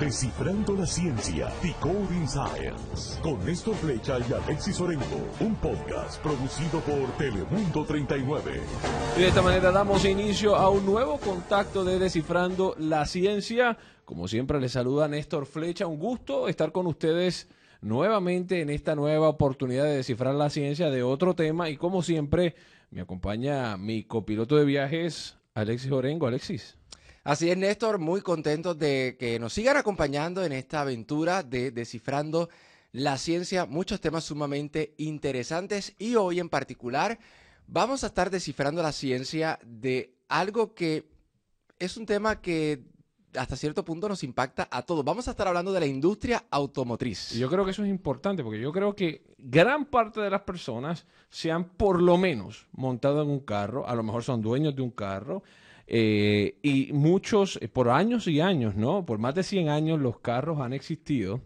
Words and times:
Descifrando 0.00 0.74
la 0.74 0.84
ciencia, 0.84 1.50
Decoding 1.62 2.28
Science, 2.28 3.18
con 3.22 3.42
Néstor 3.46 3.74
Flecha 3.76 4.18
y 4.18 4.30
Alexis 4.30 4.78
Orengo, 4.78 5.04
un 5.40 5.54
podcast 5.54 6.22
producido 6.22 6.80
por 6.80 7.10
Telemundo 7.16 7.82
39. 7.82 8.60
Y 9.16 9.20
de 9.20 9.28
esta 9.28 9.40
manera 9.40 9.72
damos 9.72 10.04
inicio 10.04 10.54
a 10.54 10.68
un 10.68 10.84
nuevo 10.84 11.16
contacto 11.16 11.82
de 11.82 11.98
Descifrando 11.98 12.74
la 12.78 13.06
ciencia. 13.06 13.78
Como 14.04 14.28
siempre 14.28 14.60
les 14.60 14.72
saluda 14.72 15.08
Néstor 15.08 15.46
Flecha, 15.46 15.86
un 15.86 15.98
gusto 15.98 16.46
estar 16.48 16.72
con 16.72 16.86
ustedes 16.86 17.48
nuevamente 17.80 18.60
en 18.60 18.68
esta 18.68 18.94
nueva 18.94 19.30
oportunidad 19.30 19.84
de 19.84 19.96
descifrar 19.96 20.34
la 20.34 20.50
ciencia 20.50 20.90
de 20.90 21.02
otro 21.04 21.34
tema 21.34 21.70
y 21.70 21.78
como 21.78 22.02
siempre 22.02 22.54
me 22.90 23.00
acompaña 23.00 23.78
mi 23.78 24.04
copiloto 24.04 24.56
de 24.56 24.66
viajes, 24.66 25.38
Alexis 25.54 25.90
Orengo. 25.90 26.26
Alexis. 26.26 26.76
Así 27.26 27.50
es, 27.50 27.58
Néstor, 27.58 27.98
muy 27.98 28.20
contentos 28.20 28.78
de 28.78 29.16
que 29.18 29.40
nos 29.40 29.52
sigan 29.52 29.76
acompañando 29.76 30.44
en 30.44 30.52
esta 30.52 30.82
aventura 30.82 31.42
de 31.42 31.72
descifrando 31.72 32.48
la 32.92 33.18
ciencia, 33.18 33.66
muchos 33.66 34.00
temas 34.00 34.22
sumamente 34.22 34.94
interesantes 34.98 35.92
y 35.98 36.14
hoy 36.14 36.38
en 36.38 36.48
particular 36.48 37.18
vamos 37.66 38.04
a 38.04 38.06
estar 38.06 38.30
descifrando 38.30 38.80
la 38.80 38.92
ciencia 38.92 39.58
de 39.66 40.14
algo 40.28 40.72
que 40.72 41.10
es 41.80 41.96
un 41.96 42.06
tema 42.06 42.40
que 42.40 42.84
hasta 43.36 43.56
cierto 43.56 43.84
punto 43.84 44.08
nos 44.08 44.22
impacta 44.22 44.68
a 44.70 44.82
todos. 44.82 45.04
Vamos 45.04 45.26
a 45.26 45.32
estar 45.32 45.48
hablando 45.48 45.72
de 45.72 45.80
la 45.80 45.86
industria 45.86 46.44
automotriz. 46.48 47.32
Yo 47.32 47.50
creo 47.50 47.64
que 47.64 47.72
eso 47.72 47.82
es 47.82 47.90
importante 47.90 48.44
porque 48.44 48.60
yo 48.60 48.70
creo 48.70 48.94
que 48.94 49.34
gran 49.36 49.86
parte 49.86 50.20
de 50.20 50.30
las 50.30 50.42
personas 50.42 51.04
se 51.28 51.50
han 51.50 51.70
por 51.70 52.00
lo 52.00 52.18
menos 52.18 52.68
montado 52.70 53.20
en 53.20 53.30
un 53.30 53.40
carro, 53.40 53.84
a 53.84 53.96
lo 53.96 54.04
mejor 54.04 54.22
son 54.22 54.40
dueños 54.40 54.76
de 54.76 54.82
un 54.82 54.92
carro, 54.92 55.42
eh, 55.86 56.58
y 56.62 56.92
muchos, 56.92 57.58
eh, 57.62 57.68
por 57.68 57.90
años 57.90 58.26
y 58.26 58.40
años, 58.40 58.74
¿no? 58.74 59.06
Por 59.06 59.18
más 59.18 59.34
de 59.34 59.42
100 59.42 59.68
años 59.68 60.00
los 60.00 60.18
carros 60.18 60.60
han 60.60 60.72
existido. 60.72 61.40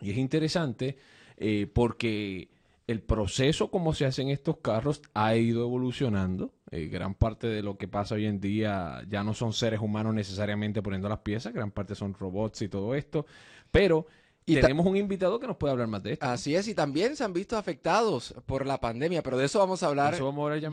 Y 0.00 0.10
es 0.10 0.18
interesante 0.18 0.96
eh, 1.36 1.66
porque 1.72 2.50
el 2.86 3.02
proceso 3.02 3.70
como 3.70 3.94
se 3.94 4.04
hacen 4.04 4.28
estos 4.28 4.58
carros 4.58 5.00
ha 5.14 5.36
ido 5.36 5.62
evolucionando. 5.62 6.54
gran 6.70 7.14
parte 7.14 7.46
de 7.46 7.62
lo 7.62 7.76
que 7.76 7.88
pasa 7.88 8.14
hoy 8.14 8.26
en 8.26 8.40
día 8.40 9.02
ya 9.08 9.24
no 9.24 9.34
son 9.34 9.52
seres 9.52 9.80
humanos 9.80 10.14
necesariamente 10.14 10.82
poniendo 10.82 11.08
las 11.08 11.20
piezas, 11.20 11.52
gran 11.52 11.70
parte 11.70 11.94
son 11.94 12.14
robots 12.14 12.62
y 12.62 12.68
todo 12.68 12.94
esto. 12.94 13.26
Pero 13.70 14.06
y 14.46 14.60
tenemos 14.60 14.86
un 14.86 14.96
invitado 14.96 15.38
que 15.38 15.46
nos 15.46 15.56
puede 15.56 15.72
hablar 15.72 15.86
más 15.86 16.02
de 16.02 16.14
esto. 16.14 16.26
Así 16.26 16.54
es, 16.54 16.66
y 16.68 16.74
también 16.74 17.16
se 17.16 17.24
han 17.24 17.32
visto 17.32 17.56
afectados 17.56 18.34
por 18.46 18.66
la 18.66 18.80
pandemia, 18.80 19.22
pero 19.22 19.38
de 19.38 19.46
eso 19.46 19.58
vamos 19.58 19.82
a 19.82 19.86
hablar 19.86 20.18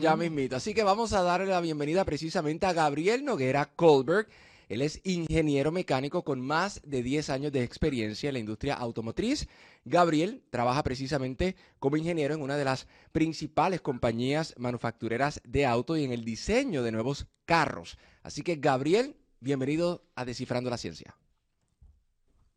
ya, 0.00 0.16
mismito. 0.16 0.56
Así 0.56 0.74
que 0.74 0.82
vamos 0.82 1.12
a 1.12 1.22
darle 1.22 1.46
la 1.46 1.60
bienvenida 1.60 2.04
precisamente 2.04 2.66
a 2.66 2.72
Gabriel 2.72 3.24
Noguera 3.24 3.66
Kohlberg. 3.66 4.28
Él 4.68 4.82
es 4.82 5.00
ingeniero 5.04 5.72
mecánico 5.72 6.24
con 6.24 6.40
más 6.40 6.82
de 6.84 7.02
10 7.02 7.30
años 7.30 7.52
de 7.52 7.62
experiencia 7.62 8.28
en 8.28 8.34
la 8.34 8.40
industria 8.40 8.74
automotriz. 8.74 9.48
Gabriel 9.84 10.42
trabaja 10.50 10.82
precisamente 10.82 11.56
como 11.78 11.96
ingeniero 11.96 12.34
en 12.34 12.42
una 12.42 12.56
de 12.56 12.64
las 12.64 12.86
principales 13.12 13.80
compañías 13.80 14.54
manufactureras 14.58 15.40
de 15.44 15.64
auto 15.64 15.96
y 15.96 16.04
en 16.04 16.12
el 16.12 16.24
diseño 16.24 16.82
de 16.82 16.92
nuevos 16.92 17.26
carros. 17.46 17.96
Así 18.22 18.42
que 18.42 18.56
Gabriel, 18.56 19.16
bienvenido 19.40 20.04
a 20.14 20.26
Descifrando 20.26 20.68
la 20.68 20.76
Ciencia. 20.76 21.14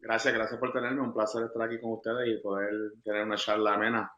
Gracias, 0.01 0.33
gracias 0.33 0.59
por 0.59 0.73
tenerme. 0.73 1.01
Un 1.01 1.13
placer 1.13 1.43
estar 1.45 1.61
aquí 1.61 1.79
con 1.79 1.93
ustedes 1.93 2.27
y 2.27 2.41
poder 2.41 2.71
tener 3.03 3.23
una 3.23 3.35
charla 3.35 3.75
amena. 3.75 4.11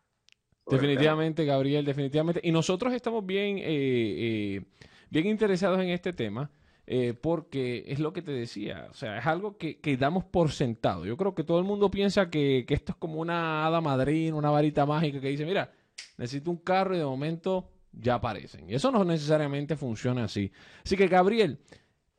Definitivamente, 0.65 1.43
Gabriel, 1.43 1.83
definitivamente. 1.83 2.39
Y 2.43 2.51
nosotros 2.51 2.93
estamos 2.93 3.25
bien, 3.25 3.57
eh, 3.57 3.63
eh, 3.65 4.65
bien 5.09 5.27
interesados 5.27 5.79
en 5.81 5.89
este 5.89 6.13
tema. 6.13 6.49
Eh, 6.85 7.13
porque 7.13 7.85
es 7.87 7.99
lo 7.99 8.11
que 8.11 8.21
te 8.21 8.33
decía, 8.33 8.89
o 8.91 8.93
sea, 8.93 9.17
es 9.17 9.25
algo 9.25 9.57
que, 9.57 9.79
que, 9.79 9.95
damos 9.95 10.25
por 10.25 10.51
sentado. 10.51 11.05
Yo 11.05 11.15
creo 11.15 11.33
que 11.33 11.45
todo 11.45 11.57
el 11.59 11.63
mundo 11.63 11.89
piensa 11.89 12.29
que, 12.29 12.65
que, 12.67 12.73
esto 12.73 12.91
es 12.91 12.97
como 12.97 13.21
una 13.21 13.65
hada 13.65 13.79
madrina, 13.79 14.35
una 14.35 14.49
varita 14.49 14.85
mágica 14.85 15.21
que 15.21 15.29
dice, 15.29 15.45
mira, 15.45 15.71
necesito 16.17 16.51
un 16.51 16.57
carro 16.57 16.93
y 16.93 16.97
de 16.97 17.05
momento 17.05 17.69
ya 17.93 18.16
aparecen. 18.16 18.69
Y 18.69 18.75
eso 18.75 18.91
no 18.91 19.05
necesariamente 19.05 19.77
funciona 19.77 20.25
así. 20.25 20.51
Así 20.83 20.97
que, 20.97 21.07
Gabriel, 21.07 21.57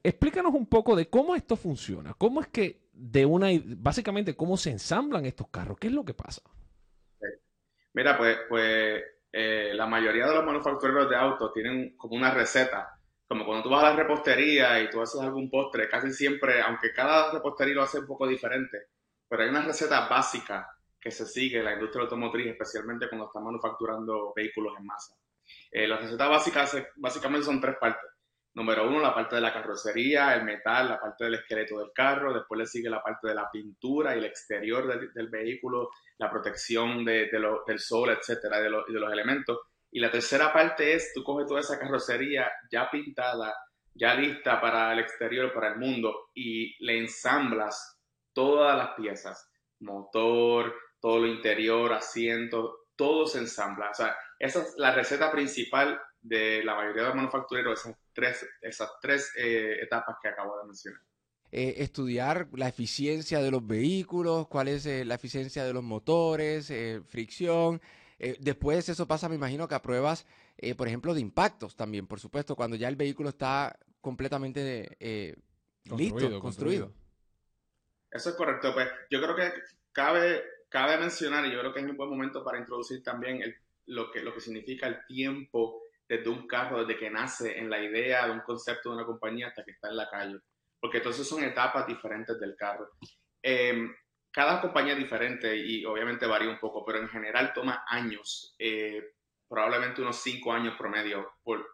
explícanos 0.02 0.54
un 0.54 0.64
poco 0.64 0.96
de 0.96 1.10
cómo 1.10 1.36
esto 1.36 1.56
funciona. 1.56 2.14
¿Cómo 2.14 2.40
es 2.40 2.46
que 2.46 2.83
de 2.94 3.26
una, 3.26 3.48
básicamente, 3.64 4.36
cómo 4.36 4.56
se 4.56 4.70
ensamblan 4.70 5.26
estos 5.26 5.48
carros. 5.48 5.78
¿Qué 5.78 5.88
es 5.88 5.92
lo 5.92 6.04
que 6.04 6.14
pasa? 6.14 6.42
Mira, 7.92 8.16
pues, 8.16 8.38
pues 8.48 9.02
eh, 9.32 9.72
la 9.74 9.86
mayoría 9.86 10.26
de 10.26 10.34
los 10.34 10.44
manufactureros 10.44 11.08
de 11.08 11.16
autos 11.16 11.52
tienen 11.52 11.96
como 11.96 12.14
una 12.14 12.32
receta. 12.32 12.98
Como 13.26 13.44
cuando 13.44 13.64
tú 13.64 13.70
vas 13.70 13.84
a 13.84 13.90
la 13.90 13.96
repostería 13.96 14.80
y 14.80 14.90
tú 14.90 15.00
haces 15.00 15.20
algún 15.20 15.50
postre, 15.50 15.88
casi 15.88 16.12
siempre, 16.12 16.60
aunque 16.60 16.92
cada 16.92 17.32
repostería 17.32 17.74
lo 17.74 17.82
hace 17.82 18.00
un 18.00 18.06
poco 18.06 18.26
diferente, 18.28 18.88
pero 19.28 19.42
hay 19.42 19.48
una 19.48 19.62
receta 19.62 20.08
básica 20.08 20.68
que 21.00 21.10
se 21.10 21.26
sigue 21.26 21.58
en 21.58 21.64
la 21.64 21.74
industria 21.74 22.02
automotriz, 22.02 22.46
especialmente 22.46 23.08
cuando 23.08 23.26
están 23.26 23.44
manufacturando 23.44 24.32
vehículos 24.34 24.74
en 24.78 24.86
masa. 24.86 25.16
Eh, 25.70 25.86
recetas 25.86 26.28
básicas 26.28 26.76
básicamente 26.96 27.44
son 27.44 27.60
tres 27.60 27.76
partes 27.78 28.13
número 28.54 28.88
uno, 28.88 29.00
la 29.00 29.14
parte 29.14 29.36
de 29.36 29.40
la 29.40 29.52
carrocería, 29.52 30.34
el 30.34 30.44
metal, 30.44 30.88
la 30.88 31.00
parte 31.00 31.24
del 31.24 31.34
esqueleto 31.34 31.78
del 31.78 31.92
carro, 31.92 32.32
después 32.32 32.58
le 32.58 32.66
sigue 32.66 32.88
la 32.88 33.02
parte 33.02 33.28
de 33.28 33.34
la 33.34 33.50
pintura 33.50 34.14
y 34.14 34.18
el 34.18 34.24
exterior 34.24 35.12
del, 35.12 35.28
vehículo, 35.28 35.90
la 36.18 36.30
protección 36.30 37.04
de, 37.04 37.28
del 37.66 37.78
sol, 37.80 38.10
etcétera, 38.10 38.58
de, 38.58 38.70
de, 38.70 39.00
los 39.00 39.12
elementos. 39.12 39.58
Y 39.90 40.00
la 40.00 40.10
tercera 40.10 40.52
parte 40.52 40.94
es, 40.94 41.12
tú 41.12 41.22
coges 41.24 41.46
toda 41.46 41.60
esa 41.60 41.78
carrocería 41.78 42.50
ya 42.70 42.88
pintada, 42.90 43.54
ya 43.92 44.14
lista 44.14 44.60
para 44.60 44.92
el 44.92 45.00
exterior, 45.00 45.52
para 45.52 45.72
el 45.72 45.78
mundo, 45.78 46.30
y 46.34 46.74
le 46.84 46.98
ensamblas 46.98 48.00
todas 48.32 48.76
las 48.76 48.94
piezas, 48.94 49.50
motor, 49.80 50.74
todo 51.00 51.18
lo 51.18 51.26
interior, 51.26 51.92
asiento, 51.92 52.86
todo 52.96 53.26
se 53.26 53.38
ensambla. 53.38 53.90
O 53.90 53.94
sea, 53.94 54.16
esa 54.38 54.62
es 54.62 54.74
la 54.76 54.92
receta 54.92 55.30
principal 55.30 56.00
de 56.20 56.62
la 56.64 56.74
mayoría 56.74 57.02
de 57.02 57.08
los 57.08 57.16
manufactureros, 57.16 57.88
tres, 58.14 58.46
esas 58.62 58.90
tres 59.00 59.32
eh, 59.36 59.78
etapas 59.82 60.16
que 60.22 60.28
acabo 60.28 60.58
de 60.58 60.66
mencionar. 60.66 61.00
Eh, 61.50 61.74
estudiar 61.78 62.48
la 62.52 62.68
eficiencia 62.68 63.40
de 63.40 63.50
los 63.50 63.66
vehículos, 63.66 64.48
cuál 64.48 64.68
es 64.68 64.86
eh, 64.86 65.04
la 65.04 65.14
eficiencia 65.14 65.64
de 65.64 65.72
los 65.72 65.82
motores, 65.82 66.72
fricción. 67.06 67.80
después 68.40 68.88
eso 68.88 69.06
pasa, 69.06 69.28
me 69.28 69.36
imagino, 69.36 69.68
que 69.68 69.74
a 69.74 69.82
pruebas, 69.82 70.26
por 70.76 70.88
ejemplo, 70.88 71.14
de 71.14 71.20
impactos 71.20 71.76
también, 71.76 72.06
por 72.06 72.18
supuesto, 72.18 72.56
cuando 72.56 72.76
ya 72.76 72.88
el 72.88 72.96
vehículo 72.96 73.28
está 73.28 73.78
completamente 74.00 74.96
listo, 75.84 76.40
construido. 76.40 76.92
Eso 78.10 78.30
es 78.30 78.36
correcto. 78.36 78.72
Pues 78.72 78.88
yo 79.10 79.20
creo 79.20 79.36
que 79.36 79.52
cabe, 79.92 80.42
cabe 80.68 80.98
mencionar, 80.98 81.44
y 81.46 81.52
yo 81.52 81.60
creo 81.60 81.72
que 81.72 81.80
es 81.80 81.86
un 81.86 81.96
buen 81.96 82.10
momento 82.10 82.42
para 82.42 82.58
introducir 82.58 83.02
también 83.02 83.40
lo, 83.86 84.10
que, 84.10 84.22
lo 84.22 84.34
que 84.34 84.40
significa 84.40 84.86
el 84.88 85.04
tiempo 85.06 85.83
desde 86.16 86.30
un 86.30 86.46
carro, 86.46 86.84
desde 86.84 86.98
que 86.98 87.10
nace 87.10 87.58
en 87.58 87.68
la 87.68 87.80
idea 87.80 88.26
de 88.26 88.32
un 88.32 88.40
concepto 88.40 88.90
de 88.90 88.96
una 88.96 89.06
compañía 89.06 89.48
hasta 89.48 89.64
que 89.64 89.72
está 89.72 89.88
en 89.88 89.96
la 89.96 90.08
calle. 90.08 90.38
Porque 90.80 90.98
entonces 90.98 91.26
son 91.26 91.42
etapas 91.42 91.86
diferentes 91.86 92.38
del 92.38 92.54
carro. 92.56 92.90
Em, 93.42 93.94
cada 94.30 94.60
compañía 94.60 94.92
es 94.92 94.98
diferente 94.98 95.56
y 95.56 95.84
obviamente 95.84 96.26
varía 96.26 96.50
un 96.50 96.58
poco, 96.58 96.84
pero 96.84 96.98
en 96.98 97.08
general 97.08 97.52
toma 97.52 97.84
años, 97.88 98.54
eh, 98.58 99.14
probablemente 99.48 100.02
unos 100.02 100.16
cinco 100.22 100.52
años 100.52 100.74
promedio 100.76 101.32
por, 101.42 101.64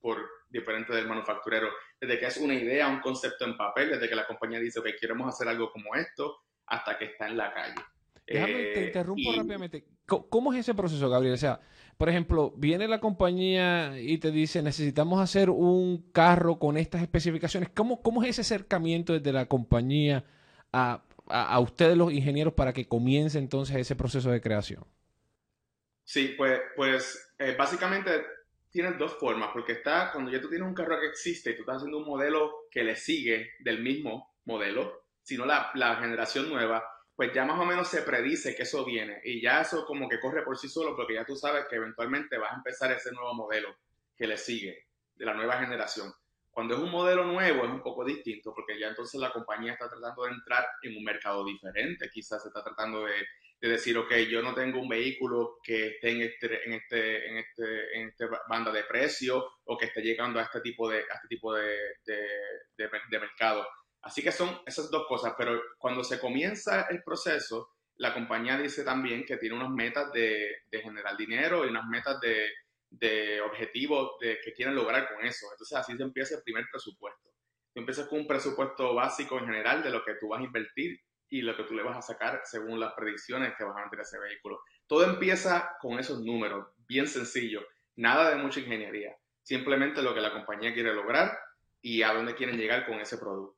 por 0.00 0.18
diferente 0.48 0.94
del 0.94 1.08
manufacturero. 1.08 1.68
Desde 2.00 2.18
que 2.18 2.26
es 2.26 2.36
una 2.38 2.54
idea, 2.54 2.88
un 2.88 3.00
concepto 3.00 3.44
en 3.44 3.56
papel, 3.56 3.90
desde 3.90 4.08
que 4.08 4.14
la 4.14 4.26
compañía 4.26 4.58
dice, 4.58 4.82
que 4.82 4.96
queremos 4.96 5.28
hacer 5.28 5.48
algo 5.48 5.70
como 5.72 5.94
esto, 5.94 6.38
hasta 6.66 6.98
que 6.98 7.06
está 7.06 7.28
en 7.28 7.36
la 7.36 7.52
calle. 7.52 7.82
Déjame, 8.26 8.52
te 8.52 8.80
eh, 8.80 8.86
interrumpo 8.86 9.32
rápidamente. 9.36 9.84
¿Cómo 10.06 10.52
es 10.52 10.60
ese 10.60 10.74
proceso, 10.74 11.08
Gabriel? 11.08 11.34
O 11.34 11.38
sea, 11.38 11.60
por 11.98 12.08
ejemplo, 12.08 12.54
viene 12.56 12.86
la 12.86 13.00
compañía 13.00 14.00
y 14.00 14.18
te 14.18 14.30
dice, 14.30 14.62
necesitamos 14.62 15.20
hacer 15.20 15.50
un 15.50 16.12
carro 16.12 16.60
con 16.60 16.76
estas 16.76 17.02
especificaciones. 17.02 17.70
¿Cómo, 17.74 18.02
cómo 18.02 18.22
es 18.22 18.30
ese 18.30 18.42
acercamiento 18.42 19.12
desde 19.12 19.32
la 19.32 19.46
compañía 19.46 20.24
a, 20.72 21.02
a, 21.26 21.58
ustedes 21.58 21.96
los 21.96 22.12
ingenieros 22.12 22.54
para 22.54 22.72
que 22.72 22.86
comience 22.86 23.36
entonces 23.36 23.76
ese 23.76 23.96
proceso 23.96 24.30
de 24.30 24.40
creación? 24.40 24.84
Sí, 26.04 26.34
pues, 26.38 26.60
pues 26.76 27.34
eh, 27.36 27.56
básicamente 27.58 28.10
tienes 28.70 28.96
dos 28.96 29.14
formas, 29.18 29.50
porque 29.52 29.72
está 29.72 30.12
cuando 30.12 30.30
ya 30.30 30.40
tú 30.40 30.48
tienes 30.48 30.68
un 30.68 30.74
carro 30.74 31.00
que 31.00 31.08
existe 31.08 31.50
y 31.50 31.56
tú 31.56 31.62
estás 31.62 31.78
haciendo 31.78 31.98
un 31.98 32.06
modelo 32.06 32.68
que 32.70 32.84
le 32.84 32.94
sigue 32.94 33.50
del 33.58 33.82
mismo 33.82 34.36
modelo, 34.44 35.08
sino 35.24 35.44
la, 35.44 35.72
la 35.74 35.96
generación 35.96 36.48
nueva, 36.48 36.84
pues 37.18 37.32
ya 37.34 37.44
más 37.44 37.58
o 37.58 37.64
menos 37.64 37.88
se 37.88 38.02
predice 38.02 38.54
que 38.54 38.62
eso 38.62 38.84
viene. 38.84 39.20
Y 39.24 39.42
ya 39.42 39.62
eso 39.62 39.84
como 39.84 40.08
que 40.08 40.20
corre 40.20 40.44
por 40.44 40.56
sí 40.56 40.68
solo 40.68 40.94
porque 40.94 41.14
ya 41.14 41.24
tú 41.24 41.34
sabes 41.34 41.66
que 41.68 41.74
eventualmente 41.74 42.38
vas 42.38 42.52
a 42.52 42.58
empezar 42.58 42.92
ese 42.92 43.10
nuevo 43.10 43.34
modelo 43.34 43.76
que 44.16 44.28
le 44.28 44.36
sigue 44.36 44.86
de 45.16 45.26
la 45.26 45.34
nueva 45.34 45.58
generación. 45.58 46.14
Cuando 46.48 46.76
es 46.76 46.80
un 46.80 46.92
modelo 46.92 47.24
nuevo 47.24 47.64
es 47.64 47.70
un 47.72 47.82
poco 47.82 48.04
distinto 48.04 48.54
porque 48.54 48.78
ya 48.78 48.86
entonces 48.86 49.20
la 49.20 49.32
compañía 49.32 49.72
está 49.72 49.88
tratando 49.88 50.26
de 50.26 50.30
entrar 50.30 50.64
en 50.80 50.96
un 50.96 51.02
mercado 51.02 51.44
diferente, 51.44 52.08
quizás 52.08 52.40
se 52.40 52.50
está 52.50 52.62
tratando 52.62 53.04
de, 53.04 53.68
decir, 53.68 53.98
ok, 53.98 54.14
yo 54.30 54.40
no 54.40 54.54
tengo 54.54 54.80
un 54.80 54.88
vehículo 54.88 55.58
que 55.60 55.88
esté 55.88 56.10
en 56.10 56.22
este, 56.22 56.66
en 56.66 56.72
este, 56.74 57.30
en 57.30 57.36
este, 57.38 57.98
en 57.98 58.08
este 58.10 58.26
banda 58.48 58.70
de 58.70 58.84
precio 58.84 59.44
o 59.64 59.76
que 59.76 59.86
esté 59.86 60.02
llegando 60.02 60.38
a 60.38 60.44
este 60.44 60.60
tipo 60.60 60.88
de, 60.88 60.98
a 60.98 61.14
este 61.16 61.26
tipo 61.26 61.52
de, 61.52 61.74
de, 62.06 62.28
de 62.76 63.18
mercado 63.18 63.66
Así 64.02 64.22
que 64.22 64.32
son 64.32 64.60
esas 64.66 64.90
dos 64.90 65.06
cosas, 65.06 65.34
pero 65.36 65.60
cuando 65.78 66.04
se 66.04 66.20
comienza 66.20 66.82
el 66.90 67.02
proceso, 67.02 67.70
la 67.96 68.14
compañía 68.14 68.56
dice 68.56 68.84
también 68.84 69.24
que 69.24 69.36
tiene 69.38 69.56
unas 69.56 69.70
metas 69.70 70.12
de, 70.12 70.62
generar 70.70 71.16
dinero 71.16 71.66
y 71.66 71.70
unas 71.70 71.86
metas 71.86 72.20
de, 72.20 73.40
objetivos 73.42 74.12
que 74.20 74.52
quieren 74.54 74.74
lograr 74.74 75.08
con 75.12 75.24
eso. 75.26 75.46
Entonces 75.52 75.76
así 75.76 75.96
se 75.96 76.02
empieza 76.02 76.36
el 76.36 76.42
primer 76.42 76.66
presupuesto. 76.70 77.28
Tú 77.74 77.80
empiezas 77.80 78.08
con 78.08 78.20
un 78.20 78.26
presupuesto 78.26 78.94
básico 78.94 79.38
en 79.38 79.46
general 79.46 79.82
de 79.82 79.90
lo 79.90 80.04
que 80.04 80.14
tú 80.14 80.28
vas 80.28 80.40
a 80.40 80.44
invertir 80.44 81.00
y 81.30 81.42
lo 81.42 81.56
que 81.56 81.64
tú 81.64 81.74
le 81.74 81.82
vas 81.82 81.98
a 81.98 82.02
sacar 82.02 82.40
según 82.44 82.80
las 82.80 82.94
predicciones 82.94 83.54
que 83.56 83.64
vas 83.64 83.76
a 83.76 83.84
meter 83.84 84.00
ese 84.00 84.18
vehículo. 84.18 84.60
Todo 84.86 85.04
empieza 85.04 85.76
con 85.80 85.98
esos 85.98 86.20
números, 86.22 86.68
bien 86.86 87.06
sencillo, 87.06 87.66
nada 87.96 88.30
de 88.30 88.36
mucha 88.36 88.60
ingeniería, 88.60 89.14
simplemente 89.42 90.02
lo 90.02 90.14
que 90.14 90.20
la 90.20 90.32
compañía 90.32 90.72
quiere 90.72 90.94
lograr 90.94 91.38
y 91.82 92.02
a 92.02 92.12
dónde 92.12 92.34
quieren 92.34 92.56
llegar 92.56 92.86
con 92.86 93.00
ese 93.00 93.18
producto. 93.18 93.57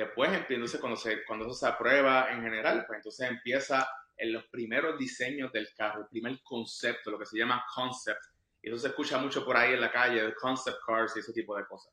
Después, 0.00 0.30
entonces, 0.48 0.80
cuando, 0.80 0.96
se, 0.96 1.24
cuando 1.26 1.44
eso 1.44 1.54
se 1.54 1.66
aprueba 1.66 2.32
en 2.32 2.40
general, 2.40 2.84
pues 2.86 2.96
entonces 2.96 3.28
empieza 3.28 3.86
en 4.16 4.32
los 4.32 4.46
primeros 4.46 4.98
diseños 4.98 5.52
del 5.52 5.68
carro, 5.76 6.00
el 6.00 6.08
primer 6.08 6.40
concepto, 6.42 7.10
lo 7.10 7.18
que 7.18 7.26
se 7.26 7.36
llama 7.36 7.62
concept. 7.74 8.20
Y 8.62 8.70
eso 8.70 8.78
se 8.78 8.88
escucha 8.88 9.18
mucho 9.18 9.44
por 9.44 9.58
ahí 9.58 9.74
en 9.74 9.80
la 9.80 9.92
calle, 9.92 10.34
concept 10.34 10.78
cars 10.86 11.16
y 11.16 11.20
ese 11.20 11.34
tipo 11.34 11.54
de 11.54 11.66
cosas. 11.66 11.92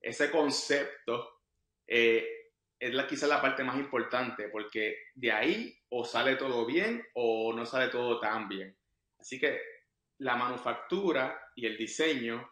Ese 0.00 0.32
concepto 0.32 1.42
eh, 1.86 2.26
es 2.76 2.92
la, 2.92 3.06
quizá 3.06 3.28
la 3.28 3.40
parte 3.40 3.62
más 3.62 3.76
importante, 3.76 4.48
porque 4.48 4.96
de 5.14 5.30
ahí 5.30 5.78
o 5.90 6.04
sale 6.04 6.34
todo 6.34 6.66
bien 6.66 7.06
o 7.14 7.52
no 7.52 7.64
sale 7.66 7.88
todo 7.88 8.18
tan 8.18 8.48
bien. 8.48 8.76
Así 9.20 9.38
que 9.38 9.60
la 10.18 10.34
manufactura 10.34 11.40
y 11.54 11.66
el 11.66 11.76
diseño 11.76 12.50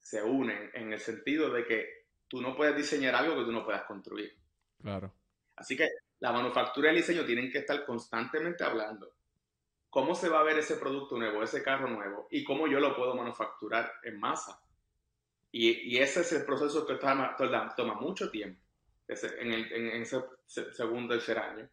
se 0.00 0.20
unen 0.20 0.68
en 0.74 0.92
el 0.92 0.98
sentido 0.98 1.48
de 1.50 1.64
que 1.64 1.95
tú 2.28 2.40
no 2.40 2.54
puedes 2.56 2.76
diseñar 2.76 3.14
algo 3.14 3.36
que 3.36 3.44
tú 3.44 3.52
no 3.52 3.64
puedas 3.64 3.84
construir. 3.84 4.32
Claro. 4.80 5.12
Así 5.56 5.76
que 5.76 5.88
la 6.20 6.32
manufactura 6.32 6.88
y 6.88 6.90
el 6.90 7.02
diseño 7.02 7.24
tienen 7.24 7.50
que 7.50 7.58
estar 7.58 7.84
constantemente 7.84 8.64
hablando. 8.64 9.12
¿Cómo 9.90 10.14
se 10.14 10.28
va 10.28 10.40
a 10.40 10.44
ver 10.44 10.58
ese 10.58 10.76
producto 10.76 11.16
nuevo, 11.16 11.42
ese 11.42 11.62
carro 11.62 11.88
nuevo? 11.88 12.28
Y 12.30 12.44
cómo 12.44 12.66
yo 12.66 12.80
lo 12.80 12.94
puedo 12.94 13.14
manufacturar 13.14 13.92
en 14.02 14.18
masa. 14.18 14.60
Y, 15.52 15.96
ese 15.96 16.20
es 16.20 16.32
el 16.32 16.44
proceso 16.44 16.86
que 16.86 16.96
toma, 16.96 17.34
toma 17.74 17.94
mucho 17.94 18.30
tiempo 18.30 18.60
en, 19.08 19.52
el, 19.52 19.72
en, 19.72 20.02
ese 20.02 20.22
segundo, 20.44 21.14
tercer 21.14 21.38
año. 21.38 21.68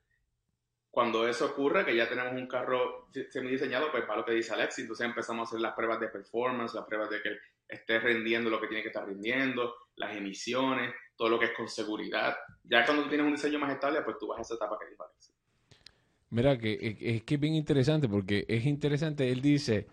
Cuando 0.90 1.28
eso 1.28 1.48
ocurre, 1.48 1.84
que 1.84 1.96
ya 1.96 2.08
tenemos 2.08 2.34
un 2.34 2.48
carro 2.48 3.10
semi 3.30 3.50
diseñado, 3.50 3.92
pues 3.92 4.06
para 4.06 4.20
lo 4.20 4.26
que 4.26 4.34
dice 4.34 4.54
Alex, 4.54 4.80
entonces 4.80 5.06
empezamos 5.06 5.48
a 5.48 5.50
hacer 5.50 5.60
las 5.60 5.74
pruebas 5.74 6.00
de 6.00 6.08
performance, 6.08 6.76
las 6.76 6.86
pruebas 6.86 7.10
de 7.10 7.22
que 7.22 7.38
esté 7.74 8.00
rindiendo 8.00 8.50
lo 8.50 8.60
que 8.60 8.68
tiene 8.68 8.82
que 8.82 8.90
estar 8.90 9.06
rindiendo, 9.08 9.74
las 9.96 10.16
emisiones, 10.16 10.94
todo 11.16 11.30
lo 11.30 11.40
que 11.40 11.46
es 11.46 11.52
con 11.56 11.68
seguridad. 11.68 12.36
Ya 12.64 12.86
cuando 12.86 13.04
tú 13.04 13.10
tienes 13.10 13.28
un 13.28 13.34
diseño 13.34 13.60
más 13.60 13.72
estable, 13.72 14.02
pues 14.02 14.18
tú 14.20 14.28
vas 14.28 14.40
a 14.40 14.42
esa 14.42 14.56
etapa 14.56 14.78
que 14.80 14.90
dijo 14.90 15.04
Alex. 15.04 15.34
Mira, 16.30 16.58
que 16.58 16.98
es 17.00 17.24
que 17.24 17.36
es 17.36 17.40
bien 17.40 17.54
interesante, 17.54 18.10
porque 18.10 18.46
es 18.48 18.66
interesante, 18.66 19.32
él 19.32 19.42
dice, 19.42 19.88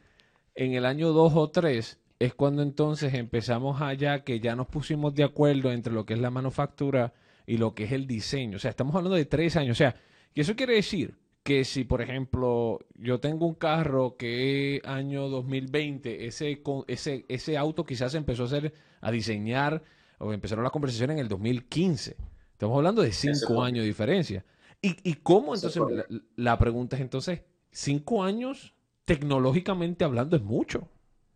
en 0.55 0.73
el 0.73 0.87
año 0.87 1.13
2 1.13 1.33
o 1.35 1.51
3 1.51 2.01
es 2.19 2.35
cuando 2.35 2.63
entonces 2.63 3.15
empezamos 3.15 3.81
allá 3.81 4.25
que 4.25 4.41
ya 4.41 4.55
nos 4.55 4.67
pusimos 4.67 5.15
de 5.15 5.25
acuerdo 5.25 5.73
entre 5.73 5.93
lo 5.93 6.05
que 6.05 6.15
es 6.15 6.21
la 6.21 6.31
manufactura 6.31 7.15
y 7.47 7.57
lo 7.57 7.75
que 7.75 7.85
es 7.85 7.93
el 7.93 8.07
diseño. 8.07 8.57
O 8.57 8.59
sea, 8.61 8.71
estamos 8.71 8.95
hablando 8.95 9.17
de 9.17 9.25
tres 9.25 9.57
años. 9.57 9.73
O 9.73 9.79
sea, 9.79 9.97
y 10.35 10.41
eso 10.41 10.55
quiere 10.55 10.75
decir 10.75 11.17
que 11.43 11.65
si, 11.65 11.85
por 11.85 12.03
ejemplo, 12.03 12.81
yo 12.95 13.21
tengo 13.21 13.47
un 13.47 13.55
carro 13.55 14.17
que 14.17 14.77
es 14.77 14.85
año 14.85 15.29
2020, 15.29 16.27
ese, 16.27 16.63
ese, 16.87 17.25
ese 17.29 17.57
auto 17.57 17.85
quizás 17.85 18.15
empezó 18.15 18.43
a 18.43 18.47
hacer, 18.47 18.75
a 19.01 19.11
diseñar, 19.11 19.83
o 20.19 20.33
empezaron 20.33 20.63
las 20.63 20.73
conversaciones 20.73 21.15
en 21.15 21.21
el 21.23 21.29
2015. 21.29 22.17
Estamos 22.53 22.77
hablando 22.77 23.03
de 23.03 23.13
cinco 23.13 23.63
años 23.63 23.83
de 23.83 23.89
diferencia. 23.89 24.45
¿Y, 24.83 24.97
y 25.09 25.15
cómo 25.15 25.55
entonces, 25.55 25.83
la, 25.91 26.05
la, 26.37 26.59
pregunta 26.59 26.97
es 26.97 27.03
entonces, 27.03 27.43
cinco 27.71 28.23
años 28.23 28.75
tecnológicamente 29.05 30.05
hablando 30.05 30.37
es 30.37 30.43
mucho. 30.43 30.81
O 30.81 30.89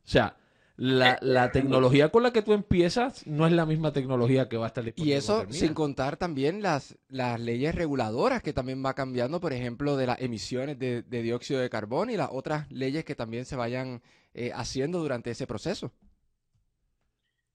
sea, 0.06 0.36
la, 0.76 1.18
la, 1.20 1.52
tecnología 1.52 2.08
con 2.08 2.24
la 2.24 2.32
que 2.32 2.42
tú 2.42 2.52
empiezas 2.52 3.26
no 3.26 3.46
es 3.46 3.52
la 3.52 3.64
misma 3.64 3.92
tecnología 3.92 4.48
que 4.48 4.56
va 4.56 4.64
a 4.64 4.68
estar 4.68 4.82
disponible. 4.82 5.14
Y 5.14 5.16
eso 5.16 5.46
sin 5.50 5.72
contar 5.72 6.16
también 6.16 6.62
las, 6.62 6.98
las 7.08 7.38
leyes 7.38 7.74
reguladoras 7.74 8.42
que 8.42 8.52
también 8.52 8.84
va 8.84 8.94
cambiando, 8.94 9.40
por 9.40 9.52
ejemplo, 9.52 9.96
de 9.96 10.06
las 10.06 10.20
emisiones 10.20 10.78
de, 10.78 11.02
dióxido 11.02 11.60
de 11.60 11.70
carbono 11.70 12.10
y 12.10 12.16
las 12.16 12.30
otras 12.32 12.70
leyes 12.72 13.04
que 13.04 13.14
también 13.14 13.44
se 13.44 13.54
vayan 13.54 14.02
eh, 14.34 14.50
haciendo 14.52 14.98
durante 14.98 15.30
ese 15.30 15.46
proceso. 15.46 15.92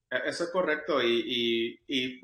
E, 0.09 0.29
eso 0.29 0.45
es 0.45 0.49
correcto 0.51 1.03
y, 1.03 1.77
y, 1.87 2.21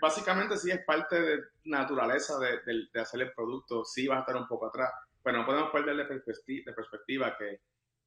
básicamente 0.00 0.58
sí 0.58 0.70
es 0.70 0.84
parte 0.84 1.20
de 1.20 1.38
naturaleza 1.64 2.38
de, 2.38 2.60
de, 2.92 3.00
hacer 3.00 3.22
el 3.22 3.32
producto, 3.32 3.82
sí 3.84 4.06
va 4.06 4.18
a 4.18 4.20
estar 4.20 4.36
un 4.36 4.46
poco 4.46 4.66
atrás, 4.66 4.90
pero 5.22 5.38
no 5.38 5.46
podemos 5.46 5.70
perder 5.70 5.96
de 5.96 6.04
perspectiva, 6.04 6.64
de 6.66 6.72
perspectiva 6.74 7.36
que 7.38 7.60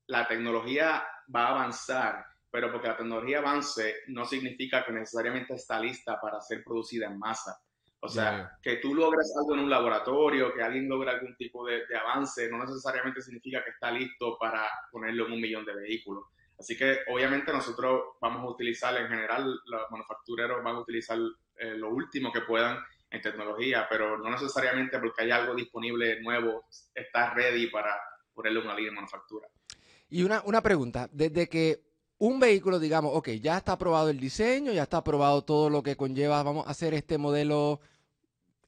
la 0.08 0.28
tecnología 0.28 1.04
va 1.34 1.48
a 1.48 1.52
avanzar, 1.52 2.26
pero 2.50 2.72
porque 2.72 2.88
la 2.88 2.98
tecnología 2.98 3.40
avance 3.40 3.96
no 4.08 4.26
significa 4.26 4.86
que 4.86 4.92
necesariamente 4.92 5.54
está 5.54 5.80
lista 5.80 6.20
para 6.20 6.42
ser 6.42 6.64
producida 6.64 7.08
en 7.08 7.20
masa. 7.20 7.60
O 8.00 8.08
sea, 8.08 8.58
que 8.62 8.76
tú 8.78 8.94
logres 8.94 9.34
algo 9.38 9.56
en 9.56 9.62
un 9.62 9.70
laboratorio, 9.70 10.54
que 10.54 10.62
alguien 10.62 10.88
logre 10.88 11.10
algún 11.10 11.36
tipo 11.36 11.66
de, 11.66 11.84
avance, 12.00 12.48
no 12.50 12.60
necesariamente 12.60 13.22
significa 13.22 13.64
que 13.64 13.72
está 13.72 13.92
listo 13.92 14.38
para 14.40 14.70
ponerlo 14.92 15.26
en 15.26 15.34
un 15.34 15.42
millón 15.42 15.66
de 15.66 15.76
vehículos. 15.76 16.26
Así 16.60 16.78
que 16.78 17.00
obviamente 17.08 17.52
nosotros 17.52 18.04
vamos 18.22 18.44
a 18.44 18.50
utilizar, 18.50 18.96
en 18.98 19.08
general, 19.08 19.60
los 19.66 19.92
manufactureros 19.92 20.64
van 20.64 20.76
a 20.76 20.80
utilizar 20.80 21.18
eh, 21.58 21.76
lo 21.76 21.90
último 21.90 22.32
que 22.32 22.42
puedan 22.42 22.78
en 23.10 23.22
tecnología, 23.22 23.88
pero 23.90 24.18
no 24.18 24.30
necesariamente 24.30 25.00
porque 25.00 25.24
hay 25.24 25.32
algo 25.32 25.56
disponible 25.56 26.22
nuevo, 26.22 26.66
está 26.94 27.34
ready 27.34 27.68
para 27.68 28.00
ponerle 28.34 28.60
una 28.60 28.76
línea 28.76 28.92
de 28.92 28.96
manufactura. 28.96 29.48
Y 30.10 30.24
una, 30.24 30.42
una 30.46 30.62
pregunta, 30.62 31.10
desde 31.12 31.48
que 31.48 31.82
un 32.20 32.40
vehículo, 32.40 32.80
digamos, 32.80 33.12
ok, 33.14 33.30
ya 33.42 33.58
está 33.58 33.74
aprobado 33.74 34.10
el 34.10 34.20
diseño, 34.20 34.72
ya 34.72 34.84
está 34.84 34.98
aprobado 34.98 35.44
todo 35.44 35.70
lo 35.70 35.84
que 35.84 35.96
conlleva, 35.96 36.42
vamos 36.44 36.66
a 36.66 36.72
hacer 36.72 36.94
este 36.94 37.18
modelo 37.18 37.80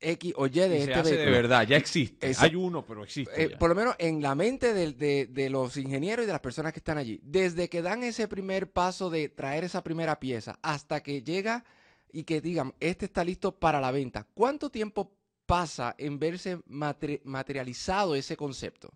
X 0.01 0.33
o 0.38 0.47
Y 0.47 0.50
de 0.50 0.77
este 0.80 0.94
hace 0.94 1.12
vehículo. 1.12 1.31
de 1.31 1.41
verdad, 1.41 1.68
ya 1.68 1.77
existe. 1.77 2.31
Hay 2.38 2.56
uno, 2.56 2.86
pero 2.86 3.03
existe. 3.03 3.44
Eh, 3.44 3.50
por 3.57 3.69
lo 3.69 3.75
menos 3.75 3.95
en 3.97 4.21
la 4.21 4.36
mente 4.36 4.74
de, 4.74 5.27
de, 5.27 5.50
los 5.50 5.77
ingenieros 5.77 6.24
y 6.24 6.27
de 6.27 6.33
las 6.33 6.41
personas 6.41 6.74
que 6.74 6.80
están 6.80 6.97
allí. 6.97 7.19
Desde 7.24 7.69
que 7.69 7.81
dan 7.81 8.03
ese 8.03 8.27
primer 8.27 8.71
paso 8.71 9.09
de 9.09 9.30
traer 9.30 9.63
esa 9.63 9.83
primera 9.83 10.19
pieza 10.19 10.59
hasta 10.62 11.01
que 11.01 11.24
llega 11.24 11.65
y 12.12 12.24
que 12.24 12.41
digan, 12.41 12.74
este 12.80 13.06
está 13.06 13.24
listo 13.24 13.51
para 13.51 13.81
la 13.81 13.91
venta, 13.91 14.25
¿cuánto 14.33 14.69
tiempo 14.69 15.12
pasa 15.45 15.95
en 15.97 16.19
verse 16.19 16.60
materializado 16.67 18.15
ese 18.15 18.38
concepto? 18.38 18.91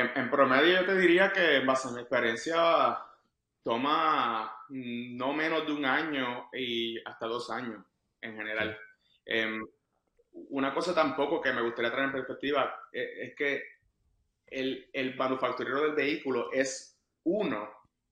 En, 0.00 0.30
promedio 0.30 0.80
yo 0.80 0.86
te 0.86 0.96
diría 0.96 1.32
que 1.32 1.56
en 1.56 1.66
base 1.66 1.88
a 1.88 1.90
mi 1.92 2.00
experiencia 2.00 2.98
toma 3.62 4.50
no 4.70 5.32
menos 5.34 5.66
de 5.66 5.72
un 5.72 5.84
año 5.84 6.48
y 6.52 6.98
hasta 7.04 7.26
dos 7.26 7.50
años 7.50 7.84
en 8.22 8.36
general. 8.36 8.78
Em, 9.26 9.62
una 10.32 10.72
cosa 10.72 10.94
tampoco 10.94 11.40
que 11.40 11.52
me 11.52 11.60
gustaría 11.60 11.90
traer 11.90 12.06
en 12.06 12.12
perspectiva 12.12 12.74
es, 12.92 13.08
es 13.28 13.36
que 13.36 13.62
el, 14.46 14.88
el, 14.92 15.16
manufacturero 15.16 15.82
del 15.82 15.94
vehículo 15.94 16.50
es 16.52 16.98
uno 17.24 17.68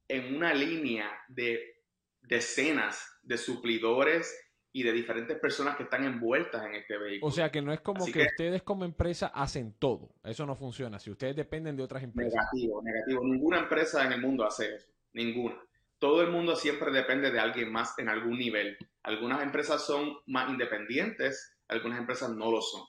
en 0.06 0.36
una 0.36 0.52
línea 0.52 1.24
de 1.28 1.82
decenas 2.20 3.18
de 3.22 3.38
suplidores 3.38 4.47
y 4.72 4.82
de 4.82 4.92
diferentes 4.92 5.38
personas 5.38 5.76
que 5.76 5.84
están 5.84 6.04
envueltas 6.04 6.64
en 6.64 6.74
este 6.74 6.98
vehículo. 6.98 7.28
O 7.28 7.32
sea 7.32 7.50
que 7.50 7.62
no 7.62 7.72
es 7.72 7.80
como 7.80 8.04
que, 8.06 8.22
ustedes 8.22 8.62
como 8.62 8.84
empresa 8.84 9.28
hacen 9.28 9.74
todo. 9.78 10.10
Eso 10.24 10.46
no 10.46 10.54
funciona. 10.54 10.98
Si 10.98 11.10
ustedes 11.10 11.36
dependen 11.36 11.76
de 11.76 11.82
otras 11.82 12.02
empresas. 12.02 12.34
Negativo, 12.34 12.82
negativo. 12.82 13.24
Ninguna 13.24 13.58
empresa 13.60 14.04
en 14.04 14.12
el 14.12 14.20
mundo 14.20 14.44
hace 14.44 14.74
eso. 14.74 14.86
Ninguna. 15.14 15.56
Todo 15.98 16.22
el 16.22 16.30
mundo 16.30 16.54
siempre 16.54 16.92
depende 16.92 17.30
de 17.30 17.40
alguien 17.40 17.72
más 17.72 17.98
en 17.98 18.08
algún 18.08 18.38
nivel. 18.38 18.76
Algunas 19.02 19.42
empresas 19.42 19.84
son 19.84 20.18
más 20.26 20.48
independientes, 20.50 21.56
algunas 21.66 21.98
empresas 21.98 22.30
no 22.30 22.50
lo 22.50 22.60
son. 22.60 22.82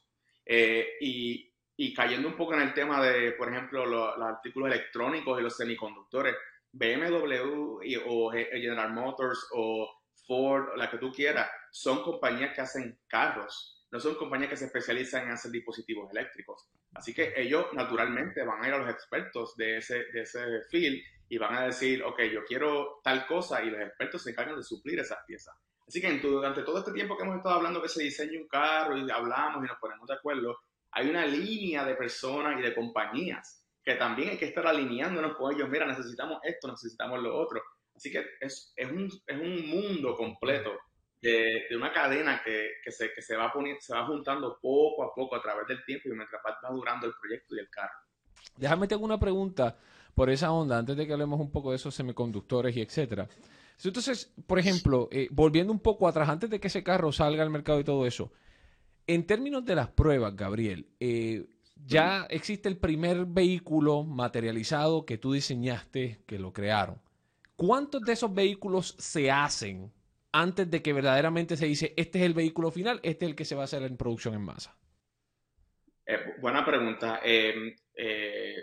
Eh, 0.46 0.86
y, 1.00 1.52
y, 1.76 1.94
cayendo 1.94 2.28
un 2.28 2.36
poco 2.36 2.54
en 2.54 2.62
el 2.62 2.74
tema 2.74 3.02
de, 3.04 3.32
por 3.32 3.50
ejemplo, 3.50 3.86
los 3.86 4.22
artículos 4.22 4.70
electrónicos 4.70 5.40
y 5.40 5.44
los 5.44 5.56
semiconductores, 5.56 6.36
BMW 6.72 7.82
y, 7.84 7.96
o 7.96 8.32
General 8.32 8.94
Motors 8.94 9.48
o 9.54 9.99
Ford, 10.30 10.78
la 10.78 10.92
que 10.92 11.00
tú 11.00 11.12
quieras, 11.12 11.50
son 11.72 12.04
compañías 12.04 12.54
que 12.54 12.62
hacen 12.62 13.00
carros, 13.08 13.84
no 13.90 14.00
son 14.00 14.14
compañías 14.14 14.52
que 14.52 14.58
se 14.58 14.66
especializan 14.66 15.24
en 15.24 15.32
hacer 15.32 15.50
dispositivos 15.50 16.08
eléctricos. 16.12 16.70
Así 16.94 17.16
que 17.16 17.34
ellos 17.36 17.66
naturalmente 17.74 18.44
van 18.44 18.64
a 18.64 18.68
ir 18.68 18.76
a 18.76 18.78
los 18.78 18.92
expertos 18.92 19.56
de 19.58 19.78
ese, 19.78 20.04
de 20.14 20.22
ese 20.22 20.62
field 20.70 21.02
y 21.30 21.40
van 21.40 21.56
a 21.56 21.66
decir, 21.66 22.04
ok, 22.04 22.22
yo 22.32 22.46
quiero 22.46 23.02
tal 23.04 23.26
cosa 23.26 23.64
y 23.64 23.72
los 23.72 23.82
expertos 23.82 24.22
se 24.22 24.30
encargan 24.30 24.56
de 24.56 24.64
suplir 24.64 25.00
esas 25.00 25.18
piezas. 25.26 25.56
Así 25.88 26.00
que 26.00 26.20
durante 26.20 26.62
todo 26.62 26.78
este 26.78 26.92
tiempo 26.92 27.18
que 27.18 27.24
hemos 27.24 27.38
estado 27.38 27.56
hablando 27.56 27.82
que 27.82 27.90
se 27.90 28.04
diseña 28.04 28.40
un 28.40 28.48
carro 28.48 28.96
y 28.96 29.10
hablamos 29.10 29.64
y 29.64 29.68
nos 29.68 29.80
ponemos 29.80 30.08
de 30.08 30.14
acuerdo, 30.14 30.60
hay 30.92 31.10
una 31.10 31.26
línea 31.26 31.84
de 31.86 31.96
personas 31.96 32.60
y 32.60 32.62
de 32.62 32.76
compañías 32.76 33.66
que 33.84 33.96
también 33.96 34.30
hay 34.30 34.38
que 34.38 34.46
estar 34.46 34.68
alineándonos 34.68 35.36
con 35.36 35.56
ellos. 35.56 35.68
Mira, 35.70 35.88
necesitamos 35.88 36.40
esto, 36.44 36.68
necesitamos 36.68 37.20
lo 37.24 37.36
otro. 37.36 37.64
Así 38.00 38.10
que 38.12 38.24
es, 38.40 38.72
es, 38.78 38.90
un, 38.90 39.10
es 39.28 39.38
un 39.38 39.68
mundo 39.68 40.16
completo 40.16 40.72
de, 41.22 41.66
una 41.76 41.92
cadena 41.92 42.42
que, 42.42 42.72
se, 42.90 43.12
que 43.12 43.22
se, 43.22 43.36
va 43.36 43.52
poniendo, 43.52 43.82
se 43.82 43.94
va 43.94 44.08
juntando 44.08 44.58
poco 44.62 45.04
a 45.04 45.14
poco 45.14 45.36
a 45.36 45.42
través 45.42 45.68
del 45.68 45.84
tiempo 45.84 46.08
y 46.08 46.14
mientras 46.14 46.42
va 46.42 46.70
durando 46.74 47.08
el 47.08 47.14
proyecto 47.20 47.58
y 47.58 47.60
el 47.60 47.70
carro. 47.70 48.00
Déjame 48.56 48.88
tener 48.88 49.04
una 49.04 49.20
pregunta 49.20 49.78
por 50.16 50.30
esa 50.30 50.50
onda, 50.50 50.78
antes 50.78 50.96
de 50.96 51.06
que 51.06 51.12
hablemos 51.12 51.42
un 51.42 51.52
poco 51.52 51.72
de 51.72 51.76
esos 51.76 51.94
semiconductores 51.94 52.74
y 52.78 52.82
etcétera. 52.82 53.28
Entonces, 53.84 54.34
por 54.48 54.60
ejemplo, 54.60 55.10
eh, 55.12 55.28
volviendo 55.32 55.74
un 55.74 55.82
poco 55.82 56.08
atrás, 56.08 56.30
antes 56.30 56.50
de 56.50 56.62
que 56.62 56.68
ese 56.68 56.86
carro 56.86 57.12
salga 57.12 57.44
al 57.44 57.50
mercado 57.50 57.82
y 57.82 57.84
todo 57.84 58.06
eso, 58.06 58.32
en 59.08 59.28
términos 59.28 59.66
de 59.66 59.76
las 59.76 59.90
pruebas, 59.90 60.38
Gabriel, 60.38 60.88
eh, 61.02 61.50
ya 61.86 62.28
existe 62.30 62.70
el 62.70 62.78
primer 62.78 63.26
vehículo 63.26 64.06
materializado 64.06 65.06
que 65.06 65.18
tú 65.18 65.34
diseñaste, 65.34 66.22
que 66.26 66.40
lo 66.40 66.54
crearon. 66.54 67.02
¿Cuántos 67.60 68.04
de 68.04 68.14
esos 68.14 68.34
vehículos 68.34 68.96
se 69.00 69.30
hacen 69.30 69.92
antes 70.32 70.72
de 70.72 70.82
que 70.82 70.94
verdaderamente 70.94 71.58
se 71.58 71.66
dice, 71.66 71.94
este 71.98 72.20
es 72.20 72.26
el 72.26 72.34
vehículo 72.34 72.72
final, 72.72 73.02
este 73.04 73.26
es 73.26 73.32
el 73.32 73.36
que 73.36 73.44
se 73.44 73.54
va 73.54 73.64
a 73.64 73.66
hacer 73.66 73.84
en 73.84 73.98
producción 73.98 74.34
en 74.34 74.44
masa? 74.44 74.78
Eh, 76.06 76.36
buena 76.40 76.66
pregunta. 76.66 77.20
Em, 77.22 77.76
eh, 77.96 78.56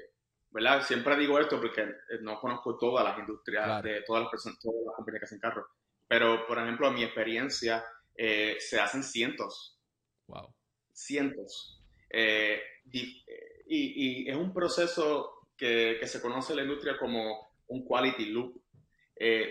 ¿verdad? 0.48 0.80
Siempre 0.80 1.14
digo 1.18 1.38
esto 1.38 1.60
porque 1.60 1.82
eh, 1.82 2.20
no 2.22 2.40
conozco 2.40 2.78
todas 2.78 3.04
las 3.04 3.18
industrias 3.18 3.82
de 3.82 4.00
todas 4.00 4.22
las 4.22 4.30
personas, 4.30 4.58
todas 4.60 4.86
las 4.86 4.94
compañías 4.96 5.20
que 5.20 5.26
hacen 5.26 5.40
carros. 5.40 5.66
Pero, 6.08 6.46
por 6.46 6.58
ejemplo, 6.58 6.86
a 6.86 6.90
mi 6.90 7.04
experiencia, 7.04 7.84
se 8.16 8.80
hacen 8.80 9.02
cientos. 9.02 9.78
Wow. 10.26 10.54
Cientos. 10.90 11.82
Y, 12.10 13.22
y, 13.66 14.30
es 14.30 14.36
un 14.36 14.54
proceso 14.54 15.42
que, 15.54 15.98
que, 16.00 16.06
se 16.06 16.22
conoce 16.22 16.54
en 16.54 16.56
la 16.56 16.62
industria 16.62 16.96
como 16.96 17.46
un 17.66 17.84
quality 17.84 18.30
loop. 18.30 18.65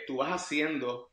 Tú 0.07 0.17
vas 0.17 0.31
haciendo 0.31 1.11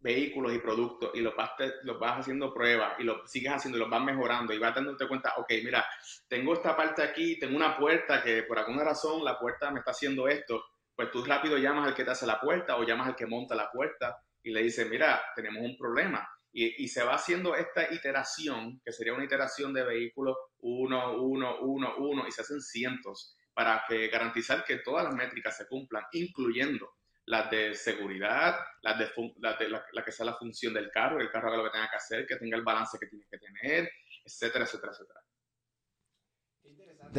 vehículos 0.00 0.54
y 0.54 0.58
productos 0.58 1.10
y 1.14 1.20
los 1.20 1.36
vas, 1.36 1.52
los 1.82 1.98
vas 1.98 2.20
haciendo 2.20 2.52
pruebas 2.52 2.98
y 2.98 3.04
los 3.04 3.30
sigues 3.30 3.52
haciendo 3.52 3.76
y 3.76 3.80
los 3.80 3.90
vas 3.90 4.02
mejorando 4.02 4.52
y 4.52 4.58
vas 4.58 4.74
dándote 4.74 5.06
cuenta, 5.06 5.34
ok, 5.36 5.50
mira, 5.62 5.86
tengo 6.26 6.54
esta 6.54 6.76
parte 6.76 7.02
aquí, 7.02 7.38
tengo 7.38 7.56
una 7.56 7.76
puerta 7.76 8.22
que 8.22 8.42
por 8.44 8.58
alguna 8.58 8.82
razón 8.82 9.24
la 9.24 9.38
puerta 9.38 9.70
me 9.70 9.80
está 9.80 9.90
haciendo 9.90 10.26
esto, 10.26 10.64
pues 10.96 11.10
tú 11.10 11.24
rápido 11.24 11.58
llamas 11.58 11.86
al 11.86 11.94
que 11.94 12.04
te 12.04 12.10
hace 12.10 12.26
la 12.26 12.40
puerta 12.40 12.76
o 12.76 12.84
llamas 12.84 13.08
al 13.08 13.16
que 13.16 13.26
monta 13.26 13.54
la 13.54 13.70
puerta 13.70 14.18
y 14.42 14.50
le 14.50 14.62
dices, 14.62 14.88
mira, 14.88 15.22
tenemos 15.34 15.62
un 15.62 15.76
problema. 15.76 16.26
Y, 16.52 16.82
y 16.82 16.88
se 16.88 17.04
va 17.04 17.14
haciendo 17.14 17.54
esta 17.54 17.92
iteración, 17.94 18.80
que 18.84 18.92
sería 18.92 19.14
una 19.14 19.24
iteración 19.24 19.72
de 19.72 19.84
vehículos 19.84 20.36
uno, 20.58 21.12
uno, 21.22 21.60
uno, 21.60 21.94
uno, 21.98 22.26
y 22.26 22.32
se 22.32 22.40
hacen 22.40 22.60
cientos 22.60 23.36
para 23.54 23.84
garantizar 24.10 24.64
que 24.64 24.78
todas 24.78 25.04
las 25.04 25.14
métricas 25.14 25.56
se 25.56 25.68
cumplan, 25.68 26.04
incluyendo 26.12 26.90
las 27.30 27.48
de 27.48 27.74
seguridad, 27.74 28.56
las 28.82 28.98
de, 28.98 29.68
la, 29.68 30.04
que 30.04 30.10
sea 30.10 30.26
la 30.26 30.34
función 30.34 30.74
del 30.74 30.90
carro, 30.90 31.20
el 31.20 31.30
carro 31.30 31.48
haga 31.48 31.58
lo 31.58 31.64
que 31.64 31.70
tenga 31.70 31.88
que 31.88 31.96
hacer, 31.96 32.26
que 32.26 32.36
tenga 32.36 32.56
el 32.56 32.64
balance 32.64 32.98
que 32.98 33.06
tiene 33.06 33.24
que 33.30 33.38
tener, 33.38 33.88
etcétera, 34.24 34.64
etcétera, 34.64 34.92
etcétera. 34.92 35.20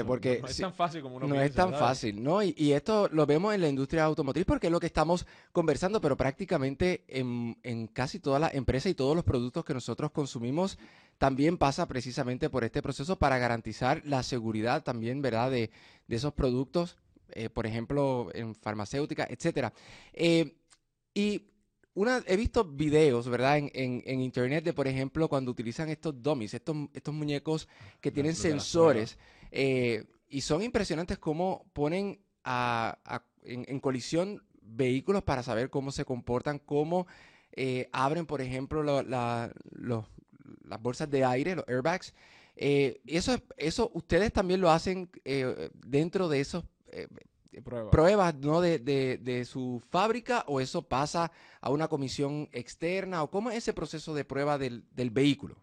Porque 0.06 0.40
no, 0.42 0.48
es 0.48 0.58
tan 0.58 0.74
fácil 0.74 1.02
como 1.02 1.16
uno 1.18 1.28
No 1.28 1.42
es 1.42 1.54
tan 1.54 1.74
fácil, 1.74 2.22
¿no? 2.22 2.44
Y, 2.44 2.74
esto 2.74 3.10
lo 3.12 3.26
vemos 3.26 3.54
en 3.56 3.62
la 3.62 3.68
industria 3.68 4.04
automotriz 4.04 4.46
porque 4.46 4.68
es 4.68 4.72
lo 4.72 4.80
que 4.80 4.86
estamos 4.86 5.26
conversando, 5.52 6.00
pero 6.02 6.16
prácticamente 6.16 7.04
en, 7.08 7.58
en 7.64 7.88
casi 7.88 8.20
todas 8.20 8.40
las 8.40 8.54
empresas 8.54 8.92
y 8.92 8.96
todos 8.96 9.16
los 9.16 9.26
productos 9.26 9.66
que 9.66 9.74
nosotros 9.74 10.12
consumimos 10.12 10.78
también 11.18 11.58
pasa 11.58 11.88
precisamente 11.88 12.50
por 12.50 12.64
este 12.64 12.82
proceso 12.82 13.18
para 13.18 13.38
garantizar 13.38 14.02
la 14.06 14.24
seguridad 14.24 14.84
también, 14.84 15.22
¿verdad? 15.22 15.52
De, 15.52 15.72
de 16.08 16.16
esos 16.16 16.34
productos 16.34 16.98
eh, 17.34 17.50
por 17.50 17.66
ejemplo, 17.66 18.30
en 18.34 18.56
farmacéutica, 18.56 19.28
etcétera. 19.30 19.74
Eh, 20.14 20.58
y 21.14 21.48
una, 21.94 22.24
he 22.26 22.38
visto 22.38 22.64
videos, 22.64 23.28
¿verdad? 23.28 23.58
En, 23.58 23.70
en, 23.74 24.22
internet 24.22 24.64
de, 24.64 24.74
por 24.74 24.88
ejemplo, 24.88 25.28
cuando 25.28 25.52
utilizan 25.52 25.90
estos 25.90 26.22
dummies, 26.22 26.54
estos, 26.54 26.76
estos 26.94 27.14
muñecos 27.14 27.68
que 28.00 28.12
tienen 28.12 28.36
sensores, 28.36 29.18
eh, 29.52 30.06
y 30.30 30.42
son 30.42 30.64
impresionantes 30.64 31.18
cómo 31.18 31.70
ponen 31.74 32.22
en, 33.44 33.80
colisión 33.82 34.42
vehículos 34.62 35.24
para 35.24 35.44
saber 35.44 35.70
cómo 35.70 35.92
se 35.92 36.06
comportan, 36.06 36.60
cómo 36.60 37.08
abren, 37.92 38.26
por 38.26 38.40
ejemplo, 38.40 39.04
las 39.04 39.52
bolsas 40.80 41.10
de 41.10 41.26
aire, 41.26 41.58
los 41.58 41.68
airbags. 41.68 42.14
eso, 42.56 43.38
eso 43.58 43.92
ustedes 43.94 44.32
también 44.32 44.62
lo 44.62 44.72
hacen 44.72 45.10
dentro 45.86 46.30
de 46.30 46.40
esos 46.40 46.64
eh, 46.92 47.08
pruebas, 47.92 48.36
¿no? 48.36 48.62
De, 48.62 48.80
de, 48.80 49.46
su 49.46 49.82
fábrica 49.90 50.44
o 50.48 50.62
eso 50.62 50.88
pasa 50.88 51.32
a 51.60 51.70
una 51.70 51.88
comisión 51.88 52.48
externa 52.52 53.24
o 53.24 53.30
cómo 53.30 53.50
es 53.50 53.58
ese 53.58 53.74
proceso 53.74 54.14
de 54.14 54.24
prueba 54.24 54.58
del, 54.58 54.84
del 54.92 55.10
vehículo? 55.10 55.58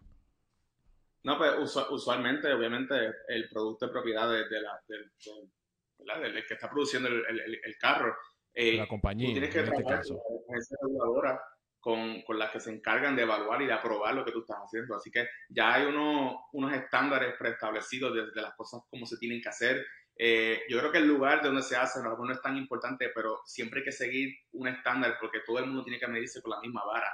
No, 1.23 1.37
pues 1.37 1.51
usualmente, 1.89 2.51
obviamente, 2.53 2.95
el 3.27 3.49
producto 3.49 3.87
de 3.87 3.91
propiedad 3.91 4.29
de, 4.29 4.61
la, 4.61 6.19
del, 6.19 6.45
que 6.45 6.53
está 6.53 6.69
produciendo 6.69 7.09
el, 7.09 7.59
el, 7.63 7.77
carro. 7.77 8.15
Eh, 8.53 8.73
la 8.73 8.87
compañía. 8.87 9.31
tienes 9.31 9.49
que 9.49 9.59
este 9.59 9.71
trabajar 9.71 10.05
con 10.07 10.57
esa 10.57 10.75
reguladora 10.81 11.41
con, 11.79 12.21
con, 12.23 12.39
las 12.39 12.51
que 12.51 12.59
se 12.59 12.71
encargan 12.71 13.15
de 13.15 13.23
evaluar 13.23 13.61
y 13.61 13.65
de 13.65 13.73
aprobar 13.73 14.13
lo 14.13 14.23
que 14.23 14.31
tú 14.31 14.39
estás 14.39 14.57
haciendo. 14.63 14.95
Así 14.95 15.11
que 15.11 15.27
ya 15.49 15.73
hay 15.73 15.85
uno, 15.85 16.45
unos 16.53 16.73
estándares 16.73 17.35
preestablecidos 17.37 18.13
de, 18.13 18.31
de 18.31 18.41
las 18.41 18.55
cosas 18.55 18.81
como 18.89 19.05
se 19.05 19.17
tienen 19.17 19.41
que 19.41 19.49
hacer 19.49 19.85
eh, 20.21 20.63
yo 20.67 20.77
creo 20.79 20.91
que 20.91 20.97
el 20.97 21.07
lugar 21.07 21.41
donde 21.41 21.61
se 21.61 21.77
hace 21.77 22.03
no, 22.03 22.17
no 22.17 22.33
es 22.33 22.41
tan 22.41 22.57
importante, 22.57 23.09
pero 23.15 23.39
siempre 23.45 23.79
hay 23.79 23.85
que 23.85 23.93
seguir 23.93 24.35
un 24.51 24.67
estándar 24.67 25.15
porque 25.17 25.39
todo 25.45 25.59
el 25.59 25.67
mundo 25.67 25.81
tiene 25.85 25.97
que 25.97 26.07
medirse 26.07 26.41
con 26.41 26.51
la 26.51 26.59
misma 26.59 26.83
vara. 26.85 27.07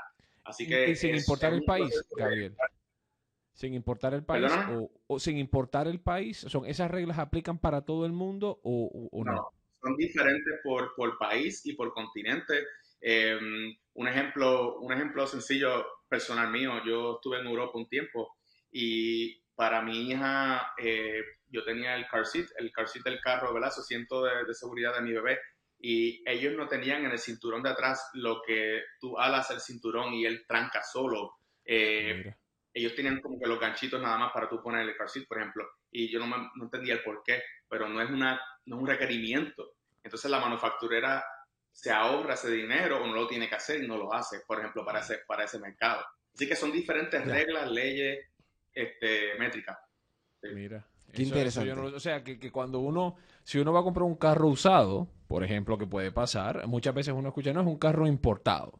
Así 0.43 0.67
que 0.67 0.89
y, 0.89 0.95
sin 0.95 1.15
importar 1.15 1.53
el 1.53 1.63
país, 1.63 1.93
Gabriel. 2.17 2.55
Sin 3.53 3.75
importar 3.75 4.15
el 4.15 4.25
país 4.25 4.51
o, 5.05 5.19
sin 5.19 5.37
importar 5.37 5.87
el 5.87 6.01
país, 6.01 6.39
son 6.49 6.65
esas 6.65 6.89
reglas 6.89 7.19
aplican 7.19 7.59
para 7.59 7.81
todo 7.85 8.07
el 8.07 8.11
mundo 8.11 8.59
o, 8.63 9.23
no? 9.23 9.49
Son 9.81 9.95
diferentes 9.95 10.55
por, 10.63 10.95
por 10.95 11.19
país 11.19 11.63
y 11.63 11.73
por 11.73 11.93
continente. 11.93 12.65
Em, 13.01 13.77
un 13.93 14.07
ejemplo, 14.07 14.79
un 14.79 14.91
ejemplo 14.91 15.27
sencillo 15.27 15.85
personal 16.09 16.49
mío. 16.49 16.81
Yo 16.83 17.17
estuve 17.17 17.39
en 17.39 17.45
Europa 17.45 17.77
un 17.77 17.87
tiempo 17.87 18.35
y 18.71 19.39
para 19.53 19.83
mi 19.83 20.09
hija 20.09 20.73
eh, 20.81 21.21
yo 21.55 21.63
tenía 21.63 21.95
el 21.95 22.07
car 22.07 22.25
seat, 22.25 22.47
el 22.57 22.71
car 22.71 22.87
seat 22.87 23.05
del 23.05 23.21
carro, 23.21 23.53
¿verdad? 23.53 23.71
Su 23.71 23.81
asiento 23.81 24.23
de, 24.23 24.53
seguridad 24.53 24.93
de 24.93 25.01
mi 25.01 25.13
bebé. 25.13 25.39
Y 25.79 26.23
ellos 26.29 26.53
no 26.55 26.67
tenían 26.67 27.05
en 27.05 27.11
el 27.11 27.19
cinturón 27.19 27.63
de 27.63 27.69
atrás 27.69 28.09
lo 28.13 28.41
que 28.45 28.83
tú 28.99 29.17
alas 29.17 29.49
el 29.51 29.59
cinturón 29.59 30.13
y 30.13 30.25
él 30.25 30.45
tranca 30.47 30.83
solo. 30.83 31.37
Eh, 31.63 32.33
ellos 32.73 32.93
tenían 32.95 33.21
como 33.21 33.39
que 33.39 33.47
los 33.47 33.59
ganchitos 33.59 34.01
nada 34.01 34.17
más 34.17 34.31
para 34.33 34.49
tú 34.49 34.61
poner 34.61 34.81
el 34.81 34.95
car 34.97 35.09
seat, 35.09 35.27
por 35.27 35.37
ejemplo. 35.37 35.65
Y 35.91 36.11
yo 36.11 36.19
no, 36.19 36.27
no 36.27 36.63
entendía 36.63 36.95
el 36.95 37.03
por 37.03 37.23
qué, 37.23 37.41
pero 37.69 37.87
no 37.87 38.01
es, 38.01 38.09
una, 38.09 38.41
no 38.65 38.75
es 38.75 38.81
un 38.81 38.87
requerimiento. 38.87 39.75
Entonces 40.03 40.29
la 40.29 40.39
manufacturera 40.39 41.23
se 41.71 41.91
ahorra 41.91 42.35
ese 42.35 42.51
dinero 42.51 43.03
o 43.03 43.07
no 43.07 43.13
lo 43.13 43.27
tiene 43.27 43.49
que 43.49 43.55
hacer 43.55 43.83
y 43.83 43.87
no 43.87 43.97
lo 43.97 44.13
hace, 44.13 44.41
por 44.47 44.59
ejemplo, 44.59 44.85
para 44.85 44.99
ese, 44.99 45.19
para 45.27 45.43
ese 45.43 45.59
mercado. 45.59 46.05
Así 46.33 46.47
que 46.47 46.55
son 46.55 46.71
diferentes 46.71 47.25
reglas, 47.25 47.69
leyes, 47.71 48.27
este, 48.73 49.35
métricas. 49.37 49.77
Mira. 50.41 50.85
Qué 51.15 51.23
interesante. 51.23 51.71
o 51.71 51.99
sea, 51.99 52.23
que, 52.23 52.51
cuando 52.51 52.79
uno, 52.79 53.15
si 53.43 53.59
uno 53.59 53.73
va 53.73 53.79
a 53.79 53.83
comprar 53.83 54.03
un 54.03 54.15
carro 54.15 54.47
usado, 54.47 55.07
por 55.27 55.43
ejemplo, 55.43 55.77
que 55.77 55.87
puede 55.87 56.11
pasar, 56.11 56.67
muchas 56.67 56.93
veces 56.93 57.13
uno 57.15 57.29
escucha, 57.29 57.53
no, 57.53 57.61
es 57.61 57.67
un 57.67 57.77
carro 57.77 58.07
importado. 58.07 58.79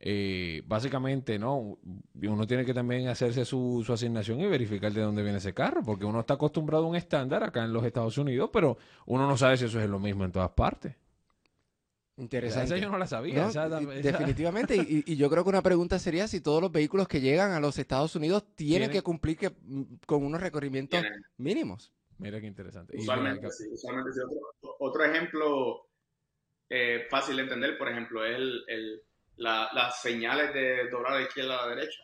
Eh, 0.00 0.62
básicamente, 0.66 1.38
¿no? 1.38 1.76
Uno 2.22 2.46
tiene 2.46 2.64
que 2.64 2.72
también 2.72 3.08
hacerse 3.08 3.44
su, 3.44 3.82
su, 3.84 3.92
asignación 3.92 4.40
y 4.40 4.46
verificar 4.46 4.92
de 4.92 5.02
dónde 5.02 5.22
viene 5.22 5.38
ese 5.38 5.52
carro, 5.52 5.82
porque 5.82 6.04
uno 6.04 6.20
está 6.20 6.34
acostumbrado 6.34 6.84
a 6.84 6.88
un 6.88 6.96
estándar 6.96 7.42
acá 7.42 7.64
en 7.64 7.72
los 7.72 7.84
Estados 7.84 8.16
Unidos, 8.16 8.50
pero 8.52 8.78
uno 9.06 9.26
no 9.26 9.36
sabe 9.36 9.56
si 9.56 9.64
eso 9.64 9.80
es 9.80 9.90
lo 9.90 9.98
mismo 9.98 10.24
en 10.24 10.30
todas 10.30 10.50
partes. 10.50 10.94
Interesante. 12.18 12.80
yo 12.80 12.90
no 12.90 12.98
la 12.98 13.06
sabía. 13.06 13.48
definitivamente. 14.02 14.74
y, 15.06 15.16
yo 15.16 15.30
creo 15.30 15.44
que 15.44 15.50
una 15.50 15.62
pregunta 15.62 15.98
sería 16.00 16.26
si 16.26 16.40
todos 16.40 16.60
los 16.60 16.72
vehículos 16.72 17.06
que 17.06 17.20
llegan 17.20 17.52
a 17.52 17.60
los 17.60 17.78
Estados 17.78 18.14
Unidos 18.16 18.44
tienen, 18.56 18.90
que 18.90 19.02
cumplir 19.02 19.38
que, 19.38 19.50
mm, 19.50 19.82
con 20.04 20.24
unos 20.24 20.40
recorrimientos 20.40 21.00
mínimos. 21.36 21.92
Mira 22.18 22.40
qué 22.40 22.48
interesante. 22.48 22.96
Usualmente, 22.96 23.48
sí, 23.52 23.68
usualmente 23.72 24.10
Otro, 24.80 25.04
ejemplo 25.04 25.88
eh, 26.68 27.06
fácil 27.08 27.36
de 27.36 27.42
entender, 27.42 27.78
por 27.78 27.88
ejemplo, 27.88 28.24
es 28.24 28.36
el, 28.36 29.02
las 29.36 30.02
señales 30.02 30.52
de 30.52 30.90
doblar 30.90 31.12
a 31.12 31.18
la 31.20 31.22
izquierda 31.22 31.62
a 31.62 31.66
la 31.66 31.76
derecha. 31.76 32.02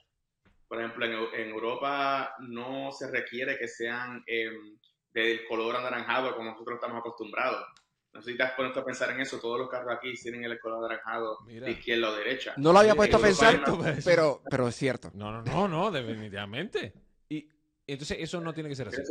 Por 0.69 0.79
ejemplo, 0.79 1.35
en, 1.35 1.49
Europa 1.49 2.37
no 2.39 2.93
se 2.93 3.11
requiere 3.11 3.59
que 3.59 3.67
sean 3.67 4.23
em, 4.29 4.79
del 5.13 5.45
color 5.49 5.75
anaranjado 5.75 6.37
como 6.37 6.53
nosotros 6.53 6.77
estamos 6.77 6.99
acostumbrados 6.99 7.67
no 8.15 8.23
sé 8.23 8.31
si 8.31 8.37
te 8.37 8.45
has 8.45 8.53
puesto 8.53 8.81
a 8.81 8.85
pensar 8.85 9.11
en 9.11 9.21
eso. 9.21 9.41
Todos 9.41 9.59
los 9.59 9.69
carros 9.69 9.93
aquí 9.93 10.15
tienen 10.15 10.45
el 10.45 10.59
color 10.61 10.85
anaranjado 10.85 11.39
de 11.47 11.71
izquierda 11.73 12.11
o 12.11 12.15
derecha. 12.15 12.55
No 12.57 12.73
lo 12.73 12.79
había 12.79 12.95
puesto 12.95 13.17
a 13.17 13.21
pensar, 13.21 13.63
pero, 14.05 14.41
pero 14.49 14.69
es 14.69 14.77
cierto. 14.77 15.11
No, 15.15 15.33
no, 15.33 15.43
no, 15.43 15.69
no, 15.69 15.91
definitivamente. 15.91 16.93
Y 17.29 17.49
entonces 17.87 18.19
eso 18.21 18.41
no 18.41 18.55
tiene 18.55 18.69
que 18.69 18.77
ser 18.77 18.89
así. 18.89 19.03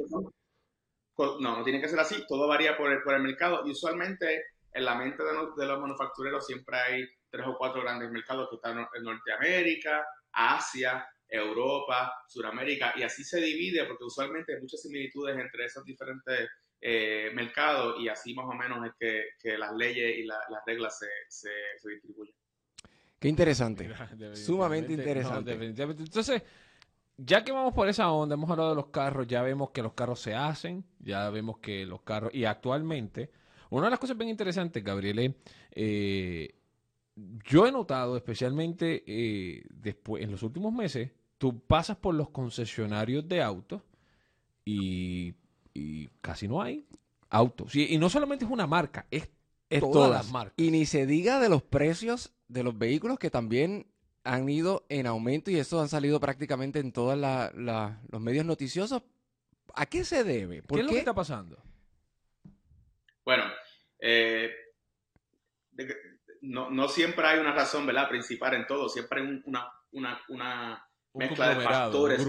No, 1.17 1.38
no 1.39 1.63
tiene 1.63 1.81
que 1.81 1.89
ser 1.89 2.00
así. 2.00 2.25
Todo 2.27 2.48
varía 2.48 2.77
por 2.77 2.91
el, 2.91 3.03
por 3.03 3.13
el 3.13 3.22
mercado. 3.22 3.67
Y 3.67 3.72
usualmente 3.72 4.45
en 4.72 4.86
la 4.86 4.95
mente 4.95 5.22
de, 5.22 5.65
los 5.67 5.79
manufactureros 5.79 6.45
siempre 6.45 6.77
hay 6.77 7.05
tres 7.29 7.45
o 7.45 7.57
cuatro 7.57 7.81
grandes 7.81 8.10
mercados 8.10 8.50
que 8.50 8.55
están 8.55 8.79
en 8.79 9.03
Norteamérica, 9.03 10.05
Asia, 10.31 11.05
Europa, 11.27 12.13
Sudamérica, 12.27 12.93
y 12.95 13.03
así 13.03 13.24
se 13.24 13.41
divide 13.41 13.86
porque 13.86 14.03
usualmente 14.03 14.53
hay 14.53 14.62
muchas 14.62 14.81
similitudes 14.81 15.38
entre 15.38 15.65
esos 15.65 15.83
diferentes 15.83 16.50
eh, 16.86 17.32
mercados 17.34 17.96
y 18.02 18.10
así 18.10 18.34
más 18.34 18.46
o 18.46 18.54
menos 18.54 18.86
es 18.86 18.92
que, 19.42 19.58
las 19.58 19.74
leyes 19.74 20.18
y 20.18 20.25
las 20.25 20.38
reglas 20.66 21.00
se, 21.30 21.50
distribuyen. 21.88 22.36
Qué 23.18 23.30
interesante, 23.30 23.90
sumamente 24.36 24.92
interesante. 24.92 25.54
Entonces, 25.54 26.44
ya 27.16 27.42
que 27.46 27.54
vamos 27.54 27.74
por 27.74 27.88
esa 27.88 28.12
onda, 28.12 28.34
hemos 28.34 28.50
hablado 28.52 28.72
de 28.72 28.75
los 28.75 28.88
carros, 28.88 29.25
ya 29.28 29.42
vemos 29.42 29.70
que 29.70 29.82
los 29.82 29.94
carros 29.94 30.20
se 30.20 30.36
hacen, 30.36 30.84
ya 31.00 31.30
vemos 31.30 31.60
que 31.60 31.86
los 31.86 32.02
carros, 32.02 32.34
y 32.34 32.44
actualmente, 32.44 33.32
una 33.70 33.86
de 33.86 33.92
las 33.92 34.00
cosas 34.00 34.18
bien 34.18 34.30
interesantes, 34.30 34.84
Gabriele, 34.84 35.36
eh, 35.72 36.54
yo 37.16 37.66
he 37.66 37.72
notado, 37.72 38.18
especialmente 38.18 39.06
eh, 39.08 39.63
después, 39.70 40.22
en 40.22 40.32
los 40.32 40.44
últimos 40.44 40.74
meses, 40.74 41.12
tú 41.38 41.62
pasas 41.62 41.96
por 41.96 42.13
los 42.13 42.30
concesionarios 42.32 43.25
de 43.25 43.42
autos 43.42 43.84
y, 44.66 45.34
casi 46.22 46.48
no 46.48 46.62
hay 46.62 46.88
autos. 47.30 47.75
Y, 47.75 47.98
no 47.98 48.10
solamente 48.10 48.46
es 48.46 48.51
una 48.51 48.68
marca, 48.68 49.08
es, 49.10 49.30
todas 49.80 50.12
las 50.12 50.32
marcas. 50.32 50.53
Y 50.58 50.72
ni 50.72 50.86
se 50.86 51.06
diga 51.06 51.39
de 51.39 51.50
los 51.50 51.63
precios 51.63 52.34
de 52.48 52.63
los 52.63 52.77
vehículos 52.77 53.18
que 53.18 53.32
también 53.32 53.88
han 54.24 54.48
ido 54.48 54.86
en 54.89 55.08
aumento 55.08 55.51
y 55.51 55.58
eso 55.58 55.82
han 55.82 55.89
salido 55.89 56.20
prácticamente 56.20 56.80
en 56.80 56.92
todos 56.92 57.18
los 57.18 58.22
medios 58.22 58.46
noticiosos. 58.46 59.03
¿A 59.75 59.86
qué 59.88 60.03
se 60.03 60.24
debe? 60.24 60.62
¿Qué 60.62 60.80
es 60.80 60.86
lo 60.86 60.92
que 60.92 61.00
está 61.00 61.13
pasando? 61.13 61.58
Bueno, 63.25 63.46
eh, 64.00 64.51
no, 66.42 66.88
siempre 66.88 67.25
hay 67.25 67.39
una 67.39 67.53
razón 67.53 67.86
¿verdad? 67.86 68.10
principal 68.10 68.53
en 68.53 68.68
todo, 68.68 68.89
siempre 68.89 69.22
hay 69.22 69.42
una, 69.46 69.72
una, 70.27 70.88
mezcla 71.13 71.56
de 71.56 71.63
factores 71.63 72.25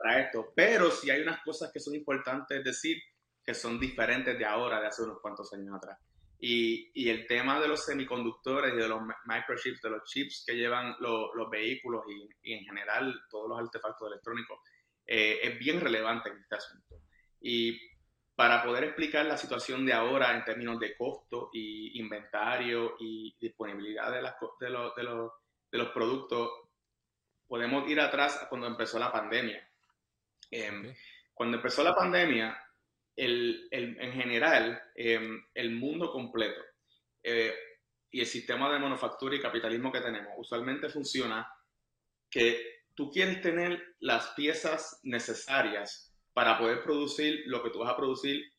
para 0.00 0.20
esto. 0.20 0.52
Pero 0.54 0.90
si 0.90 1.10
hay 1.10 1.22
unas 1.22 1.42
cosas 1.42 1.70
que 1.72 1.80
son 1.80 1.94
importantes 1.94 2.64
decir 2.64 2.98
que 3.44 3.54
son 3.54 3.78
diferentes 3.78 4.38
de 4.38 4.44
ahora, 4.44 4.80
de 4.80 4.86
hace 4.86 5.02
unos 5.02 5.20
cuantos 5.20 5.52
años 5.52 5.74
atrás. 5.74 5.98
Y, 6.38 7.08
el 7.10 7.26
tema 7.26 7.60
de 7.60 7.68
los 7.68 7.84
semiconductores 7.84 8.72
y 8.72 8.76
de 8.76 8.88
los 8.88 9.00
microchips, 9.26 9.82
de 9.82 9.90
los 9.90 10.04
chips 10.04 10.44
que 10.46 10.54
llevan 10.54 10.96
los 11.00 11.50
vehículos 11.50 12.04
y, 12.42 12.54
en 12.54 12.64
general 12.64 13.14
todos 13.28 13.48
los 13.48 13.58
artefactos 13.58 14.08
electrónicos, 14.08 14.60
eh, 15.06 15.40
es 15.42 15.58
bien 15.58 15.80
relevante 15.80 16.30
en 16.30 16.38
este 16.38 16.56
asunto. 16.56 16.96
Y 17.40 17.78
para 18.34 18.62
poder 18.62 18.84
explicar 18.84 19.26
la 19.26 19.36
situación 19.36 19.84
de 19.84 19.92
ahora 19.92 20.34
en 20.34 20.44
términos 20.44 20.80
de 20.80 20.96
costo 20.96 21.50
y 21.52 21.98
inventario 22.00 22.96
y 22.98 23.36
disponibilidad 23.38 24.10
de, 24.10 24.22
las, 24.22 24.34
de, 24.58 24.70
los, 24.70 24.94
de, 24.94 25.02
los, 25.02 25.32
de 25.70 25.78
los 25.78 25.88
productos, 25.90 26.50
podemos 27.46 27.86
ir 27.90 28.00
atrás 28.00 28.40
a 28.42 28.48
cuando 28.48 28.66
empezó 28.66 28.98
la 28.98 29.12
pandemia. 29.12 29.69
Em, 30.50 30.94
cuando 31.32 31.56
empezó 31.56 31.82
la 31.82 31.94
pandemia, 31.94 32.56
el, 33.16 33.68
en 33.70 34.12
general, 34.12 34.82
em, 34.94 35.44
el 35.54 35.70
mundo 35.72 36.10
completo 36.10 36.60
eh, 37.22 37.54
y 38.10 38.20
el 38.20 38.26
sistema 38.26 38.72
de 38.72 38.78
manufactura 38.78 39.36
y 39.36 39.40
capitalismo 39.40 39.92
que 39.92 40.00
tenemos 40.00 40.32
usualmente 40.38 40.88
funciona 40.88 41.46
que 42.30 42.84
tú 42.94 43.10
quieres 43.10 43.40
tener 43.40 43.96
las 44.00 44.28
piezas 44.28 45.00
necesarias 45.02 46.14
para 46.32 46.58
poder 46.58 46.82
producir 46.82 47.42
lo 47.46 47.62
que 47.62 47.70
tú 47.70 47.80
vas 47.80 47.90
a 47.90 47.96
producir 47.96 48.52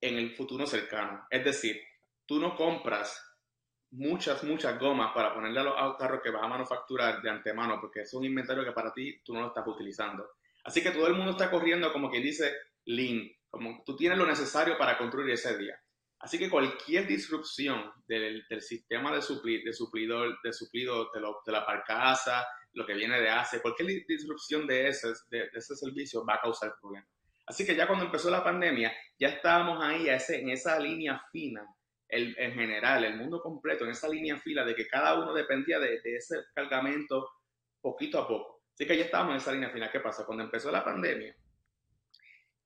en 0.00 0.16
el 0.16 0.34
futuro 0.34 0.66
cercano. 0.66 1.26
Es 1.30 1.44
decir, 1.44 1.80
tú 2.26 2.38
no 2.40 2.56
compras 2.56 3.22
muchas, 3.92 4.42
muchas 4.44 4.78
gomas 4.78 5.12
para 5.12 5.32
ponerle 5.32 5.60
a 5.60 5.64
los 5.64 5.96
carros 5.96 6.20
que 6.22 6.30
vas 6.30 6.42
a 6.42 6.48
manufacturar 6.48 7.22
de 7.22 7.30
antemano, 7.30 7.80
porque 7.80 8.00
es 8.00 8.12
un 8.14 8.24
inventario 8.24 8.64
que 8.64 8.72
para 8.72 8.92
ti 8.92 9.20
tú 9.22 9.32
no 9.32 9.40
lo 9.40 9.48
estás 9.48 9.66
utilizando. 9.66 10.28
Así 10.64 10.82
que 10.82 10.90
todo 10.90 11.06
el 11.06 11.14
mundo 11.14 11.32
está 11.32 11.50
corriendo 11.50 11.92
como 11.92 12.10
quien 12.10 12.22
dice 12.22 12.52
lean, 12.84 13.30
como 13.50 13.82
tú 13.84 13.96
tienes 13.96 14.18
lo 14.18 14.26
necesario 14.26 14.78
para 14.78 14.98
construir 14.98 15.30
ese 15.30 15.56
día. 15.58 15.78
Así 16.20 16.38
que 16.38 16.48
cualquier 16.48 17.06
disrupción 17.06 17.90
del, 18.06 18.44
sistema 18.60 19.10
de, 19.10 19.16
de 19.16 19.72
suplidor, 19.72 20.38
de 20.42 20.52
suplido 20.52 21.10
de, 21.12 21.20
de 21.20 21.52
la 21.52 21.64
barcaza, 21.64 22.46
lo 22.74 22.86
que 22.86 22.94
viene 22.94 23.20
de 23.20 23.28
Asia, 23.28 23.60
cualquier 23.60 24.06
disrupción 24.06 24.66
de 24.66 24.88
ese, 24.88 25.08
de, 25.30 25.50
ese 25.52 25.76
servicio 25.76 26.24
va 26.24 26.34
a 26.34 26.40
causar 26.40 26.74
problemas. 26.80 27.08
Así 27.46 27.66
que 27.66 27.74
ya 27.74 27.86
cuando 27.86 28.04
empezó 28.04 28.30
la 28.30 28.44
pandemia, 28.44 28.92
ya 29.18 29.28
estábamos 29.28 29.82
ahí 29.82 30.06
en 30.08 30.50
esa 30.50 30.78
línea 30.78 31.22
fina, 31.32 31.66
en 32.08 32.52
general, 32.52 33.04
el 33.04 33.16
mundo 33.16 33.40
completo, 33.40 33.84
en 33.84 33.90
esa 33.90 34.08
línea 34.08 34.38
fila 34.38 34.64
de 34.64 34.74
que 34.74 34.86
cada 34.86 35.18
uno 35.18 35.32
dependía 35.32 35.78
de, 35.78 36.00
ese 36.04 36.36
cargamento 36.54 37.28
poquito 37.80 38.18
a 38.18 38.28
poco. 38.28 38.61
Así 38.74 38.86
que 38.86 38.96
ya 38.96 39.04
estábamos 39.04 39.32
en 39.32 39.38
esa 39.38 39.52
línea 39.52 39.70
fina. 39.70 39.90
¿Qué 39.90 40.00
pasa? 40.00 40.24
Cuando 40.24 40.44
empezó 40.44 40.70
la 40.70 40.84
pandemia, 40.84 41.36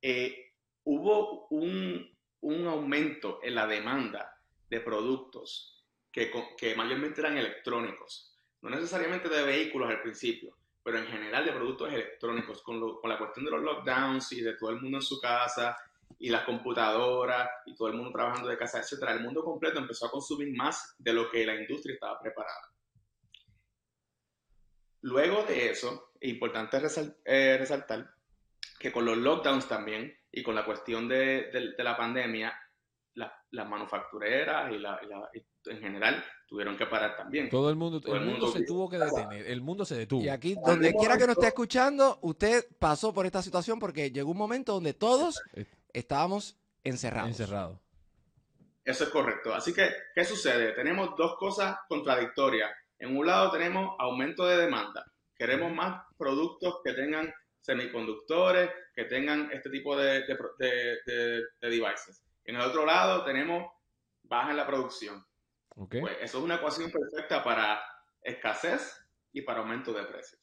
eh, 0.01 0.53
hubo 0.85 1.49
un, 1.49 2.16
un, 2.40 2.66
aumento 2.66 3.40
en 3.42 3.55
la 3.55 3.66
demanda 3.66 4.38
de 4.69 4.81
productos 4.81 5.85
que, 6.12 6.31
que 6.57 6.75
mayormente 6.75 7.21
eran 7.21 7.37
electrónicos 7.37 8.37
no 8.62 8.71
necesariamente 8.71 9.29
de 9.29 9.42
vehículos 9.42 9.90
al 9.90 10.03
principio, 10.03 10.57
pero 10.83 10.99
en 10.99 11.07
general 11.07 11.45
de 11.45 11.53
productos 11.53 11.92
electrónicos, 11.92 12.62
con, 12.62 12.81
la 13.05 13.19
cuestión 13.19 13.45
de 13.45 13.51
los 13.51 13.62
lockdowns 13.62 14.33
y 14.33 14.40
de 14.40 14.55
todo 14.55 14.71
el 14.71 14.81
mundo 14.81 14.99
en 14.99 15.03
su 15.03 15.21
casa 15.21 15.77
y 16.19 16.31
las 16.31 16.45
computadoras 16.45 17.49
y 17.66 17.75
todo 17.75 17.88
el 17.88 17.95
mundo 17.95 18.12
trabajando 18.12 18.49
de 18.49 18.57
casa, 18.57 18.81
etcétera, 18.81 19.12
el 19.12 19.21
mundo 19.21 19.45
completo 19.45 19.79
empezó 19.79 20.07
a 20.07 20.11
consumir 20.11 20.55
más 20.57 20.95
de 20.99 21.12
lo 21.12 21.31
que 21.31 21.45
la 21.45 21.55
industria 21.55 21.95
estaba 21.95 22.21
preparada. 22.21 22.73
Luego 25.02 25.44
de 25.44 25.70
eso, 25.70 26.12
es 26.20 26.30
importante 26.30 26.78
eh, 27.24 27.56
resaltar 27.59 28.11
que 28.78 28.92
con 28.92 29.04
los 29.04 29.16
lockdowns 29.16 29.68
también 29.68 30.16
y 30.32 30.42
con 30.42 30.54
la 30.54 30.64
cuestión 30.64 31.09
de, 31.09 31.50
la 31.78 31.96
pandemia, 31.96 32.54
las 33.14 33.68
manufactureras 33.68 34.72
y, 34.72 34.78
la, 34.78 35.00
en 35.64 35.80
general 35.80 36.22
tuvieron 36.46 36.76
que 36.76 36.87
parar 36.87 37.16
también. 37.16 37.48
Todo 37.48 37.70
el 37.70 37.76
mundo, 37.76 38.00
el, 38.14 38.24
mundo, 38.24 38.48
se 38.52 38.64
tuvo 38.64 38.88
que 38.88 38.98
detener, 38.98 39.46
el 39.46 39.61
mundo 39.61 39.85
se 39.85 39.96
detuvo. 39.96 40.22
Y 40.22 40.28
aquí, 40.28 40.56
donde 40.64 40.94
quiera 40.94 41.16
que 41.16 41.26
nos 41.26 41.37
esté 41.37 41.48
escuchando, 41.48 42.18
usted 42.22 42.66
pasó 42.78 43.12
por 43.12 43.26
esta 43.26 43.42
situación 43.42 43.78
porque 43.78 44.11
llegó 44.11 44.30
un 44.30 44.38
momento 44.38 44.74
donde 44.74 44.94
todos 44.94 45.40
eh, 45.54 45.66
estábamos 45.92 46.56
encerrados. 46.85 47.30
Encerrados. 47.30 47.78
Eso 48.85 49.04
es 49.04 49.11
correcto. 49.11 49.52
Así 49.52 49.74
que, 49.74 49.90
¿qué 50.14 50.24
sucede? 50.24 50.72
Tenemos 50.72 51.16
dos 51.16 51.37
cosas 51.37 51.76
contradictorias. 51.88 52.70
En 52.98 53.16
un 53.16 53.26
lado 53.26 53.50
tenemos 53.50 53.94
aumento 53.98 54.46
de 54.46 54.56
demanda. 54.56 55.04
Queremos 55.35 55.72
más 55.72 56.02
productos 56.16 56.80
que 56.85 56.92
tengan 56.92 57.32
semiconductores, 57.61 58.70
que 58.94 59.04
tengan 59.04 59.50
este 59.52 59.70
tipo 59.70 59.96
de, 59.96 60.24
de, 60.26 60.98
de 61.06 61.68
devices. 61.68 62.22
En 62.44 62.56
el 62.56 62.62
otro 62.62 62.87
lado 62.87 63.24
tenemos 63.24 63.70
baja 64.22 64.50
en 64.50 64.56
la 64.56 64.66
producción. 64.66 65.24
Pues 65.74 66.16
eso 66.22 66.38
es 66.38 66.44
una 66.44 66.54
ecuación 66.54 66.90
perfecta 66.90 67.44
para 67.44 67.82
escasez 68.22 68.98
y 69.32 69.42
para 69.42 69.61
aumento 69.61 69.92
de 69.92 70.04
precios. 70.04 70.40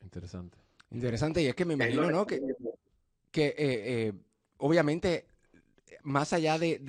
Interesante. 0.00 0.58
Interesante, 0.90 1.42
y 1.42 1.46
es 1.46 1.54
que 1.54 1.64
me 1.64 1.74
imagino, 1.74 2.10
¿no? 2.10 2.26
Que, 2.26 2.38
que 3.30 3.46
eh, 3.46 3.54
eh, 3.58 4.12
obviamente, 4.58 5.26
más 6.02 6.32
allá 6.32 6.58
de, 6.58 6.80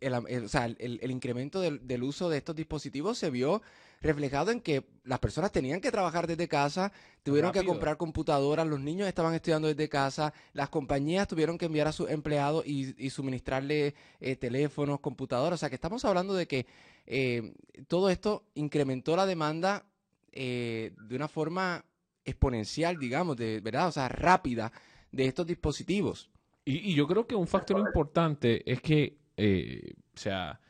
el, 0.00 1.10
incremento 1.10 1.60
del, 1.60 2.02
uso 2.02 2.28
de 2.28 2.38
estos 2.38 2.56
dispositivos 2.56 3.18
se 3.18 3.30
vio 3.30 3.62
reflejado 4.00 4.50
en 4.50 4.60
que 4.60 4.84
las 5.04 5.18
personas 5.18 5.50
tenían 5.50 5.80
que 5.80 5.90
trabajar 5.90 6.26
desde 6.26 6.46
casa, 6.46 6.92
tuvieron 7.22 7.52
que 7.52 7.64
comprar 7.64 7.96
computadoras, 7.96 8.66
los 8.66 8.80
niños 8.80 9.08
estaban 9.08 9.34
estudiando 9.34 9.68
desde 9.68 9.88
casa, 9.88 10.34
las 10.52 10.68
compañías 10.68 11.26
tuvieron 11.26 11.56
que 11.56 11.66
enviar 11.66 11.88
a 11.88 11.92
sus 11.92 12.10
empleados 12.10 12.66
y, 12.66 13.10
suministrarle 13.10 13.94
eh, 14.20 14.36
teléfonos, 14.36 15.00
computadoras. 15.00 15.58
O 15.58 15.60
sea, 15.60 15.70
que 15.70 15.76
estamos 15.76 16.04
hablando 16.04 16.34
de 16.34 16.46
que 16.46 16.66
eh, 17.06 17.54
todo 17.88 18.10
esto 18.10 18.44
incrementó 18.54 19.16
la 19.16 19.26
demanda 19.26 19.86
eh, 20.32 20.92
de 21.00 21.16
una 21.16 21.28
forma 21.28 21.84
exponencial, 22.24 22.98
digamos, 22.98 23.36
de 23.36 23.60
verdad, 23.60 23.88
o 23.88 23.92
sea, 23.92 24.08
rápida 24.08 24.72
de 25.12 25.26
estos 25.26 25.46
dispositivos. 25.46 26.30
Y, 26.64 26.90
y 26.90 26.94
yo 26.94 27.06
creo 27.06 27.26
que 27.26 27.34
un 27.34 27.46
factor 27.46 27.78
importante 27.78 28.70
es 28.70 28.80
que, 28.80 29.18
o 29.36 30.18
sea, 30.18 30.60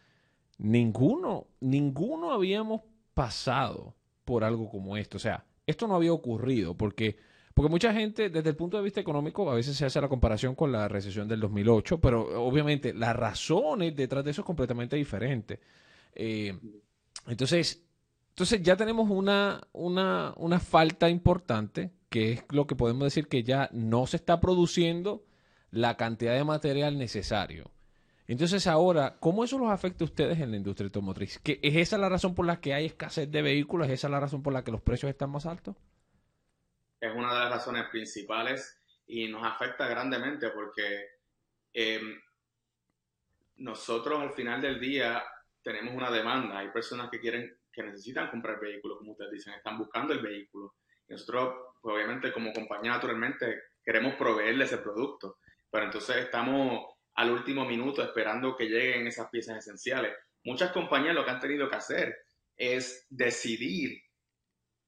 ninguno, 0.59 1.47
ninguno 1.61 2.33
habíamos 2.33 2.83
pasado 3.15 3.95
por 4.25 4.45
algo 4.45 4.69
como 4.69 4.97
esto. 4.97 5.17
O 5.17 5.21
sea, 5.21 5.45
esto 5.67 5.87
no 5.87 5.95
había 5.95 6.13
ocurrido 6.13 6.77
porque, 6.77 7.17
porque 7.55 7.71
mucha 7.71 7.93
gente, 7.93 8.31
desde 8.31 8.51
el 8.51 8.57
punto 8.57 8.77
de 8.77 8.83
vista 8.83 9.01
económico, 9.01 9.51
a 9.51 9.55
veces 9.55 9.77
se 9.77 9.87
hace 9.87 10.01
la 10.01 10.09
comparación 10.09 10.55
con 10.55 10.73
la 10.73 10.89
recesión 10.89 11.29
del 11.29 11.41
2008, 11.41 12.01
pero 12.01 12.45
obviamente 12.45 12.93
las 12.93 13.15
razones 13.17 13.95
detrás 13.95 14.25
de 14.25 14.33
eso 14.33 14.43
es 14.43 14.47
completamente 14.47 14.97
diferente. 14.97 15.61
Eh, 16.15 16.59
entonces, 17.27 17.83
entonces 18.31 18.63
ya 18.63 18.77
tenemos 18.77 19.09
una, 19.11 19.61
una, 19.73 20.35
una 20.37 20.59
falta 20.59 21.09
importante, 21.09 21.93
que 22.09 22.33
es 22.33 22.45
lo 22.51 22.67
que 22.67 22.77
podemos 22.77 23.05
decir 23.05 23.29
que 23.29 23.43
ya 23.43 23.69
no 23.73 24.07
se 24.07 24.17
está 24.17 24.41
produciendo 24.41 25.25
la 25.75 25.97
cantidad 25.97 26.35
de 26.35 26.45
material 26.45 26.99
necesario. 26.99 27.71
Entonces 28.27 28.67
ahora, 28.67 29.17
¿cómo 29.21 29.45
eso 29.45 29.59
los 29.59 29.71
afecta 29.71 30.05
a 30.05 30.07
ustedes 30.07 30.41
en 30.41 30.51
la 30.51 30.57
industria 30.57 30.87
automotriz? 30.87 31.39
¿Que 31.39 31.61
¿Es 31.63 31.77
esa 31.77 31.99
la 31.99 32.09
razón 32.09 32.35
por 32.35 32.47
la 32.47 32.61
que 32.61 32.73
hay 32.73 32.87
escasez 32.87 33.31
de 33.31 33.43
vehículos? 33.43 33.87
¿Es 33.89 33.95
esa 33.95 34.09
la 34.09 34.21
razón 34.21 34.43
por 34.43 34.53
la 34.53 34.65
que 34.65 34.73
los 34.73 34.81
precios 34.81 35.11
están 35.11 35.31
más 35.31 35.45
altos? 35.45 35.77
Es 37.01 37.15
una 37.15 37.35
de 37.35 37.41
las 37.41 37.51
razones 37.51 37.85
principales 37.91 38.81
y 39.07 39.29
nos 39.29 39.45
afecta 39.45 39.87
grandemente 39.87 40.49
porque 40.51 41.07
em, 41.75 42.19
nosotros 43.57 44.21
al 44.21 44.33
final 44.33 44.63
del 44.63 44.81
día 44.81 45.23
tenemos 45.63 45.95
una 45.95 46.11
demanda. 46.11 46.59
Hay 46.59 46.71
personas 46.71 47.11
que 47.11 47.21
quieren, 47.21 47.59
que 47.71 47.83
necesitan 47.83 48.31
comprar 48.31 48.59
vehículos, 48.59 48.99
como 48.99 49.13
ustedes 49.13 49.33
dicen, 49.33 49.55
están 49.55 49.77
buscando 49.77 50.15
el 50.15 50.21
vehículo. 50.21 50.77
nosotros, 51.09 51.55
pues, 51.83 51.97
obviamente, 51.97 52.33
como 52.33 52.53
compañía, 52.55 52.93
naturalmente, 52.93 53.65
queremos 53.85 54.15
proveerle 54.15 54.65
ese 54.65 54.79
producto. 54.79 55.39
Pero 55.75 55.87
entonces 55.87 56.19
estamos 56.19 56.87
al 57.17 57.33
último 57.33 57.65
minuto 57.65 58.01
esperando 58.01 58.57
que 58.57 58.67
lleguen 58.67 59.09
esas 59.09 59.29
piezas 59.29 59.59
esenciales. 59.59 60.15
Muchas 60.45 60.71
compañías 60.71 61.17
lo 61.17 61.25
que 61.25 61.33
han 61.33 61.41
tenido 61.41 61.69
que 61.69 61.75
hacer 61.75 62.17
es 62.57 63.05
decidir 63.11 64.01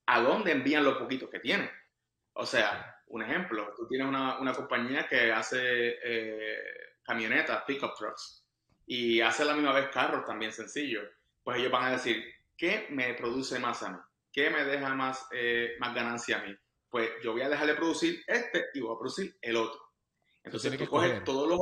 a 0.05 0.21
dónde 0.21 0.53
envían 0.53 0.85
los 0.85 0.97
poquitos 0.97 1.29
que 1.29 1.41
tienen. 1.41 1.69
O 2.31 2.45
sea, 2.45 3.03
un 3.07 3.21
ejemplo, 3.21 3.73
tú 3.75 3.85
tienes 3.85 4.07
una, 4.07 4.53
compañía 4.55 5.09
que 5.09 5.29
hace 5.29 5.97
eh, 6.01 6.57
camionetas, 7.03 7.65
pickup 7.67 7.93
trucks, 7.97 8.47
y 8.85 9.19
hace 9.19 9.43
la 9.43 9.55
misma 9.55 9.73
vez 9.73 9.89
carros 9.89 10.23
también 10.23 10.53
sencillos. 10.53 11.03
Pues 11.43 11.57
ellos 11.57 11.71
van 11.73 11.83
a 11.83 11.91
decir, 11.91 12.23
¿qué 12.55 12.87
me 12.91 13.13
produce 13.13 13.59
más 13.59 13.83
a 13.83 13.89
mí? 13.89 13.97
¿Qué 14.31 14.49
me 14.49 14.63
deja 14.63 14.95
más, 14.95 15.27
eh, 15.33 15.75
más 15.79 15.93
ganancia 15.93 16.37
a 16.37 16.45
mí? 16.45 16.55
Pues 16.89 17.09
yo 17.21 17.33
voy 17.33 17.41
a 17.41 17.49
dejar 17.49 17.67
de 17.67 17.75
producir 17.75 18.23
este 18.25 18.67
y 18.73 18.79
voy 18.79 18.95
a 18.95 18.99
producir 18.99 19.37
el 19.41 19.57
otro. 19.57 19.86
Entonces 20.47 20.77
tú 20.77 20.87
coges 20.87 21.23
todos 21.25 21.47
los 21.47 21.59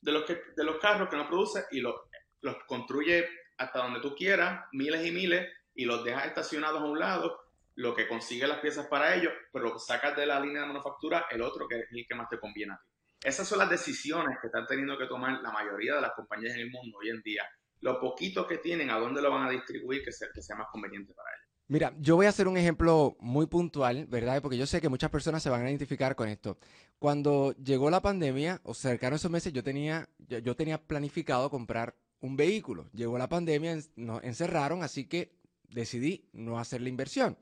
de 0.00 0.12
los, 0.12 0.24
que, 0.24 0.40
de 0.56 0.64
los 0.64 0.78
carros 0.78 1.08
que 1.08 1.16
no 1.16 1.28
produce 1.28 1.64
y 1.72 1.80
los, 1.80 1.94
los 2.40 2.56
construye 2.66 3.28
hasta 3.58 3.80
donde 3.80 4.00
tú 4.00 4.14
quieras, 4.14 4.66
miles 4.72 5.04
y 5.04 5.10
miles, 5.10 5.48
y 5.74 5.84
los 5.84 6.04
dejas 6.04 6.26
estacionados 6.26 6.80
a 6.80 6.84
un 6.84 6.98
lado, 6.98 7.40
lo 7.74 7.94
que 7.94 8.06
consigue 8.06 8.46
las 8.46 8.60
piezas 8.60 8.86
para 8.86 9.14
ellos, 9.16 9.32
pero 9.52 9.78
sacas 9.78 10.16
de 10.16 10.26
la 10.26 10.38
línea 10.38 10.62
de 10.62 10.68
manufactura 10.68 11.26
el 11.30 11.42
otro 11.42 11.66
que 11.66 11.80
es 11.80 11.86
el 11.90 12.06
que 12.06 12.14
más 12.14 12.28
te 12.28 12.38
conviene 12.38 12.74
a 12.74 12.76
ti. 12.76 12.88
Esas 13.24 13.48
son 13.48 13.58
las 13.58 13.70
decisiones 13.70 14.38
que 14.40 14.46
están 14.48 14.66
teniendo 14.66 14.96
que 14.96 15.06
tomar 15.06 15.40
la 15.40 15.50
mayoría 15.50 15.96
de 15.96 16.02
las 16.02 16.12
compañías 16.12 16.54
en 16.54 16.60
el 16.60 16.70
mundo 16.70 16.98
hoy 16.98 17.10
en 17.10 17.22
día. 17.22 17.48
Lo 17.80 18.00
poquito 18.00 18.46
que 18.46 18.58
tienen, 18.58 18.90
a 18.90 18.98
dónde 18.98 19.22
lo 19.22 19.30
van 19.30 19.46
a 19.48 19.50
distribuir 19.50 20.04
que 20.04 20.12
sea, 20.12 20.28
que 20.32 20.42
sea 20.42 20.56
más 20.56 20.68
conveniente 20.70 21.12
para 21.14 21.30
ellos. 21.30 21.51
Mira, 21.68 21.94
yo 22.00 22.16
voy 22.16 22.26
a 22.26 22.30
hacer 22.30 22.48
un 22.48 22.56
ejemplo 22.56 23.16
muy 23.20 23.46
puntual, 23.46 24.06
¿verdad? 24.06 24.42
Porque 24.42 24.58
yo 24.58 24.66
sé 24.66 24.80
que 24.80 24.88
muchas 24.88 25.10
personas 25.10 25.42
se 25.42 25.48
van 25.48 25.64
a 25.64 25.70
identificar 25.70 26.14
con 26.16 26.28
esto. 26.28 26.58
Cuando 26.98 27.54
llegó 27.56 27.88
la 27.88 28.02
pandemia, 28.02 28.60
o 28.64 28.74
cercano 28.74 29.14
a 29.14 29.16
esos 29.16 29.30
meses, 29.30 29.52
yo 29.52 29.62
tenía, 29.62 30.08
yo, 30.18 30.54
tenía 30.56 30.78
planificado 30.78 31.50
comprar 31.50 31.96
un 32.20 32.36
vehículo. 32.36 32.90
Llegó 32.92 33.16
la 33.16 33.28
pandemia, 33.28 33.78
nos 33.96 34.22
encerraron, 34.22 34.82
así 34.82 35.06
que 35.06 35.34
decidí 35.70 36.28
no 36.32 36.58
hacer 36.58 36.80
la 36.82 36.88
inversión. 36.88 37.38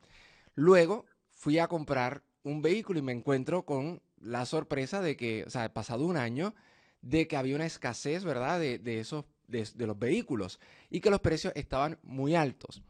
Luego 0.54 1.06
fui 1.30 1.58
a 1.58 1.68
comprar 1.68 2.22
un 2.42 2.62
vehículo 2.62 3.00
y 3.00 3.02
me 3.02 3.12
encuentro 3.12 3.64
con 3.64 4.00
la 4.20 4.46
sorpresa 4.46 5.00
de 5.00 5.16
que, 5.16 5.44
o 5.44 5.50
sea, 5.50 5.72
pasado 5.72 6.06
un 6.06 6.16
año, 6.16 6.54
de 7.02 7.26
que 7.26 7.36
había 7.36 7.56
una 7.56 7.66
escasez, 7.66 8.24
¿verdad? 8.24 8.60
De, 8.60 9.00
esos, 9.00 9.24
de 9.48 9.86
los 9.86 9.98
vehículos 9.98 10.60
y 10.88 11.00
que 11.00 11.10
los 11.10 11.20
precios 11.20 11.52
estaban 11.56 11.98
muy 12.02 12.34
altos. 12.34 12.82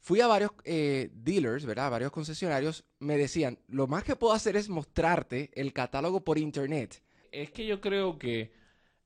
Fui 0.00 0.20
a 0.20 0.26
varios 0.26 0.52
eh, 0.64 1.10
dealers, 1.12 1.66
¿verdad? 1.66 1.90
varios 1.90 2.12
concesionarios, 2.12 2.84
me 2.98 3.16
decían, 3.16 3.58
lo 3.68 3.86
más 3.86 4.04
que 4.04 4.16
puedo 4.16 4.32
hacer 4.32 4.56
es 4.56 4.68
mostrarte 4.68 5.50
el 5.54 5.72
catálogo 5.72 6.24
por 6.24 6.38
internet. 6.38 7.02
Es 7.32 7.50
que 7.50 7.66
yo 7.66 7.80
creo 7.80 8.18
que 8.18 8.52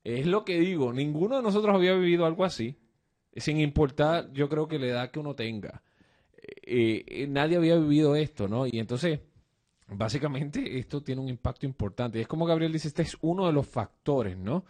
es 0.04 0.26
lo 0.26 0.44
que 0.44 0.60
digo, 0.60 0.92
ninguno 0.92 1.36
de 1.36 1.42
nosotros 1.42 1.74
había 1.74 1.94
vivido 1.94 2.26
algo 2.26 2.44
así, 2.44 2.76
sin 3.34 3.58
importar, 3.60 4.32
yo 4.32 4.48
creo 4.48 4.68
que 4.68 4.78
la 4.78 4.86
edad 4.86 5.10
que 5.10 5.18
uno 5.18 5.34
tenga. 5.34 5.82
Eh, 6.36 7.04
eh, 7.06 7.26
nadie 7.26 7.56
había 7.56 7.76
vivido 7.76 8.14
esto, 8.14 8.46
¿no? 8.46 8.66
Y 8.66 8.78
entonces, 8.78 9.20
básicamente, 9.88 10.78
esto 10.78 11.02
tiene 11.02 11.22
un 11.22 11.28
impacto 11.28 11.64
importante. 11.64 12.20
Es 12.20 12.28
como 12.28 12.44
Gabriel 12.44 12.72
dice, 12.72 12.88
este 12.88 13.02
es 13.02 13.16
uno 13.22 13.46
de 13.46 13.52
los 13.52 13.66
factores, 13.66 14.36
¿no? 14.36 14.64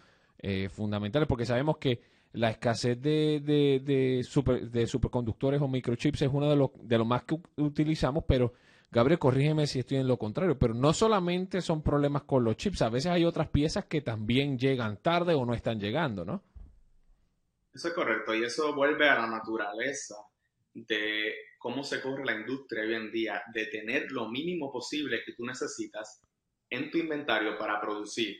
fundamentales, 0.70 1.28
porque 1.28 1.46
sabemos 1.46 1.76
que 1.78 2.00
la 2.32 2.50
escasez 2.50 3.00
de, 3.00 3.40
de, 3.40 3.80
de, 3.84 4.86
superconductores 4.86 5.60
o 5.60 5.68
microchips 5.68 6.22
es 6.22 6.30
uno 6.32 6.48
de 6.48 6.56
los, 6.56 6.70
de 6.82 6.98
los 6.98 7.06
más 7.06 7.24
que 7.24 7.38
utilizamos, 7.56 8.24
pero 8.26 8.54
Gabriel, 8.90 9.18
corrígeme 9.18 9.66
si 9.66 9.80
estoy 9.80 9.98
en 9.98 10.08
lo 10.08 10.18
contrario, 10.18 10.58
pero 10.58 10.74
no 10.74 10.92
solamente 10.92 11.60
son 11.60 11.82
problemas 11.82 12.22
con 12.22 12.44
los 12.44 12.56
chips, 12.56 12.82
a 12.82 12.88
veces 12.88 13.12
hay 13.12 13.24
otras 13.24 13.48
piezas 13.48 13.84
que 13.86 14.00
también 14.00 14.58
llegan 14.58 14.98
tarde 14.98 15.34
o 15.34 15.44
no 15.44 15.54
están 15.54 15.78
llegando, 15.78 16.24
¿no? 16.24 16.42
Eso 17.74 17.88
es 17.88 17.94
correcto, 17.94 18.34
y 18.34 18.44
eso 18.44 18.74
vuelve 18.74 19.08
a 19.08 19.18
la 19.18 19.26
naturaleza 19.26 20.16
de 20.74 21.34
cómo 21.58 21.84
se 21.84 22.00
corre 22.00 22.24
la 22.24 22.38
industria 22.38 22.82
hoy 22.82 22.94
en 22.94 23.10
día, 23.10 23.42
de 23.54 23.66
tener 23.66 24.10
lo 24.10 24.28
mínimo 24.28 24.70
posible 24.70 25.22
que 25.24 25.32
tú 25.32 25.44
necesitas 25.44 26.20
en 26.68 26.90
tu 26.90 26.98
inventario 26.98 27.56
para 27.56 27.80
producir. 27.80 28.36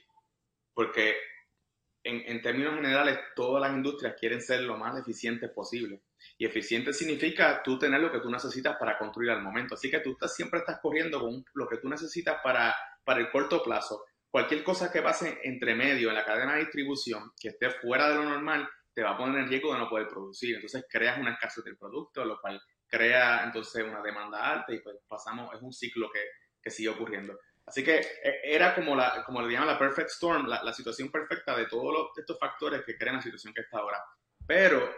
Porque 0.75 1.15
en, 2.05 2.43
términos 2.43 2.75
generales, 2.75 3.19
todas 3.37 3.63
las 3.63 3.77
industrias 3.77 4.17
quieren 4.19 4.41
ser 4.41 4.63
lo 4.63 4.77
más 4.77 4.99
eficientes 4.99 5.51
posible. 5.51 6.03
Y 6.37 6.47
eficiente 6.47 6.93
significa 6.93 7.63
tú 7.63 7.79
tener 7.79 8.01
lo 8.01 8.11
que 8.11 8.21
tú 8.21 8.31
necesitas 8.31 8.77
para 8.77 8.99
construir 8.99 9.31
al 9.31 9.43
momento. 9.43 9.75
Así 9.75 9.91
que 9.91 10.01
tú 10.01 10.17
siempre 10.27 10.61
estás 10.61 10.81
corriendo 10.81 11.21
con 11.21 11.45
lo 11.55 11.69
que 11.69 11.79
tú 11.79 11.89
necesitas 11.89 12.39
para, 12.43 12.75
para 13.05 13.21
el 13.21 13.31
corto 13.31 13.63
plazo. 13.63 14.05
Cualquier 14.31 14.65
cosa 14.65 14.91
que 14.91 15.03
pase 15.03 15.39
entre 15.45 15.75
medio 15.75 16.09
en 16.09 16.15
la 16.15 16.25
cadena 16.25 16.55
de 16.55 16.61
distribución 16.61 17.33
que 17.39 17.49
esté 17.49 17.71
fuera 17.71 18.09
de 18.09 18.17
lo 18.17 18.25
normal, 18.25 18.69
te 18.95 19.03
va 19.03 19.11
a 19.11 19.17
poner 19.17 19.43
en 19.43 19.49
riesgo 19.49 19.73
de 19.73 19.79
no 19.79 19.89
poder 19.89 20.09
producir. 20.09 20.57
Entonces 20.57 20.85
creas 20.89 21.19
una 21.19 21.33
escasez 21.33 21.65
del 21.65 21.77
producto, 21.77 22.25
lo 22.25 22.41
cual 22.41 22.61
crea 22.89 23.45
entonces 23.45 23.85
una 23.85 24.03
demanda 24.03 24.53
alta 24.53 24.73
y 24.73 24.81
pues 24.81 24.97
pasamos, 25.09 25.55
es 25.55 25.63
un 25.63 25.73
ciclo 25.73 26.11
que, 26.11 26.21
que 26.63 26.71
sigue 26.71 26.89
ocurriendo. 26.89 27.39
Así 27.67 27.85
que 27.85 28.01
e, 28.01 28.41
era 28.45 28.75
como, 28.75 28.97
la, 28.97 29.23
como 29.25 29.43
le 29.43 29.53
llaman 29.53 29.69
la 29.69 29.79
perfect 29.79 30.11
storm, 30.11 30.47
la, 30.47 30.73
situación 30.73 31.11
perfecta 31.11 31.57
de 31.57 31.67
todos 31.67 32.11
estos 32.17 32.39
factores 32.39 32.85
que 32.85 32.97
crean 32.97 33.17
la 33.17 33.23
situación 33.23 33.55
que 33.55 33.63
está 33.63 33.79
ahora. 33.79 34.03
Pero 34.47 34.91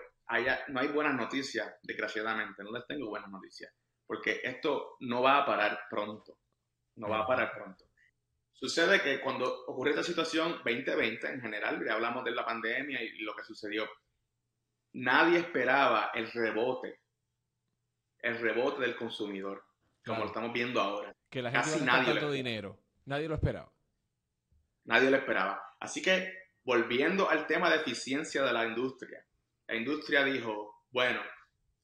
no 0.69 0.81
hay 0.81 0.89
buenas 0.89 1.15
noticias, 1.15 1.77
desgraciadamente, 1.83 2.65
no 2.65 2.73
les 2.73 2.87
tengo 2.87 3.09
buenas 3.09 3.31
noticias, 3.31 3.73
porque 4.07 4.41
esto 4.43 4.97
no 5.01 5.23
va 5.23 5.39
a 5.39 5.47
parar 5.47 5.81
pronto, 5.91 6.39
no 6.97 7.09
va 7.09 7.21
a 7.21 7.27
parar 7.27 7.53
pronto. 7.53 7.85
Sucede 8.53 9.03
que 9.03 9.21
cuando 9.21 9.65
ocurrió 9.67 9.93
esta 9.93 10.05
situación 10.05 10.53
2020 10.65 11.29
en 11.29 11.41
general, 11.41 11.85
ya 11.85 11.95
hablamos 11.95 12.25
de 12.25 12.31
la 12.31 12.45
pandemia 12.45 13.03
y 13.03 13.19
lo 13.19 13.35
que 13.35 13.45
sucedió, 13.45 13.87
nadie 14.95 15.41
esperaba 15.41 16.11
el 16.15 16.31
rebote, 16.33 17.01
el 18.21 18.39
rebote 18.39 18.81
del 18.81 18.97
consumidor, 18.97 19.67
como 20.05 20.21
lo 20.21 20.27
estamos 20.27 20.53
viendo 20.53 20.81
ahora. 20.81 21.14
Que 21.35 21.43
la 21.43 21.51
gente 21.51 21.69
Casi 21.69 21.85
nadie 21.85 22.13
tanto 22.13 22.31
dinero. 22.31 22.79
Nadie 23.07 23.27
lo 23.27 23.35
esperaba. 23.35 23.69
Nadie 24.85 25.11
lo 25.11 25.17
esperaba. 25.17 25.61
Así 25.81 26.01
que, 26.01 26.33
volviendo 26.63 27.29
al 27.29 27.49
tema 27.49 27.69
de 27.71 27.79
eficiencia 27.79 28.45
de 28.45 28.53
la 28.53 28.65
industria, 28.65 29.27
la 29.67 29.75
industria 29.75 30.23
dijo, 30.23 30.85
bueno, 30.93 31.21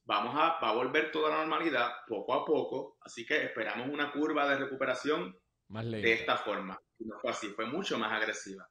vamos 0.05 0.35
a, 0.37 0.57
va 0.63 0.69
a 0.69 0.73
volver 0.73 1.11
toda 1.11 1.31
la 1.31 1.39
normalidad 1.39 1.91
poco 2.07 2.33
a 2.33 2.45
poco, 2.45 2.97
así 3.01 3.25
que 3.25 3.43
esperamos 3.43 3.89
una 3.89 4.13
curva 4.13 4.47
de 4.47 4.55
recuperación 4.55 5.37
más 5.67 5.83
de 5.83 6.13
esta 6.13 6.37
forma. 6.37 6.79
Y 6.97 7.03
no 7.03 7.19
fue 7.19 7.31
así, 7.31 7.49
fue 7.49 7.65
mucho 7.65 7.99
más 7.99 8.13
agresiva. 8.13 8.65